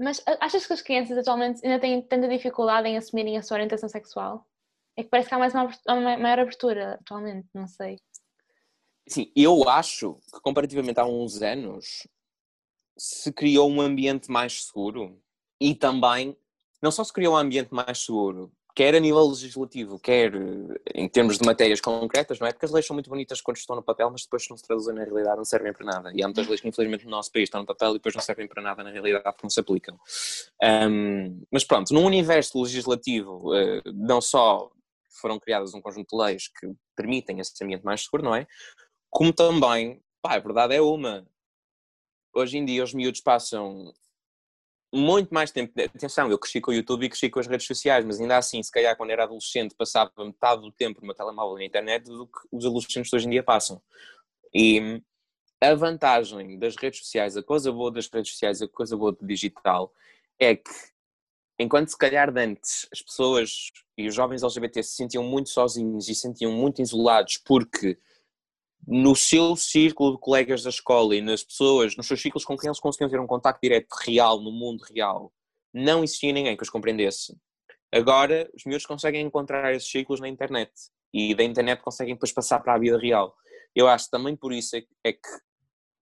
Mas 0.00 0.22
achas 0.40 0.66
que 0.66 0.72
as 0.72 0.80
crianças 0.80 1.18
atualmente 1.18 1.60
ainda 1.62 1.78
têm 1.78 2.00
tanta 2.00 2.26
dificuldade 2.26 2.88
em 2.88 2.96
assumirem 2.96 3.36
a 3.36 3.42
sua 3.42 3.56
orientação 3.56 3.86
sexual? 3.86 4.46
É 4.96 5.02
que 5.02 5.10
parece 5.10 5.28
que 5.28 5.34
há 5.34 5.38
mais 5.38 5.52
uma, 5.52 5.68
uma 5.88 6.16
maior 6.16 6.38
abertura 6.38 6.94
atualmente, 6.94 7.46
não 7.52 7.68
sei. 7.68 7.98
Sim, 9.06 9.30
eu 9.36 9.68
acho 9.68 10.14
que 10.32 10.40
comparativamente 10.40 10.98
há 10.98 11.04
uns 11.04 11.42
anos 11.42 12.08
se 12.96 13.30
criou 13.30 13.70
um 13.70 13.78
ambiente 13.78 14.30
mais 14.30 14.64
seguro 14.64 15.22
e 15.60 15.74
também 15.74 16.34
não 16.80 16.90
só 16.90 17.04
se 17.04 17.12
criou 17.12 17.34
um 17.34 17.38
ambiente 17.38 17.74
mais 17.74 17.98
seguro, 17.98 18.50
quer 18.74 18.94
a 18.94 19.00
nível 19.00 19.26
legislativo, 19.28 19.98
quer 19.98 20.34
eh, 20.34 20.80
em 20.94 21.08
termos 21.08 21.38
de 21.38 21.46
matérias 21.46 21.80
concretas, 21.80 22.38
não 22.38 22.46
é? 22.46 22.52
Porque 22.52 22.66
as 22.66 22.72
leis 22.72 22.86
são 22.86 22.94
muito 22.94 23.10
bonitas 23.10 23.40
quando 23.40 23.56
estão 23.56 23.76
no 23.76 23.82
papel, 23.82 24.10
mas 24.10 24.22
depois 24.22 24.46
não 24.48 24.56
se 24.56 24.64
traduzem 24.64 24.94
na 24.94 25.04
realidade, 25.04 25.36
não 25.36 25.44
servem 25.44 25.72
para 25.72 25.86
nada. 25.86 26.12
E 26.14 26.22
há 26.22 26.26
muitas 26.26 26.46
leis 26.46 26.60
que, 26.60 26.68
infelizmente, 26.68 27.04
no 27.04 27.10
nosso 27.10 27.32
país 27.32 27.44
estão 27.44 27.60
no 27.60 27.66
papel 27.66 27.90
e 27.90 27.92
depois 27.94 28.14
não 28.14 28.22
servem 28.22 28.46
para 28.46 28.62
nada 28.62 28.82
na 28.82 28.90
realidade 28.90 29.24
porque 29.24 29.42
não 29.42 29.50
se 29.50 29.60
aplicam. 29.60 29.98
Um, 30.62 31.42
mas 31.50 31.64
pronto, 31.64 31.92
num 31.92 32.04
universo 32.04 32.60
legislativo, 32.62 33.52
uh, 33.54 33.82
não 33.94 34.20
só 34.20 34.70
foram 35.20 35.38
criadas 35.38 35.74
um 35.74 35.80
conjunto 35.80 36.16
de 36.16 36.22
leis 36.22 36.48
que 36.48 36.72
permitem 36.96 37.40
esse 37.40 37.52
ambiente 37.62 37.84
mais 37.84 38.02
seguro, 38.02 38.22
não 38.22 38.34
é? 38.34 38.46
Como 39.10 39.32
também, 39.32 40.00
pá, 40.22 40.34
a 40.36 40.38
verdade 40.38 40.74
é 40.74 40.80
uma. 40.80 41.26
Hoje 42.34 42.58
em 42.58 42.64
dia 42.64 42.84
os 42.84 42.94
miúdos 42.94 43.20
passam 43.20 43.92
muito 44.92 45.32
mais 45.32 45.50
tempo. 45.50 45.72
Atenção, 45.80 46.30
eu 46.30 46.38
cresci 46.38 46.60
com 46.60 46.70
o 46.70 46.74
YouTube 46.74 47.06
e 47.06 47.08
cresci 47.08 47.30
com 47.30 47.38
as 47.38 47.46
redes 47.46 47.66
sociais, 47.66 48.04
mas 48.04 48.20
ainda 48.20 48.36
assim, 48.36 48.62
se 48.62 48.70
calhar 48.70 48.96
quando 48.96 49.10
era 49.10 49.24
adolescente, 49.24 49.74
passava 49.74 50.10
metade 50.18 50.62
do 50.62 50.72
tempo 50.72 51.04
meu 51.04 51.14
telemóvel 51.14 51.58
e 51.58 51.60
na 51.60 51.66
internet 51.66 52.04
do 52.04 52.26
que 52.26 52.38
os 52.50 52.64
adolescentes 52.64 53.12
hoje 53.12 53.26
em 53.26 53.30
dia 53.30 53.42
passam. 53.42 53.80
E 54.52 55.00
a 55.60 55.74
vantagem 55.74 56.58
das 56.58 56.74
redes 56.76 57.00
sociais, 57.00 57.36
a 57.36 57.42
coisa 57.42 57.70
boa 57.70 57.92
das 57.92 58.08
redes 58.08 58.32
sociais, 58.32 58.62
a 58.62 58.68
coisa 58.68 58.96
boa 58.96 59.12
do 59.12 59.24
digital, 59.26 59.92
é 60.38 60.56
que 60.56 60.70
enquanto 61.58 61.88
se 61.88 61.98
calhar 61.98 62.36
antes 62.36 62.88
as 62.92 63.02
pessoas 63.02 63.70
e 63.96 64.08
os 64.08 64.14
jovens 64.14 64.42
LGBT 64.42 64.82
se 64.82 64.96
sentiam 64.96 65.22
muito 65.22 65.50
sozinhos 65.50 66.08
e 66.08 66.14
se 66.14 66.22
sentiam 66.22 66.50
muito 66.50 66.80
isolados 66.80 67.36
porque 67.44 67.98
no 68.86 69.14
seu 69.14 69.54
círculo 69.56 70.12
de 70.12 70.20
colegas 70.20 70.62
da 70.62 70.70
escola 70.70 71.14
e 71.14 71.20
nas 71.20 71.42
pessoas, 71.42 71.96
nos 71.96 72.06
seus 72.06 72.20
ciclos 72.20 72.44
com 72.44 72.56
quem 72.56 72.68
eles 72.68 72.80
conseguiam 72.80 73.10
ter 73.10 73.20
um 73.20 73.26
contacto 73.26 73.60
direto 73.62 73.88
real, 74.04 74.40
no 74.40 74.50
mundo 74.50 74.82
real, 74.92 75.32
não 75.72 76.02
existia 76.02 76.32
ninguém 76.32 76.56
que 76.56 76.62
os 76.62 76.70
compreendesse. 76.70 77.36
Agora, 77.92 78.48
os 78.54 78.64
miúdos 78.64 78.86
conseguem 78.86 79.24
encontrar 79.24 79.74
esses 79.74 79.90
ciclos 79.90 80.20
na 80.20 80.28
internet 80.28 80.72
e 81.12 81.34
da 81.34 81.42
internet 81.42 81.80
conseguem 81.82 82.14
depois 82.14 82.32
passar 82.32 82.60
para 82.60 82.74
a 82.74 82.78
vida 82.78 82.98
real. 82.98 83.34
Eu 83.74 83.88
acho 83.88 84.08
também 84.10 84.36
por 84.36 84.52
isso 84.52 84.76
é, 84.76 84.82
é 85.04 85.12
que 85.12 85.28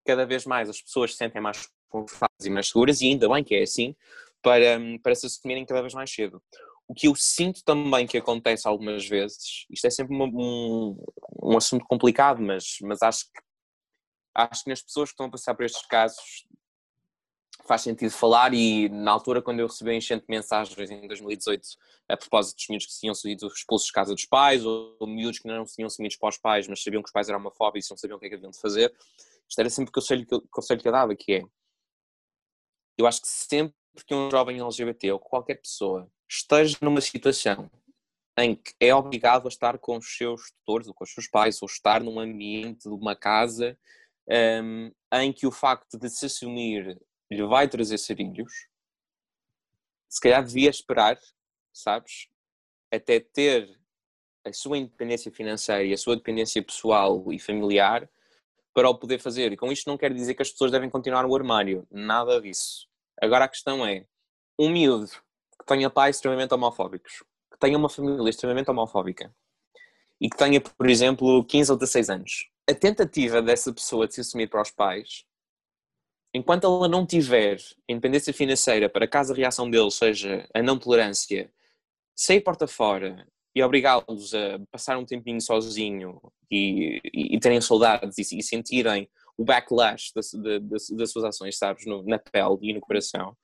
cada 0.07 0.27
vez 0.27 0.45
mais 0.45 0.69
as 0.69 0.81
pessoas 0.81 1.13
se 1.13 1.19
sentem 1.19 1.41
mais 1.41 1.69
confortáveis 1.89 2.45
e 2.45 2.51
mais 2.51 2.69
seguras, 2.69 3.01
e 3.01 3.07
ainda 3.07 3.29
bem 3.29 3.43
que 3.43 3.55
é 3.55 3.63
assim, 3.63 3.95
para, 4.43 4.79
para 5.03 5.15
se 5.15 5.27
assumirem 5.27 5.65
cada 5.65 5.81
vez 5.81 5.95
mais 5.95 6.11
cedo. 6.11 6.43
O 6.89 6.95
que 6.95 7.07
eu 7.07 7.15
sinto 7.15 7.63
também 7.63 8.07
que 8.07 8.17
acontece 8.17 8.67
algumas 8.67 9.07
vezes, 9.07 9.67
isto 9.71 9.87
é 9.87 9.91
sempre 9.91 10.17
um, 10.17 10.97
um 11.43 11.57
assunto 11.57 11.85
complicado, 11.85 12.41
mas, 12.41 12.79
mas 12.83 13.03
acho, 13.03 13.27
que, 13.27 13.41
acho 14.35 14.65
que 14.65 14.71
nas 14.71 14.83
pessoas 14.83 15.11
que 15.11 15.13
estão 15.13 15.27
a 15.27 15.31
passar 15.31 15.55
por 15.55 15.67
estes 15.67 15.87
casos 15.87 16.47
faz 17.69 17.83
sentido 17.83 18.11
falar 18.11 18.55
e 18.55 18.89
na 18.89 19.11
altura 19.11 19.43
quando 19.43 19.61
eu 19.61 19.67
recebi 19.67 19.95
enchente 19.95 20.23
de 20.23 20.31
mensagens 20.31 20.91
em 20.91 21.07
2018 21.07 21.63
a 22.09 22.17
propósito 22.17 22.57
dos 22.57 22.67
miúdos 22.69 22.87
que 22.87 22.99
tinham 22.99 23.15
sido 23.15 23.47
expulsos 23.47 23.89
de 23.89 23.93
casa 23.93 24.15
dos 24.15 24.25
pais 24.25 24.65
ou, 24.65 24.97
miúdos 25.07 25.39
que 25.39 25.47
não 25.47 25.67
tinham 25.67 25.91
sumidos 25.91 26.17
para 26.17 26.31
os 26.31 26.39
pais 26.39 26.67
mas 26.67 26.83
sabiam 26.83 27.03
que 27.03 27.09
os 27.09 27.13
pais 27.13 27.29
eram 27.29 27.39
homofóbicos 27.39 27.89
e 27.89 27.93
não 27.93 27.99
sabiam 27.99 28.17
o 28.17 28.21
que 28.21 28.27
é 28.27 28.29
que 28.31 28.37
haviam 28.37 28.51
de 28.51 28.59
fazer 28.59 28.91
isto 29.47 29.59
era 29.59 29.69
sempre 29.69 29.91
o 29.91 29.93
conselho 29.93 30.27
que, 30.27 30.41
conselho 30.51 30.81
que 30.81 30.89
eu 30.89 30.93
dava 30.93 31.15
que 31.15 31.33
é 31.35 31.43
eu 32.97 33.07
acho 33.07 33.21
que 33.21 33.29
sempre 33.29 33.75
que 34.05 34.15
um 34.15 34.31
jovem 34.31 34.61
LGBT 34.61 35.13
ou 35.13 35.19
qualquer 35.19 35.57
pessoa 35.57 36.11
esteja 36.29 36.77
numa 36.81 37.01
situação 37.01 37.71
em 38.39 38.55
que 38.55 38.73
é 38.79 38.95
obrigado 38.95 39.47
a 39.47 39.49
estar 39.49 39.79
com 39.79 39.97
os 39.97 40.17
seus 40.17 40.53
tutores 40.53 40.87
ou 40.87 40.95
com 40.95 41.05
os 41.05 41.13
seus 41.13 41.27
pais, 41.27 41.61
ou 41.61 41.67
estar 41.67 42.03
num 42.03 42.21
ambiente 42.21 42.89
de 42.89 42.95
uma 42.95 43.17
casa 43.17 43.77
um, 44.63 44.93
em 45.15 45.33
que 45.33 45.47
o 45.47 45.51
facto 45.51 45.99
de 45.99 46.09
se 46.09 46.27
assumir 46.27 47.01
lhe 47.31 47.43
vai 47.47 47.69
trazer 47.69 47.99
sarilhos, 47.99 48.69
se 50.09 50.21
calhar 50.21 50.45
devia 50.45 50.71
esperar, 50.71 51.19
sabes, 51.73 52.29
até 52.93 53.21
ter 53.21 53.79
a 54.45 54.53
sua 54.53 54.79
independência 54.79 55.31
financeira 55.31 55.85
e 55.85 55.93
a 55.93 55.99
sua 55.99 56.17
dependência 56.17 56.63
pessoal 56.63 57.31
e 57.33 57.39
familiar 57.39 58.09
para 58.73 58.89
o 58.89 58.99
poder 58.99 59.19
fazer. 59.19 59.53
E 59.53 59.57
com 59.57 59.73
isto 59.73 59.89
não 59.89 59.99
quero 59.99 60.15
dizer 60.15 60.35
que 60.35 60.43
as 60.43 60.51
pessoas 60.51 60.71
devem 60.71 60.89
continuar 60.89 61.25
no 61.25 61.35
armário, 61.35 61.87
nada 61.91 62.41
disso. 62.41 62.88
Agora 63.21 63.45
a 63.45 63.49
questão 63.49 63.85
é, 63.85 64.05
um 64.59 64.71
miúdo 64.71 65.11
que 65.59 65.67
tenha 65.67 65.91
pais 65.91 66.17
extremamente 66.17 66.55
homofóbicos, 66.55 67.25
que 67.53 67.59
tenha 67.59 67.77
uma 67.77 67.89
família 67.89 68.31
extremamente 68.31 68.71
homofóbica 68.71 69.35
e 70.21 70.29
que 70.29 70.37
tenha, 70.37 70.61
por 70.61 70.89
exemplo, 70.89 71.45
15 71.45 71.73
ou 71.73 71.79
16 71.79 72.11
anos, 72.11 72.49
a 72.69 72.75
tentativa 72.75 73.41
dessa 73.41 73.73
pessoa 73.73 74.07
de 74.07 74.15
se 74.15 74.21
assumir 74.21 74.49
para 74.49 74.63
os 74.63 74.71
pais, 74.71 75.25
enquanto 76.35 76.65
ela 76.65 76.89
não 76.89 77.07
tiver 77.07 77.59
independência 77.89 78.33
financeira 78.33 78.89
para 78.89 79.09
caso 79.09 79.33
a 79.33 79.37
reação 79.37 79.71
deles 79.71 79.95
seja 79.95 80.49
a 80.55 80.63
não 80.63 80.79
tolerância, 80.79 81.51
sair 82.15 82.41
porta 82.41 82.67
fora 82.67 83.27
e 83.55 83.63
obrigá-los 83.63 84.35
a 84.35 84.59
passar 84.71 84.99
um 84.99 85.05
tempinho 85.05 85.41
sozinho 85.41 86.21
e, 86.51 87.01
e, 87.13 87.37
e 87.37 87.41
terem 87.41 87.61
saudades 87.61 88.19
e, 88.19 88.39
e, 88.39 88.43
sentirem 88.43 89.09
o 89.39 89.45
backlash 89.45 90.13
das, 90.15 90.33
das, 90.63 90.91
das 90.91 91.11
suas 91.13 91.25
ações, 91.25 91.57
sabes, 91.57 91.87
no, 91.87 92.03
na 92.03 92.19
pele 92.19 92.59
e 92.61 92.75
no 92.75 92.81
coração, 92.81 93.37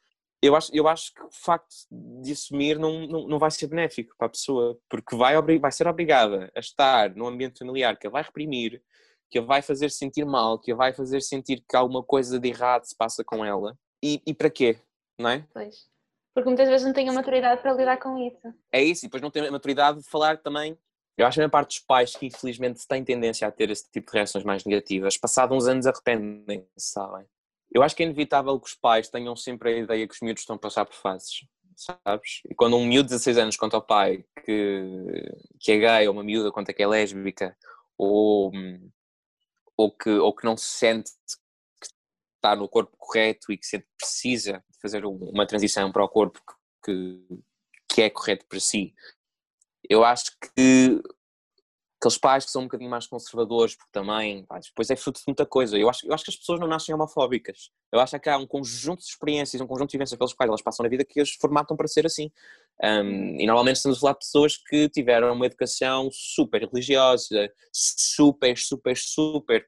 eu 0.42 0.54
acho, 0.54 0.70
eu 0.74 0.86
acho 0.86 1.14
que 1.14 1.22
o 1.22 1.30
facto 1.30 1.74
de 2.22 2.32
assumir 2.32 2.78
não, 2.78 3.06
não, 3.06 3.26
não 3.26 3.38
vai 3.38 3.50
ser 3.50 3.66
benéfico 3.66 4.14
para 4.18 4.26
a 4.26 4.30
pessoa, 4.30 4.78
porque 4.90 5.16
vai, 5.16 5.40
vai 5.58 5.72
ser 5.72 5.86
obrigada 5.86 6.52
a 6.54 6.60
estar 6.60 7.14
num 7.14 7.26
ambiente 7.26 7.60
familiar 7.60 7.96
que 7.96 8.06
a 8.06 8.10
vai 8.10 8.22
reprimir, 8.22 8.82
que 9.30 9.38
a 9.38 9.42
vai 9.42 9.62
fazer 9.62 9.90
sentir 9.90 10.26
mal, 10.26 10.58
que 10.58 10.72
a 10.72 10.74
vai 10.74 10.92
fazer 10.92 11.22
sentir 11.22 11.64
que 11.66 11.74
alguma 11.74 12.02
coisa 12.02 12.38
de 12.38 12.48
errado 12.48 12.84
se 12.84 12.94
passa 12.94 13.24
com 13.24 13.42
ela. 13.42 13.74
E, 14.02 14.20
e 14.26 14.34
para 14.34 14.50
quê? 14.50 14.78
Não 15.18 15.30
é? 15.30 15.46
Pois. 15.52 15.88
Porque 16.34 16.48
muitas 16.48 16.68
vezes 16.68 16.86
não 16.86 16.92
tem 16.92 17.08
a 17.08 17.12
maturidade 17.12 17.62
para 17.62 17.72
lidar 17.72 17.96
com 17.98 18.18
isso. 18.18 18.54
É 18.70 18.82
isso, 18.82 19.04
e 19.04 19.08
depois 19.08 19.22
não 19.22 19.30
tem 19.30 19.46
a 19.46 19.50
maturidade 19.50 20.02
de 20.02 20.10
falar 20.10 20.36
também. 20.42 20.76
Eu 21.16 21.26
acho 21.26 21.38
que 21.38 21.44
a 21.44 21.48
parte 21.48 21.68
dos 21.68 21.78
pais 21.78 22.16
que 22.16 22.26
infelizmente 22.26 22.86
têm 22.86 23.04
tendência 23.04 23.46
a 23.46 23.52
ter 23.52 23.70
esse 23.70 23.90
tipo 23.90 24.10
de 24.10 24.16
reações 24.18 24.44
mais 24.44 24.64
negativas, 24.64 25.16
passados 25.16 25.56
uns 25.56 25.68
anos 25.68 25.86
arrependem-se, 25.86 26.66
sabem? 26.76 27.24
Eu 27.72 27.82
acho 27.82 27.94
que 27.94 28.02
é 28.02 28.06
inevitável 28.06 28.58
que 28.60 28.68
os 28.68 28.74
pais 28.74 29.08
tenham 29.08 29.34
sempre 29.36 29.72
a 29.72 29.78
ideia 29.78 30.08
que 30.08 30.14
os 30.14 30.20
miúdos 30.20 30.42
estão 30.42 30.56
a 30.56 30.58
passar 30.58 30.84
por 30.84 30.94
fases, 30.94 31.46
sabes? 31.76 32.40
E 32.48 32.54
quando 32.54 32.76
um 32.76 32.84
miúdo 32.84 33.08
de 33.08 33.14
16 33.14 33.38
anos 33.38 33.56
conta 33.56 33.76
ao 33.76 33.82
pai 33.82 34.24
que, 34.44 34.82
que 35.60 35.72
é 35.72 35.78
gay, 35.78 36.08
ou 36.08 36.14
uma 36.14 36.24
miúda 36.24 36.50
conta 36.50 36.72
que 36.72 36.82
é 36.82 36.86
lésbica, 36.86 37.56
ou, 37.96 38.52
ou, 39.76 39.90
que, 39.92 40.10
ou 40.10 40.34
que 40.34 40.44
não 40.44 40.56
se 40.56 40.66
sente 40.66 41.12
que 41.80 41.88
está 42.36 42.56
no 42.56 42.68
corpo 42.68 42.96
correto 42.96 43.52
e 43.52 43.58
que 43.58 43.66
sente 43.66 43.84
que 43.84 43.96
precisa 43.98 44.64
de 44.70 44.80
fazer 44.80 45.04
uma 45.04 45.46
transição 45.46 45.92
para 45.92 46.04
o 46.04 46.08
corpo 46.08 46.40
que, 46.84 47.24
que 47.88 48.02
é 48.02 48.10
correto 48.10 48.46
para 48.46 48.58
si, 48.58 48.94
eu 49.88 50.04
acho 50.04 50.32
que 50.40 51.02
aqueles 52.04 52.18
pais 52.18 52.44
que 52.44 52.50
são 52.50 52.62
um 52.62 52.64
bocadinho 52.66 52.90
mais 52.90 53.06
conservadores, 53.06 53.74
porque 53.74 53.90
também, 53.90 54.44
pá, 54.44 54.58
depois 54.58 54.90
é 54.90 54.96
fruto 54.96 55.20
de 55.20 55.24
muita 55.26 55.46
coisa. 55.46 55.78
Eu 55.78 55.88
acho, 55.88 56.06
eu 56.06 56.12
acho 56.12 56.24
que 56.24 56.30
as 56.30 56.36
pessoas 56.36 56.60
não 56.60 56.66
nascem 56.66 56.94
homofóbicas. 56.94 57.70
Eu 57.90 57.98
acho 57.98 58.18
que 58.20 58.28
há 58.28 58.36
um 58.36 58.46
conjunto 58.46 59.00
de 59.00 59.06
experiências, 59.06 59.60
um 59.60 59.66
conjunto 59.66 59.90
de 59.90 59.96
vivências 59.96 60.18
pelos 60.18 60.34
quais 60.34 60.48
elas 60.48 60.62
passam 60.62 60.84
na 60.84 60.90
vida 60.90 61.04
que 61.04 61.20
as 61.20 61.30
formatam 61.30 61.76
para 61.76 61.88
ser 61.88 62.04
assim. 62.04 62.30
Um, 62.82 63.40
e 63.40 63.46
normalmente 63.46 63.76
estamos 63.76 63.98
a 63.98 64.00
falar 64.00 64.12
de 64.12 64.18
pessoas 64.18 64.56
que 64.56 64.88
tiveram 64.88 65.32
uma 65.32 65.46
educação 65.46 66.10
super 66.12 66.68
religiosa, 66.68 67.50
super, 67.72 68.58
super, 68.58 68.96
super 68.96 69.64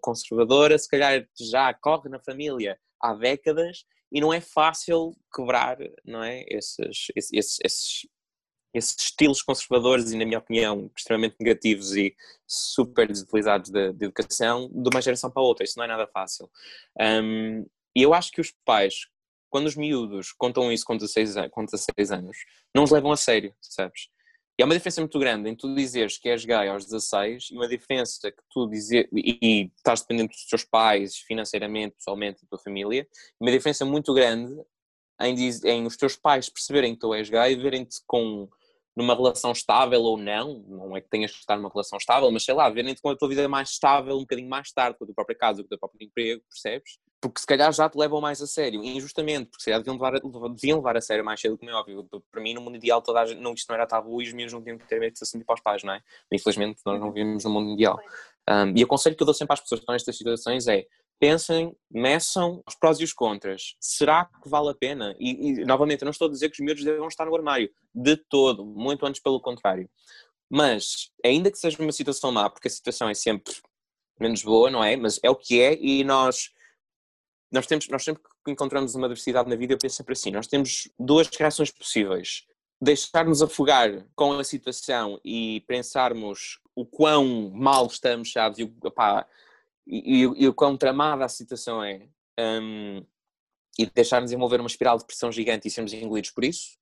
conservadora, 0.00 0.78
se 0.78 0.88
calhar 0.88 1.26
já 1.38 1.74
corre 1.74 2.08
na 2.08 2.18
família 2.20 2.78
há 3.00 3.12
décadas 3.12 3.84
e 4.10 4.20
não 4.20 4.32
é 4.32 4.40
fácil 4.40 5.14
quebrar 5.34 5.78
não 6.04 6.22
é, 6.22 6.44
esses, 6.48 7.08
esses, 7.14 7.58
esses, 7.62 8.08
esses 8.76 8.96
estilos 8.98 9.42
conservadores 9.42 10.10
e, 10.10 10.16
na 10.16 10.24
minha 10.24 10.38
opinião, 10.38 10.90
extremamente 10.96 11.36
negativos 11.40 11.96
e 11.96 12.14
super 12.46 13.08
desutilizados 13.08 13.70
de, 13.70 13.92
de 13.92 14.04
educação 14.04 14.68
de 14.72 14.88
uma 14.92 15.00
geração 15.00 15.30
para 15.30 15.42
outra. 15.42 15.64
Isso 15.64 15.78
não 15.78 15.84
é 15.84 15.88
nada 15.88 16.06
fácil. 16.06 16.50
Um, 17.00 17.66
e 17.94 18.02
eu 18.02 18.12
acho 18.12 18.30
que 18.30 18.40
os 18.40 18.52
pais 18.64 19.06
quando 19.56 19.66
os 19.66 19.76
miúdos 19.76 20.32
contam 20.32 20.70
isso 20.70 20.84
com 20.84 20.96
16, 20.96 21.48
com 21.50 21.64
16 21.64 22.12
anos, 22.12 22.36
não 22.74 22.84
os 22.84 22.90
levam 22.90 23.10
a 23.10 23.16
sério, 23.16 23.54
sabes? 23.60 24.08
E 24.58 24.62
há 24.62 24.66
uma 24.66 24.74
diferença 24.74 25.00
muito 25.00 25.18
grande 25.18 25.50
em 25.50 25.54
tu 25.54 25.74
dizeres 25.74 26.18
que 26.18 26.28
és 26.28 26.44
gay 26.44 26.68
aos 26.68 26.84
16 26.84 27.48
e 27.50 27.54
uma 27.54 27.68
diferença 27.68 28.30
que 28.30 28.42
tu 28.50 28.66
dizer 28.68 29.08
e, 29.12 29.38
e 29.42 29.72
estás 29.76 30.00
dependente 30.00 30.34
dos 30.34 30.46
teus 30.46 30.64
pais 30.64 31.16
financeiramente, 31.18 31.96
pessoalmente, 31.96 32.42
da 32.42 32.48
tua 32.48 32.58
família, 32.58 33.06
uma 33.38 33.50
diferença 33.50 33.84
muito 33.84 34.14
grande 34.14 34.54
em, 35.20 35.34
em 35.64 35.86
os 35.86 35.96
teus 35.96 36.16
pais 36.16 36.48
perceberem 36.48 36.94
que 36.94 37.00
tu 37.00 37.14
és 37.14 37.28
gay 37.28 37.52
e 37.52 37.56
verem-te 37.56 38.00
com 38.06 38.48
numa 38.96 39.14
relação 39.14 39.52
estável 39.52 40.00
ou 40.00 40.16
não, 40.16 40.64
não 40.66 40.96
é 40.96 41.00
que 41.02 41.08
tenhas 41.08 41.30
que 41.30 41.38
estar 41.38 41.56
numa 41.56 41.68
relação 41.68 41.98
estável, 41.98 42.30
mas 42.30 42.44
sei 42.44 42.54
lá, 42.54 42.70
verem-te 42.70 43.02
com 43.02 43.10
a 43.10 43.16
tua 43.16 43.28
vida 43.28 43.46
mais 43.46 43.70
estável 43.70 44.16
um 44.16 44.20
bocadinho 44.20 44.48
mais 44.48 44.72
tarde, 44.72 44.96
com 44.96 45.04
a 45.04 45.06
tua 45.06 45.14
própria 45.14 45.36
casa, 45.36 45.62
com 45.62 45.66
o 45.66 45.68
teu 45.68 45.78
próprio 45.78 46.06
emprego, 46.06 46.42
percebes? 46.48 46.98
Porque 47.20 47.40
se 47.40 47.46
calhar 47.46 47.72
já 47.72 47.88
te 47.88 47.96
levam 47.98 48.20
mais 48.20 48.40
a 48.40 48.46
sério, 48.46 48.82
injustamente, 48.82 49.50
porque 49.50 49.62
se 49.62 49.66
calhar 49.66 49.80
deviam 49.80 49.94
levar, 49.94 50.16
a, 50.16 50.48
deviam 50.48 50.78
levar 50.78 50.96
a 50.96 51.00
sério 51.00 51.24
mais 51.24 51.40
cedo, 51.40 51.58
como 51.58 51.70
é 51.70 51.74
óbvio. 51.74 52.08
Para 52.30 52.40
mim, 52.40 52.54
no 52.54 52.60
mundo 52.60 52.76
ideal, 52.76 53.02
toda 53.02 53.20
a 53.20 53.26
gente, 53.26 53.40
não, 53.40 53.52
isto 53.52 53.68
não 53.68 53.74
era 53.74 53.86
tabu 53.86 54.22
e 54.22 54.26
os 54.26 54.32
meus 54.32 54.52
não 54.52 54.62
tinham 54.62 54.78
que 54.78 54.86
ter 54.86 54.98
medo 55.00 55.12
de 55.12 55.18
se 55.18 55.24
assentir 55.24 55.44
para 55.44 55.54
os 55.54 55.60
pais, 55.60 55.82
não 55.82 55.92
é? 55.92 56.00
Infelizmente, 56.32 56.80
nós 56.84 57.00
não 57.00 57.12
vivemos 57.12 57.44
no 57.44 57.50
mundo 57.50 57.72
ideal. 57.72 57.98
Um, 58.48 58.76
e 58.76 58.84
o 58.84 58.86
conselho 58.86 59.16
que 59.16 59.22
eu 59.22 59.26
dou 59.26 59.34
sempre 59.34 59.54
às 59.54 59.60
pessoas 59.60 59.80
que 59.80 59.82
estão 59.82 59.92
nestas 59.92 60.16
situações 60.16 60.68
é 60.68 60.86
pensem, 61.18 61.74
meçam 61.90 62.62
os 62.66 62.74
prós 62.74 63.00
e 63.00 63.04
os 63.04 63.12
contras. 63.12 63.74
Será 63.80 64.26
que 64.26 64.48
vale 64.48 64.70
a 64.70 64.74
pena? 64.74 65.14
E, 65.18 65.48
e, 65.48 65.64
novamente, 65.64 66.02
eu 66.02 66.06
não 66.06 66.10
estou 66.10 66.28
a 66.28 66.30
dizer 66.30 66.50
que 66.50 66.60
os 66.60 66.64
miúdos 66.64 66.84
devem 66.84 67.06
estar 67.06 67.26
no 67.26 67.34
armário, 67.34 67.70
de 67.94 68.16
todo, 68.16 68.64
muito 68.64 69.04
antes 69.06 69.22
pelo 69.22 69.40
contrário. 69.40 69.88
Mas, 70.48 71.10
ainda 71.24 71.50
que 71.50 71.58
seja 71.58 71.82
uma 71.82 71.92
situação 71.92 72.30
má, 72.30 72.48
porque 72.48 72.68
a 72.68 72.70
situação 72.70 73.08
é 73.08 73.14
sempre 73.14 73.54
menos 74.20 74.42
boa, 74.42 74.70
não 74.70 74.82
é? 74.82 74.96
Mas 74.96 75.18
é 75.22 75.30
o 75.30 75.34
que 75.34 75.60
é 75.60 75.76
e 75.80 76.04
nós, 76.04 76.50
nós, 77.50 77.66
temos, 77.66 77.88
nós 77.88 78.04
sempre 78.04 78.22
que 78.44 78.50
encontramos 78.50 78.94
uma 78.94 79.06
adversidade 79.06 79.48
na 79.48 79.56
vida, 79.56 79.74
eu 79.74 79.78
penso 79.78 79.96
sempre 79.96 80.12
assim, 80.12 80.30
nós 80.30 80.46
temos 80.46 80.88
duas 80.98 81.28
reações 81.28 81.70
possíveis. 81.70 82.44
Deixar-nos 82.80 83.42
afogar 83.42 84.06
com 84.14 84.38
a 84.38 84.44
situação 84.44 85.18
e 85.24 85.64
pensarmos 85.66 86.60
o 86.74 86.84
quão 86.84 87.50
mal 87.54 87.86
estamos, 87.86 88.30
sabes? 88.30 88.58
E, 88.58 88.72
opá, 88.84 89.26
e, 89.86 90.22
e, 90.22 90.48
o 90.48 90.54
quão 90.54 90.76
tramada 90.76 91.24
a 91.24 91.28
situação 91.28 91.82
é, 91.82 92.08
um, 92.38 93.04
e 93.78 93.86
deixar-nos 93.86 94.32
envolver 94.32 94.60
uma 94.60 94.66
espiral 94.66 94.98
de 94.98 95.06
pressão 95.06 95.30
gigante 95.30 95.68
e 95.68 95.70
sermos 95.70 95.92
engolidos 95.92 96.30
por 96.30 96.44
isso, 96.44 96.78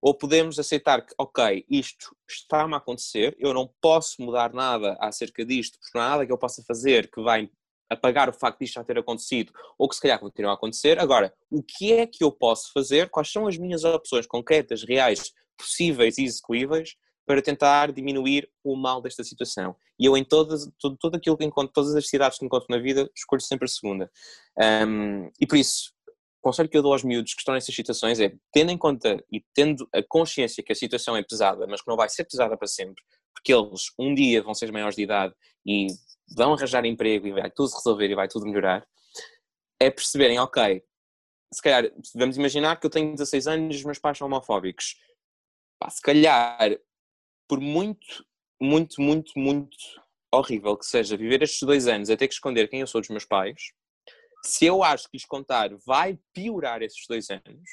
ou 0.00 0.14
podemos 0.14 0.58
aceitar 0.58 1.04
que, 1.04 1.14
ok, 1.18 1.64
isto 1.68 2.14
está-me 2.28 2.74
a 2.74 2.76
acontecer, 2.76 3.34
eu 3.38 3.54
não 3.54 3.72
posso 3.80 4.20
mudar 4.22 4.52
nada 4.52 4.96
acerca 5.00 5.44
disto, 5.44 5.78
porque 5.78 5.96
não 5.98 6.04
há 6.04 6.08
nada 6.10 6.26
que 6.26 6.32
eu 6.32 6.38
possa 6.38 6.62
fazer 6.62 7.10
que 7.10 7.22
vai 7.22 7.50
apagar 7.88 8.28
o 8.28 8.32
facto 8.32 8.60
disto 8.60 8.74
já 8.74 8.84
ter 8.84 8.98
acontecido, 8.98 9.52
ou 9.78 9.88
que 9.88 9.94
se 9.94 10.02
calhar 10.02 10.18
continua 10.18 10.52
a 10.52 10.54
acontecer. 10.54 10.98
Agora, 10.98 11.34
o 11.50 11.62
que 11.62 11.92
é 11.92 12.06
que 12.06 12.22
eu 12.22 12.30
posso 12.30 12.72
fazer? 12.72 13.08
Quais 13.08 13.30
são 13.30 13.46
as 13.46 13.56
minhas 13.56 13.84
opções 13.84 14.26
concretas, 14.26 14.82
reais, 14.82 15.32
possíveis 15.56 16.18
e 16.18 16.24
execuíveis 16.24 16.96
para 17.26 17.42
tentar 17.42 17.92
diminuir 17.92 18.48
o 18.62 18.76
mal 18.76 19.00
desta 19.00 19.24
situação. 19.24 19.74
E 19.98 20.06
eu, 20.06 20.16
em 20.16 20.24
todas, 20.24 20.68
tudo, 20.78 20.96
tudo 21.00 21.16
aquilo 21.16 21.36
que 21.36 21.44
encontro, 21.44 21.72
todas 21.72 21.94
as 21.94 22.08
cidades 22.08 22.38
que 22.38 22.44
encontro 22.44 22.66
na 22.70 22.78
vida, 22.78 23.10
escolho 23.16 23.40
sempre 23.40 23.64
a 23.64 23.68
segunda. 23.68 24.10
Um, 24.86 25.30
e 25.40 25.46
por 25.46 25.56
isso, 25.56 25.92
o 26.08 26.42
conselho 26.42 26.68
que 26.68 26.76
eu 26.76 26.82
dou 26.82 26.92
aos 26.92 27.02
miúdos 27.02 27.32
que 27.32 27.40
estão 27.40 27.54
nessas 27.54 27.74
situações 27.74 28.20
é, 28.20 28.34
tendo 28.52 28.70
em 28.70 28.78
conta 28.78 29.22
e 29.32 29.42
tendo 29.54 29.88
a 29.94 30.02
consciência 30.02 30.62
que 30.62 30.72
a 30.72 30.76
situação 30.76 31.16
é 31.16 31.22
pesada, 31.22 31.66
mas 31.66 31.80
que 31.80 31.88
não 31.88 31.96
vai 31.96 32.08
ser 32.08 32.24
pesada 32.24 32.56
para 32.56 32.68
sempre, 32.68 33.02
porque 33.34 33.52
eles 33.52 33.92
um 33.98 34.14
dia 34.14 34.42
vão 34.42 34.52
ser 34.52 34.70
maiores 34.70 34.96
de 34.96 35.02
idade 35.02 35.34
e 35.66 35.86
vão 36.36 36.52
arranjar 36.52 36.84
emprego 36.84 37.26
e 37.26 37.32
vai 37.32 37.50
tudo 37.50 37.72
resolver 37.74 38.10
e 38.10 38.14
vai 38.14 38.28
tudo 38.28 38.46
melhorar, 38.46 38.86
é 39.80 39.90
perceberem, 39.90 40.38
ok, 40.38 40.82
se 41.52 41.62
calhar, 41.62 41.90
vamos 42.14 42.36
imaginar 42.36 42.76
que 42.78 42.86
eu 42.86 42.90
tenho 42.90 43.12
16 43.12 43.46
anos 43.46 43.76
e 43.76 43.78
os 43.78 43.84
meus 43.84 43.98
pais 43.98 44.18
são 44.18 44.26
homofóbicos. 44.26 44.96
Pá, 45.78 45.88
se 45.88 46.02
calhar 46.02 46.78
por 47.48 47.60
muito, 47.60 48.24
muito, 48.60 49.00
muito, 49.00 49.32
muito 49.36 49.76
horrível 50.32 50.76
que 50.76 50.86
seja 50.86 51.16
viver 51.16 51.42
estes 51.42 51.62
dois 51.62 51.86
anos 51.86 52.10
a 52.10 52.16
ter 52.16 52.28
que 52.28 52.34
esconder 52.34 52.68
quem 52.68 52.80
eu 52.80 52.86
sou 52.86 53.00
dos 53.00 53.10
meus 53.10 53.24
pais, 53.24 53.72
se 54.44 54.66
eu 54.66 54.82
acho 54.82 55.04
que 55.04 55.16
lhes 55.16 55.24
contar 55.24 55.70
vai 55.86 56.18
piorar 56.32 56.82
esses 56.82 57.06
dois 57.08 57.30
anos, 57.30 57.70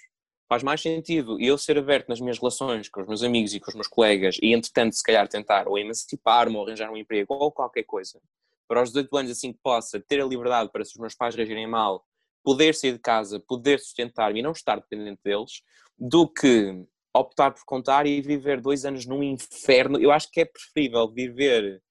faz 0.48 0.64
mais 0.64 0.82
sentido 0.82 1.40
eu 1.40 1.58
ser 1.58 1.78
aberto 1.78 2.10
nas 2.10 2.20
minhas 2.20 2.38
relações 2.38 2.90
com 2.90 3.02
os 3.02 3.08
meus 3.08 3.24
amigos 3.24 3.54
e 3.54 3.60
com 3.60 3.70
os 3.70 3.76
meus 3.76 3.88
colegas 3.88 4.38
e, 4.42 4.54
entretanto, 4.54 4.96
se 4.96 5.04
calhar 5.04 5.28
tentar 5.28 5.68
ou 5.68 5.78
emancipar-me 5.78 6.56
ou 6.56 6.66
arranjar 6.66 6.92
um 6.92 6.98
emprego 6.98 7.34
ou 7.34 7.52
qualquer 7.52 7.84
coisa, 7.84 8.22
para 8.68 8.84
os 8.84 8.90
18 8.90 9.18
anos 9.18 9.32
assim 9.32 9.52
que 9.52 9.60
possa 9.62 10.00
ter 10.00 10.22
a 10.22 10.26
liberdade 10.26 10.72
para 10.72 10.86
se 10.86 10.92
os 10.92 10.98
meus 10.98 11.16
pais 11.16 11.36
reagirem 11.36 11.68
mal, 11.68 12.06
poder 12.44 12.74
sair 12.74 12.94
de 12.94 13.00
casa, 13.00 13.40
poder 13.40 13.80
sustentar-me 13.80 14.40
e 14.40 14.44
não 14.44 14.52
estar 14.52 14.78
dependente 14.78 15.20
deles, 15.24 15.62
do 15.98 16.28
que 16.28 16.84
optar 17.14 17.52
por 17.52 17.64
contar 17.66 18.06
e 18.06 18.22
viver 18.22 18.62
dois 18.62 18.86
anos 18.86 19.06
num 19.06 19.22
inferno, 19.22 20.00
eu 20.00 20.12
acho 20.12 20.30
que 20.32 20.42
é 20.42 20.46
preferível 20.46 21.12
viver 21.12 21.82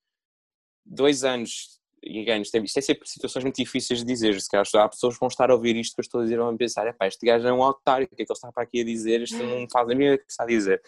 dois 0.84 1.24
anos, 1.24 1.80
e 2.02 2.30
é, 2.30 2.38
isto 2.38 2.56
é 2.56 2.80
sempre 2.80 3.08
situações 3.08 3.44
muito 3.44 3.56
difíceis 3.56 4.00
de 4.00 4.06
dizer, 4.06 4.40
se 4.40 4.48
calhar 4.48 4.66
há 4.76 4.88
pessoas 4.88 5.14
que 5.14 5.20
vão 5.20 5.28
estar 5.28 5.50
a 5.50 5.54
ouvir 5.54 5.76
isto 5.76 5.94
que 5.94 6.00
eu 6.00 6.02
estou 6.02 6.20
a 6.20 6.24
dizer 6.24 6.38
vão 6.38 6.56
pensar, 6.56 6.86
é 6.86 6.92
pá, 6.92 7.06
este 7.06 7.24
gajo 7.26 7.46
é 7.46 7.52
um 7.52 7.60
otário, 7.60 8.06
o 8.06 8.08
que 8.08 8.14
é 8.14 8.24
que 8.24 8.32
ele 8.32 8.36
está 8.36 8.50
para 8.50 8.62
aqui 8.62 8.80
a 8.80 8.84
dizer, 8.84 9.20
isto 9.20 9.36
não 9.36 9.68
faz 9.70 9.88
a 9.88 9.94
minha 9.94 10.16
que 10.16 10.24
está 10.28 10.44
a 10.44 10.46
dizer, 10.46 10.82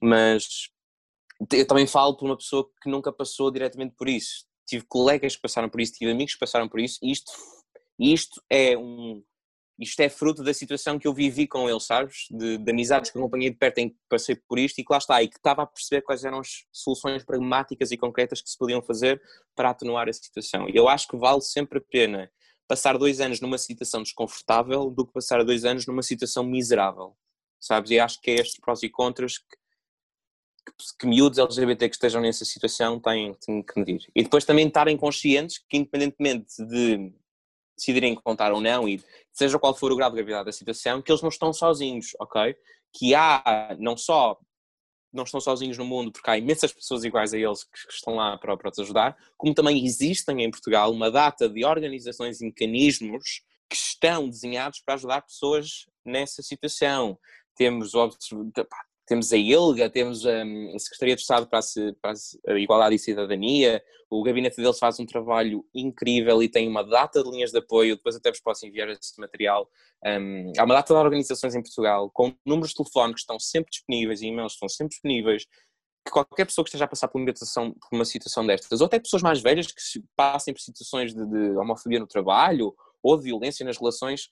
mas 0.00 0.70
eu 1.52 1.66
também 1.66 1.86
falo 1.86 2.16
por 2.16 2.24
uma 2.24 2.36
pessoa 2.36 2.68
que 2.82 2.88
nunca 2.88 3.12
passou 3.12 3.50
diretamente 3.50 3.94
por 3.94 4.08
isso, 4.08 4.46
tive 4.66 4.84
colegas 4.88 5.36
que 5.36 5.42
passaram 5.42 5.68
por 5.68 5.80
isso, 5.80 5.92
tive 5.92 6.10
amigos 6.10 6.32
que 6.32 6.40
passaram 6.40 6.68
por 6.68 6.80
isso, 6.80 6.98
e 7.02 7.12
isto, 7.12 7.30
isto 7.98 8.42
é 8.48 8.76
um 8.76 9.22
isto 9.78 10.00
é 10.00 10.08
fruto 10.08 10.42
da 10.42 10.54
situação 10.54 10.98
que 10.98 11.06
eu 11.06 11.12
vivi 11.12 11.46
com 11.46 11.68
ele, 11.68 11.80
sabes? 11.80 12.26
De, 12.30 12.56
de 12.56 12.70
amizades 12.70 13.10
que 13.10 13.18
acompanhei 13.18 13.50
de 13.50 13.56
perto 13.56 13.78
em 13.78 13.90
que 13.90 13.96
passei 14.08 14.34
por 14.48 14.58
isto 14.58 14.78
e 14.78 14.84
que 14.84 14.92
lá 14.92 14.98
está, 14.98 15.22
e 15.22 15.28
que 15.28 15.36
estava 15.36 15.62
a 15.62 15.66
perceber 15.66 16.02
quais 16.02 16.24
eram 16.24 16.38
as 16.38 16.64
soluções 16.72 17.24
pragmáticas 17.24 17.90
e 17.92 17.96
concretas 17.96 18.40
que 18.40 18.48
se 18.48 18.56
podiam 18.56 18.80
fazer 18.80 19.20
para 19.54 19.70
atenuar 19.70 20.08
a 20.08 20.12
situação. 20.12 20.68
E 20.68 20.76
eu 20.76 20.88
acho 20.88 21.06
que 21.06 21.16
vale 21.16 21.42
sempre 21.42 21.78
a 21.78 21.82
pena 21.82 22.30
passar 22.66 22.96
dois 22.96 23.20
anos 23.20 23.40
numa 23.40 23.58
situação 23.58 24.02
desconfortável 24.02 24.90
do 24.90 25.06
que 25.06 25.12
passar 25.12 25.44
dois 25.44 25.64
anos 25.64 25.86
numa 25.86 26.02
situação 26.02 26.42
miserável, 26.42 27.14
sabes? 27.60 27.90
E 27.90 28.00
acho 28.00 28.20
que 28.20 28.30
é 28.30 28.34
estes 28.34 28.58
prós 28.58 28.82
e 28.82 28.88
contras 28.88 29.38
que, 29.38 29.44
que, 30.66 30.72
que 31.00 31.06
miúdos 31.06 31.38
LGBT 31.38 31.88
que 31.90 31.96
estejam 31.96 32.22
nessa 32.22 32.46
situação 32.46 32.98
têm, 32.98 33.34
têm 33.34 33.62
que 33.62 33.78
medir. 33.78 34.10
E 34.16 34.22
depois 34.22 34.44
também 34.44 34.66
estarem 34.66 34.96
conscientes 34.96 35.58
que, 35.58 35.76
independentemente 35.76 36.64
de 36.66 37.12
decidirem 37.76 38.14
contar 38.14 38.52
ou 38.52 38.60
não, 38.60 38.88
e 38.88 39.02
seja 39.32 39.58
qual 39.58 39.74
for 39.74 39.92
o 39.92 39.96
grau 39.96 40.10
de 40.10 40.16
gravidade 40.16 40.46
da 40.46 40.52
situação, 40.52 41.02
que 41.02 41.10
eles 41.10 41.22
não 41.22 41.28
estão 41.28 41.52
sozinhos, 41.52 42.12
ok? 42.20 42.56
Que 42.92 43.14
há 43.14 43.76
não 43.78 43.96
só 43.96 44.38
não 45.12 45.24
estão 45.24 45.40
sozinhos 45.40 45.78
no 45.78 45.84
mundo, 45.84 46.12
porque 46.12 46.28
há 46.28 46.36
imensas 46.36 46.72
pessoas 46.72 47.02
iguais 47.02 47.32
a 47.32 47.38
eles 47.38 47.64
que 47.64 47.90
estão 47.90 48.16
lá 48.16 48.36
para, 48.36 48.54
para 48.56 48.70
te 48.70 48.82
ajudar, 48.82 49.16
como 49.36 49.54
também 49.54 49.84
existem 49.84 50.42
em 50.42 50.50
Portugal 50.50 50.92
uma 50.92 51.10
data 51.10 51.48
de 51.48 51.64
organizações 51.64 52.40
e 52.40 52.44
mecanismos 52.44 53.42
que 53.68 53.76
estão 53.76 54.28
desenhados 54.28 54.80
para 54.84 54.94
ajudar 54.94 55.22
pessoas 55.22 55.86
nessa 56.04 56.42
situação. 56.42 57.18
Temos 57.56 57.94
temos 59.06 59.32
a 59.32 59.36
ILGA, 59.36 59.88
temos 59.88 60.24
hum, 60.24 60.72
a 60.74 60.78
Secretaria 60.78 61.14
de 61.14 61.22
Estado 61.22 61.46
para 61.46 61.60
a, 61.60 61.62
para 62.00 62.12
a, 62.48 62.58
Igualdade 62.58 62.96
e 62.96 62.98
Cidadania, 62.98 63.82
o 64.10 64.22
gabinete 64.22 64.56
deles 64.56 64.78
faz 64.78 64.98
um 65.00 65.06
trabalho 65.06 65.64
incrível 65.74 66.42
e 66.42 66.48
tem 66.48 66.68
uma 66.68 66.82
data 66.82 67.22
de 67.22 67.30
linhas 67.30 67.50
de 67.50 67.58
apoio, 67.58 67.96
depois 67.96 68.16
até 68.16 68.30
vos 68.30 68.40
posso 68.40 68.66
enviar 68.66 68.88
esse 68.88 69.18
material. 69.20 69.68
Um, 70.04 70.52
há 70.58 70.64
uma 70.64 70.74
data 70.74 70.92
de 70.92 71.00
organizações 71.00 71.54
em 71.54 71.62
Portugal 71.62 72.10
com 72.10 72.34
números 72.44 72.70
de 72.70 72.76
telefone 72.76 73.14
que 73.14 73.20
estão 73.20 73.38
sempre 73.38 73.70
disponíveis 73.70 74.20
e 74.22 74.26
e-mails 74.26 74.52
estão 74.52 74.68
sempre 74.68 74.90
disponíveis, 74.90 75.46
que 76.04 76.12
qualquer 76.12 76.44
pessoa 76.44 76.64
que 76.64 76.68
esteja 76.68 76.84
a 76.84 76.88
passar 76.88 77.08
por 77.08 77.20
uma 77.20 77.26
situação, 77.28 77.72
por 77.72 77.96
uma 77.96 78.04
situação 78.04 78.46
destas, 78.46 78.80
ou 78.80 78.86
até 78.86 78.98
pessoas 78.98 79.22
mais 79.22 79.40
velhas 79.40 79.66
que 79.66 79.80
passem 80.14 80.54
por 80.54 80.60
situações 80.60 81.12
de, 81.12 81.26
de 81.26 81.56
homofobia 81.56 81.98
no 81.98 82.06
trabalho 82.06 82.74
ou 83.02 83.16
de 83.16 83.24
violência 83.24 83.64
nas 83.64 83.76
relações, 83.76 84.30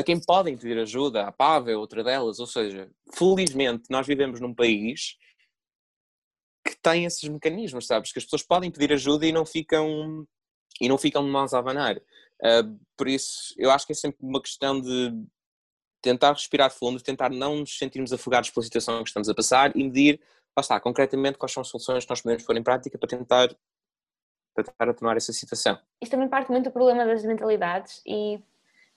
a 0.00 0.04
quem 0.04 0.20
podem 0.20 0.56
pedir 0.56 0.78
ajuda, 0.78 1.26
a 1.26 1.32
PAV 1.32 1.68
é 1.68 1.76
outra 1.76 2.02
delas, 2.02 2.38
ou 2.40 2.46
seja, 2.46 2.90
felizmente 3.12 3.84
nós 3.90 4.06
vivemos 4.06 4.40
num 4.40 4.54
país 4.54 5.16
que 6.66 6.76
tem 6.76 7.04
esses 7.04 7.28
mecanismos, 7.28 7.86
sabes, 7.86 8.12
que 8.12 8.18
as 8.18 8.24
pessoas 8.24 8.42
podem 8.42 8.70
pedir 8.70 8.92
ajuda 8.92 9.26
e 9.26 9.32
não 9.32 9.46
ficam 9.46 10.26
e 10.80 10.88
não 10.88 10.96
ficam 10.96 11.24
de 11.24 11.30
mãos 11.30 11.52
a 11.52 11.58
abanar. 11.58 11.96
Uh, 11.96 12.80
por 12.96 13.06
isso, 13.08 13.54
eu 13.58 13.70
acho 13.70 13.86
que 13.86 13.92
é 13.92 13.94
sempre 13.94 14.18
uma 14.22 14.40
questão 14.40 14.80
de 14.80 15.12
tentar 16.00 16.32
respirar 16.32 16.70
fundo, 16.70 17.02
tentar 17.02 17.30
não 17.30 17.56
nos 17.56 17.76
sentirmos 17.76 18.12
afogados 18.12 18.50
pela 18.50 18.64
situação 18.64 19.02
que 19.02 19.10
estamos 19.10 19.28
a 19.28 19.34
passar 19.34 19.76
e 19.76 19.84
medir, 19.84 20.18
lá 20.56 20.60
está, 20.60 20.80
concretamente 20.80 21.36
quais 21.36 21.52
são 21.52 21.60
as 21.60 21.68
soluções 21.68 22.04
que 22.04 22.10
nós 22.10 22.22
podemos 22.22 22.44
pôr 22.44 22.56
em 22.56 22.62
prática 22.62 22.96
para 22.96 23.08
tentar, 23.08 23.48
para 24.54 24.64
tentar 24.64 24.88
atenuar 24.88 25.16
essa 25.16 25.32
situação. 25.32 25.78
Isto 26.00 26.12
também 26.12 26.28
parte 26.28 26.50
muito 26.50 26.64
do 26.64 26.72
problema 26.72 27.04
das 27.04 27.24
mentalidades 27.24 28.00
e 28.06 28.42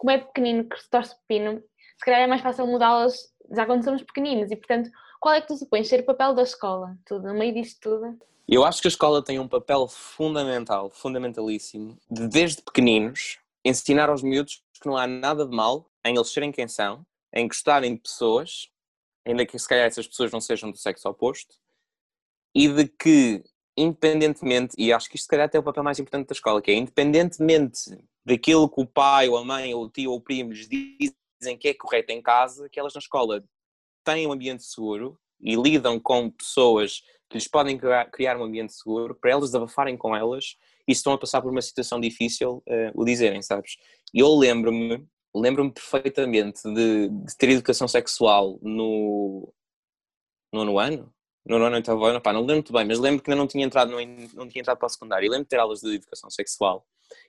como 0.03 0.11
é 0.11 0.17
pequenino 0.17 0.67
que 0.67 0.77
se 0.77 0.89
torce 0.89 1.15
pepino, 1.25 1.63
se 1.97 2.05
calhar 2.05 2.19
é 2.19 2.27
mais 2.27 2.41
fácil 2.41 2.67
mudá-las 2.67 3.33
já 3.55 3.65
quando 3.65 3.85
somos 3.85 4.03
pequeninos 4.03 4.51
e 4.51 4.55
portanto 4.57 4.89
qual 5.17 5.33
é 5.33 5.39
que 5.39 5.47
tu 5.47 5.55
supões 5.55 5.87
ser 5.87 6.01
o 6.01 6.05
papel 6.05 6.35
da 6.35 6.43
escola, 6.43 6.97
tudo, 7.05 7.25
no 7.25 7.33
meio 7.33 7.53
disto 7.53 7.79
tudo? 7.79 8.19
Eu 8.45 8.65
acho 8.65 8.81
que 8.81 8.87
a 8.87 8.91
escola 8.91 9.23
tem 9.23 9.39
um 9.39 9.47
papel 9.47 9.87
fundamental, 9.87 10.89
fundamentalíssimo, 10.89 11.97
de 12.11 12.27
desde 12.27 12.61
pequeninos 12.61 13.39
ensinar 13.63 14.09
aos 14.09 14.21
miúdos 14.21 14.61
que 14.81 14.85
não 14.85 14.97
há 14.97 15.07
nada 15.07 15.45
de 15.45 15.55
mal 15.55 15.89
em 16.03 16.15
eles 16.17 16.29
serem 16.29 16.51
quem 16.51 16.67
são, 16.67 17.05
em 17.33 17.47
gostarem 17.47 17.95
de 17.95 18.01
pessoas, 18.01 18.69
ainda 19.25 19.45
que 19.45 19.57
se 19.57 19.69
calhar 19.69 19.85
essas 19.85 20.05
pessoas 20.05 20.33
não 20.33 20.41
sejam 20.41 20.69
do 20.69 20.77
sexo 20.77 21.07
oposto, 21.07 21.55
e 22.53 22.67
de 22.67 22.89
que, 22.89 23.41
independentemente, 23.77 24.75
e 24.77 24.93
acho 24.93 25.09
que 25.09 25.15
isto 25.15 25.23
se 25.23 25.29
calhar 25.29 25.45
até 25.45 25.57
é 25.57 25.59
o 25.59 25.63
papel 25.63 25.83
mais 25.83 25.99
importante 25.99 26.27
da 26.27 26.33
escola, 26.33 26.61
que 26.61 26.71
é 26.71 26.75
independentemente 26.75 27.97
daquilo 28.25 28.69
que 28.69 28.81
o 28.81 28.85
pai 28.85 29.27
ou 29.27 29.37
a 29.37 29.43
mãe 29.43 29.73
ou 29.73 29.85
o 29.85 29.89
tio 29.89 30.11
ou 30.11 30.17
o 30.17 30.21
primo 30.21 30.51
lhes 30.51 30.67
dizem 30.67 31.57
que 31.57 31.69
é 31.69 31.73
correto 31.73 32.11
em 32.11 32.21
casa, 32.21 32.69
que 32.69 32.79
elas 32.79 32.93
na 32.93 32.99
escola 32.99 33.43
têm 34.03 34.27
um 34.27 34.31
ambiente 34.31 34.63
seguro 34.63 35.19
e 35.41 35.55
lidam 35.55 35.99
com 35.99 36.29
pessoas 36.29 37.01
que 37.29 37.37
lhes 37.37 37.47
podem 37.47 37.79
criar 38.11 38.37
um 38.37 38.43
ambiente 38.43 38.73
seguro 38.73 39.15
para 39.15 39.31
elas 39.31 39.53
abafarem 39.55 39.97
com 39.97 40.15
elas 40.15 40.55
e 40.87 40.93
se 40.93 40.99
estão 40.99 41.13
a 41.13 41.17
passar 41.17 41.41
por 41.41 41.51
uma 41.51 41.61
situação 41.61 41.99
difícil, 41.99 42.63
uh, 42.67 42.91
o 42.93 43.03
dizerem, 43.03 43.41
sabes? 43.41 43.77
Eu 44.13 44.33
lembro-me 44.35 45.05
lembro-me 45.35 45.71
perfeitamente 45.71 46.61
de, 46.63 47.09
de, 47.09 47.37
ter 47.37 47.49
educação 47.49 47.87
sexual 47.87 48.59
no 48.61 49.51
nono 50.51 50.77
ano, 50.77 51.12
no 51.45 51.59
nono 51.59 51.75
oitavo 51.75 52.05
ano, 52.05 52.21
pá, 52.21 52.31
não 52.31 52.41
lembro 52.41 52.55
muito 52.55 52.73
bem, 52.73 52.85
mas 52.85 52.99
lembro 52.99 53.21
que 53.23 53.29
ainda 53.29 53.39
não 53.39 53.47
tinha 53.47 53.65
entrado, 53.65 53.91
no, 53.91 53.97
não 54.33 54.47
tinha 54.47 54.61
entrado 54.61 54.77
para 54.77 54.85
o 54.85 54.89
secundário, 54.89 55.25
e 55.25 55.29
lembro 55.29 55.43
de 55.43 55.49
ter 55.49 55.59
aulas 55.59 55.81
de 55.81 55.95
educação 55.95 56.29
sexual. 56.29 56.85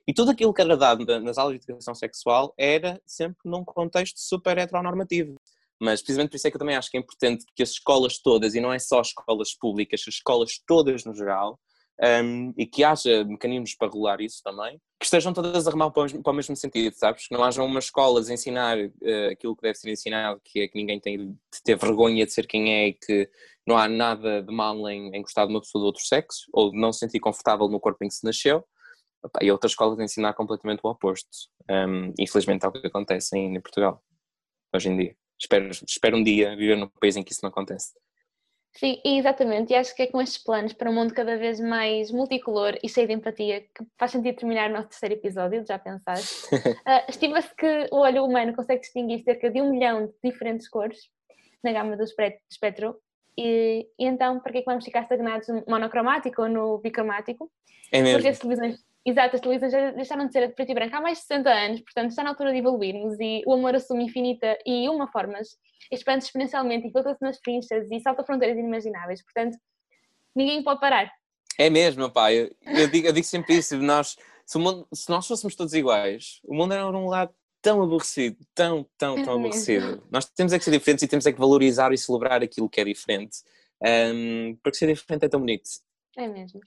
E 0.06 0.14
tudo 0.14 0.30
aquilo 0.30 0.54
que 0.54 0.62
era 0.62 0.76
dado 0.76 1.04
nas 1.20 1.36
aulas 1.36 1.58
de 1.58 1.64
educação 1.64 1.94
sexual 1.94 2.54
era 2.56 3.00
sempre 3.04 3.38
num 3.44 3.64
contexto 3.64 4.18
super 4.18 4.56
heteronormativo. 4.56 5.40
Mas 5.80 6.00
precisamente 6.00 6.30
por 6.30 6.36
isso 6.36 6.46
é 6.46 6.50
que 6.50 6.56
eu 6.56 6.60
também 6.60 6.76
acho 6.76 6.90
que 6.90 6.96
é 6.96 7.00
importante 7.00 7.44
que 7.54 7.62
as 7.62 7.70
escolas 7.70 8.18
todas, 8.18 8.54
e 8.54 8.60
não 8.60 8.72
é 8.72 8.78
só 8.78 9.00
escolas 9.00 9.54
públicas, 9.54 10.00
as 10.06 10.14
escolas 10.14 10.60
todas 10.66 11.04
no 11.04 11.14
geral, 11.14 11.58
um, 12.02 12.52
e 12.56 12.66
que 12.66 12.82
haja 12.82 13.24
mecanismos 13.24 13.74
para 13.74 13.88
regular 13.88 14.20
isso 14.20 14.42
também, 14.42 14.80
que 14.98 15.04
estejam 15.04 15.32
todas 15.32 15.66
a 15.66 15.70
remar 15.70 15.90
para 15.90 16.02
o 16.02 16.32
mesmo, 16.32 16.56
sentido, 16.56 16.94
sabes? 16.94 17.28
Que 17.28 17.34
não 17.34 17.44
hajam 17.44 17.64
umas 17.66 17.84
escolas 17.84 18.28
a 18.28 18.34
ensinar 18.34 18.78
uh, 18.78 19.30
aquilo 19.30 19.54
que 19.54 19.62
deve 19.62 19.78
ser 19.78 19.90
ensinado, 19.90 20.40
que 20.44 20.60
é 20.60 20.68
que 20.68 20.76
ninguém 20.76 20.98
tem 20.98 21.18
de 21.18 21.62
ter 21.62 21.76
vergonha 21.76 22.26
de 22.26 22.32
ser 22.32 22.46
quem 22.46 22.72
é 22.72 22.88
e 22.88 22.94
que 22.94 23.28
não 23.66 23.76
há 23.76 23.88
nada 23.88 24.42
de 24.42 24.52
mal 24.52 24.76
em, 24.88 25.14
em 25.14 25.22
gostar 25.22 25.46
de 25.46 25.52
uma 25.52 25.60
pessoa 25.60 25.82
do 25.82 25.86
outro 25.86 26.02
sexo 26.02 26.46
ou 26.52 26.70
de 26.70 26.78
não 26.78 26.92
se 26.92 27.00
sentir 27.00 27.20
confortável 27.20 27.68
no 27.68 27.80
corpo 27.80 28.04
em 28.04 28.08
que 28.08 28.14
se 28.14 28.24
nasceu. 28.24 28.64
E 29.40 29.50
outras 29.50 29.72
escolas 29.72 29.98
ensinar 30.00 30.34
completamente 30.34 30.80
o 30.84 30.90
oposto. 30.90 31.28
Um, 31.70 32.12
infelizmente 32.18 32.64
é 32.66 32.68
o 32.68 32.72
que 32.72 32.86
acontece 32.86 33.38
em 33.38 33.58
Portugal, 33.58 34.02
hoje 34.74 34.90
em 34.90 34.96
dia. 34.98 35.16
Espero, 35.40 35.70
espero 35.70 36.16
um 36.18 36.22
dia 36.22 36.54
viver 36.54 36.76
num 36.76 36.88
país 37.00 37.16
em 37.16 37.22
que 37.22 37.32
isso 37.32 37.40
não 37.42 37.48
acontece. 37.48 37.94
Sim, 38.76 39.00
exatamente. 39.04 39.72
E 39.72 39.76
acho 39.76 39.94
que 39.94 40.02
é 40.02 40.06
com 40.08 40.20
estes 40.20 40.42
planos 40.42 40.72
para 40.72 40.90
um 40.90 40.94
mundo 40.94 41.14
cada 41.14 41.36
vez 41.36 41.60
mais 41.60 42.10
multicolor 42.10 42.76
e 42.82 42.88
cheio 42.88 43.06
de 43.06 43.14
empatia 43.14 43.60
que 43.60 43.84
faz 43.96 44.10
sentido 44.10 44.36
terminar 44.36 44.68
o 44.68 44.72
nosso 44.72 44.88
terceiro 44.88 45.14
episódio, 45.14 45.64
já 45.66 45.78
pensaste? 45.78 46.52
uh, 46.54 47.04
Estima-se 47.08 47.54
que 47.54 47.88
o 47.92 47.98
olho 47.98 48.24
humano 48.24 48.54
consegue 48.54 48.80
distinguir 48.80 49.22
cerca 49.22 49.48
de 49.48 49.62
um 49.62 49.70
milhão 49.70 50.06
de 50.06 50.12
diferentes 50.24 50.68
cores 50.68 51.08
na 51.62 51.72
gama 51.72 51.96
do 51.96 52.02
espectro. 52.02 52.96
E, 53.38 53.88
e 53.98 54.06
então, 54.06 54.40
para 54.40 54.52
que 54.52 54.58
é 54.58 54.60
que 54.62 54.66
vamos 54.66 54.84
ficar 54.84 55.02
estagnados 55.02 55.46
no 55.48 55.64
monocromático 55.68 56.42
ou 56.42 56.48
no 56.48 56.78
bicromático? 56.78 57.50
É 57.92 58.02
mesmo. 58.02 58.18
Porque 58.18 58.28
as 58.28 58.38
televisões 58.38 58.84
Exato, 59.06 59.36
as 59.36 59.42
televisões 59.42 59.70
já 59.70 59.90
deixaram 59.90 60.26
de 60.26 60.32
ser 60.32 60.48
de 60.48 60.54
preto 60.54 60.70
e 60.70 60.74
branco 60.74 60.96
há 60.96 61.00
mais 61.00 61.18
de 61.18 61.24
60 61.24 61.50
anos, 61.50 61.80
portanto 61.82 62.10
está 62.10 62.22
na 62.22 62.30
altura 62.30 62.52
de 62.52 62.58
evoluirmos 62.58 63.20
e 63.20 63.42
o 63.46 63.52
amor 63.52 63.74
assume 63.74 64.04
infinita 64.04 64.58
e 64.64 64.88
uma 64.88 65.06
formas, 65.06 65.58
expande 65.92 66.24
exponencialmente 66.24 66.88
e 66.88 66.90
filtra-se 66.90 67.20
nas 67.20 67.38
trinchas 67.38 67.90
e 67.90 68.00
salta 68.00 68.24
fronteiras 68.24 68.56
inimagináveis, 68.56 69.22
portanto 69.22 69.58
ninguém 70.34 70.62
pode 70.62 70.80
parar. 70.80 71.12
É 71.58 71.68
mesmo, 71.68 72.10
pá, 72.10 72.32
eu, 72.32 72.50
eu, 72.62 72.88
digo, 72.88 73.08
eu 73.08 73.12
digo 73.12 73.26
sempre 73.26 73.58
isso, 73.58 73.76
nós, 73.76 74.16
se, 74.46 74.56
mundo, 74.56 74.88
se, 74.92 75.10
nós 75.10 75.26
fôssemos 75.26 75.54
todos 75.54 75.74
iguais, 75.74 76.40
o 76.42 76.54
mundo 76.54 76.72
era 76.72 76.86
um 76.86 77.06
lado 77.06 77.32
tão 77.60 77.82
aborrecido, 77.82 78.38
tão, 78.54 78.86
tão, 78.96 79.22
tão 79.22 79.34
é 79.34 79.36
aborrecido. 79.36 80.02
Nós 80.10 80.24
temos 80.24 80.52
é 80.52 80.58
que 80.58 80.64
ser 80.64 80.70
diferentes 80.70 81.02
e 81.02 81.08
temos 81.08 81.26
é 81.26 81.32
que 81.32 81.38
valorizar 81.38 81.92
e 81.92 81.98
celebrar 81.98 82.42
aquilo 82.42 82.70
que 82.70 82.80
é 82.80 82.84
diferente, 82.84 83.36
um, 83.82 84.56
porque 84.62 84.78
ser 84.78 84.92
diferente 84.92 85.26
é 85.26 85.28
tão 85.28 85.40
bonito. 85.40 85.68
É 86.16 86.26
mesmo 86.26 86.60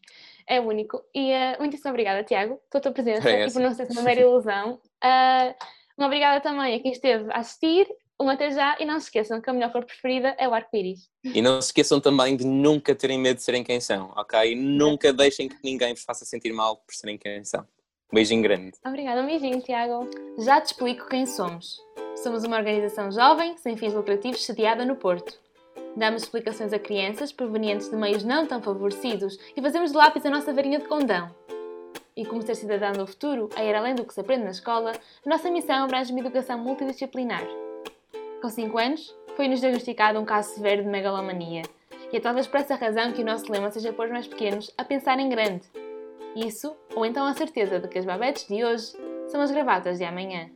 é 0.48 0.60
único. 0.60 1.04
E 1.14 1.32
uh, 1.32 1.60
muitíssimo 1.60 1.92
obrigada, 1.92 2.24
Tiago, 2.24 2.60
pela 2.72 2.82
tua 2.82 2.92
presença 2.92 3.30
é 3.30 3.48
e 3.48 3.52
por 3.52 3.62
não 3.62 3.74
ser 3.74 3.88
uma 3.92 4.02
mera 4.02 4.22
ilusão. 4.22 4.80
Uh, 5.04 5.54
uma 5.98 6.08
obrigada 6.08 6.40
também 6.42 6.76
a 6.76 6.80
quem 6.80 6.92
esteve 6.92 7.30
a 7.32 7.40
assistir. 7.40 7.88
Um 8.20 8.30
até 8.30 8.50
já 8.50 8.76
e 8.80 8.86
não 8.86 9.00
se 9.00 9.08
esqueçam 9.08 9.40
que 9.40 9.48
a 9.48 9.54
melhor 9.54 9.72
cor 9.72 9.86
preferida 9.86 10.36
é 10.40 10.48
o 10.48 10.54
arco-íris. 10.54 11.08
E 11.24 11.40
não 11.40 11.62
se 11.62 11.68
esqueçam 11.68 12.00
também 12.00 12.36
de 12.36 12.46
nunca 12.48 12.96
terem 12.96 13.20
medo 13.20 13.38
de 13.38 13.44
serem 13.44 13.64
quem 13.64 13.80
são, 13.80 14.12
ok? 14.16 14.56
Nunca 14.56 15.14
deixem 15.14 15.48
que 15.48 15.58
ninguém 15.64 15.94
vos 15.94 16.04
faça 16.04 16.26
sentir 16.26 16.52
mal 16.52 16.78
por 16.78 16.96
serem 16.96 17.16
quem 17.16 17.44
são. 17.44 17.62
Um 18.12 18.16
beijinho 18.16 18.42
grande. 18.42 18.72
Obrigada, 18.84 19.22
um 19.22 19.28
beijinho, 19.28 19.62
Tiago. 19.62 20.10
Já 20.40 20.60
te 20.60 20.68
explico 20.68 21.08
quem 21.08 21.28
somos. 21.28 21.78
Somos 22.16 22.44
uma 22.44 22.58
organização 22.58 23.12
jovem, 23.12 23.56
sem 23.58 23.78
fins 23.78 23.94
lucrativos, 23.94 24.44
sediada 24.44 24.84
no 24.84 24.96
Porto. 24.96 25.40
Damos 25.98 26.22
explicações 26.22 26.72
a 26.74 26.78
crianças 26.78 27.32
provenientes 27.32 27.90
de 27.90 27.96
meios 27.96 28.24
não 28.24 28.46
tão 28.46 28.62
favorecidos 28.62 29.36
e 29.56 29.62
fazemos 29.64 29.92
de 29.92 29.98
lápis 29.98 30.24
a 30.28 30.30
nossa 30.30 30.54
varinha 30.54 30.78
de 30.78 30.86
condão. 30.86 31.36
E 32.16 32.24
como 32.24 32.44
ser 32.44 32.54
cidadão 32.54 32.92
do 32.92 33.08
futuro, 33.08 33.50
a 33.56 33.64
ir 33.64 33.74
além 33.74 33.96
do 33.96 34.06
que 34.06 34.14
se 34.14 34.22
aprende 34.22 34.44
na 34.44 34.52
escola, 34.52 34.92
a 34.92 35.30
nossa 35.30 35.50
missão 35.50 35.84
abrange 35.84 36.12
uma 36.12 36.20
educação 36.20 36.60
multidisciplinar. 36.60 37.44
Com 38.40 38.48
5 38.48 38.78
anos, 38.78 39.18
foi-nos 39.36 39.60
diagnosticado 39.60 40.20
um 40.20 40.26
caso 40.26 40.54
severo 40.54 40.84
de 40.84 40.88
megalomania. 40.88 41.64
E 42.14 42.18
é 42.18 42.20
talvez 42.20 42.46
por 42.46 42.60
essa 42.60 42.76
razão 42.76 43.12
que 43.12 43.24
o 43.24 43.26
nosso 43.26 43.52
lema 43.52 43.72
seja 43.72 43.92
pôr 43.92 44.06
os 44.06 44.12
mais 44.12 44.28
pequenos 44.28 44.72
a 44.78 44.86
pensar 44.86 45.18
em 45.18 45.30
grande. 45.30 45.64
Isso, 46.36 46.78
ou 46.96 47.08
então 47.08 47.26
a 47.26 47.34
certeza 47.34 47.80
de 47.80 47.88
que 47.88 47.98
as 47.98 48.06
babetes 48.06 48.48
de 48.48 48.64
hoje 48.64 48.94
são 49.30 49.42
as 49.42 49.50
gravatas 49.50 49.98
de 49.98 50.06
amanhã. 50.06 50.48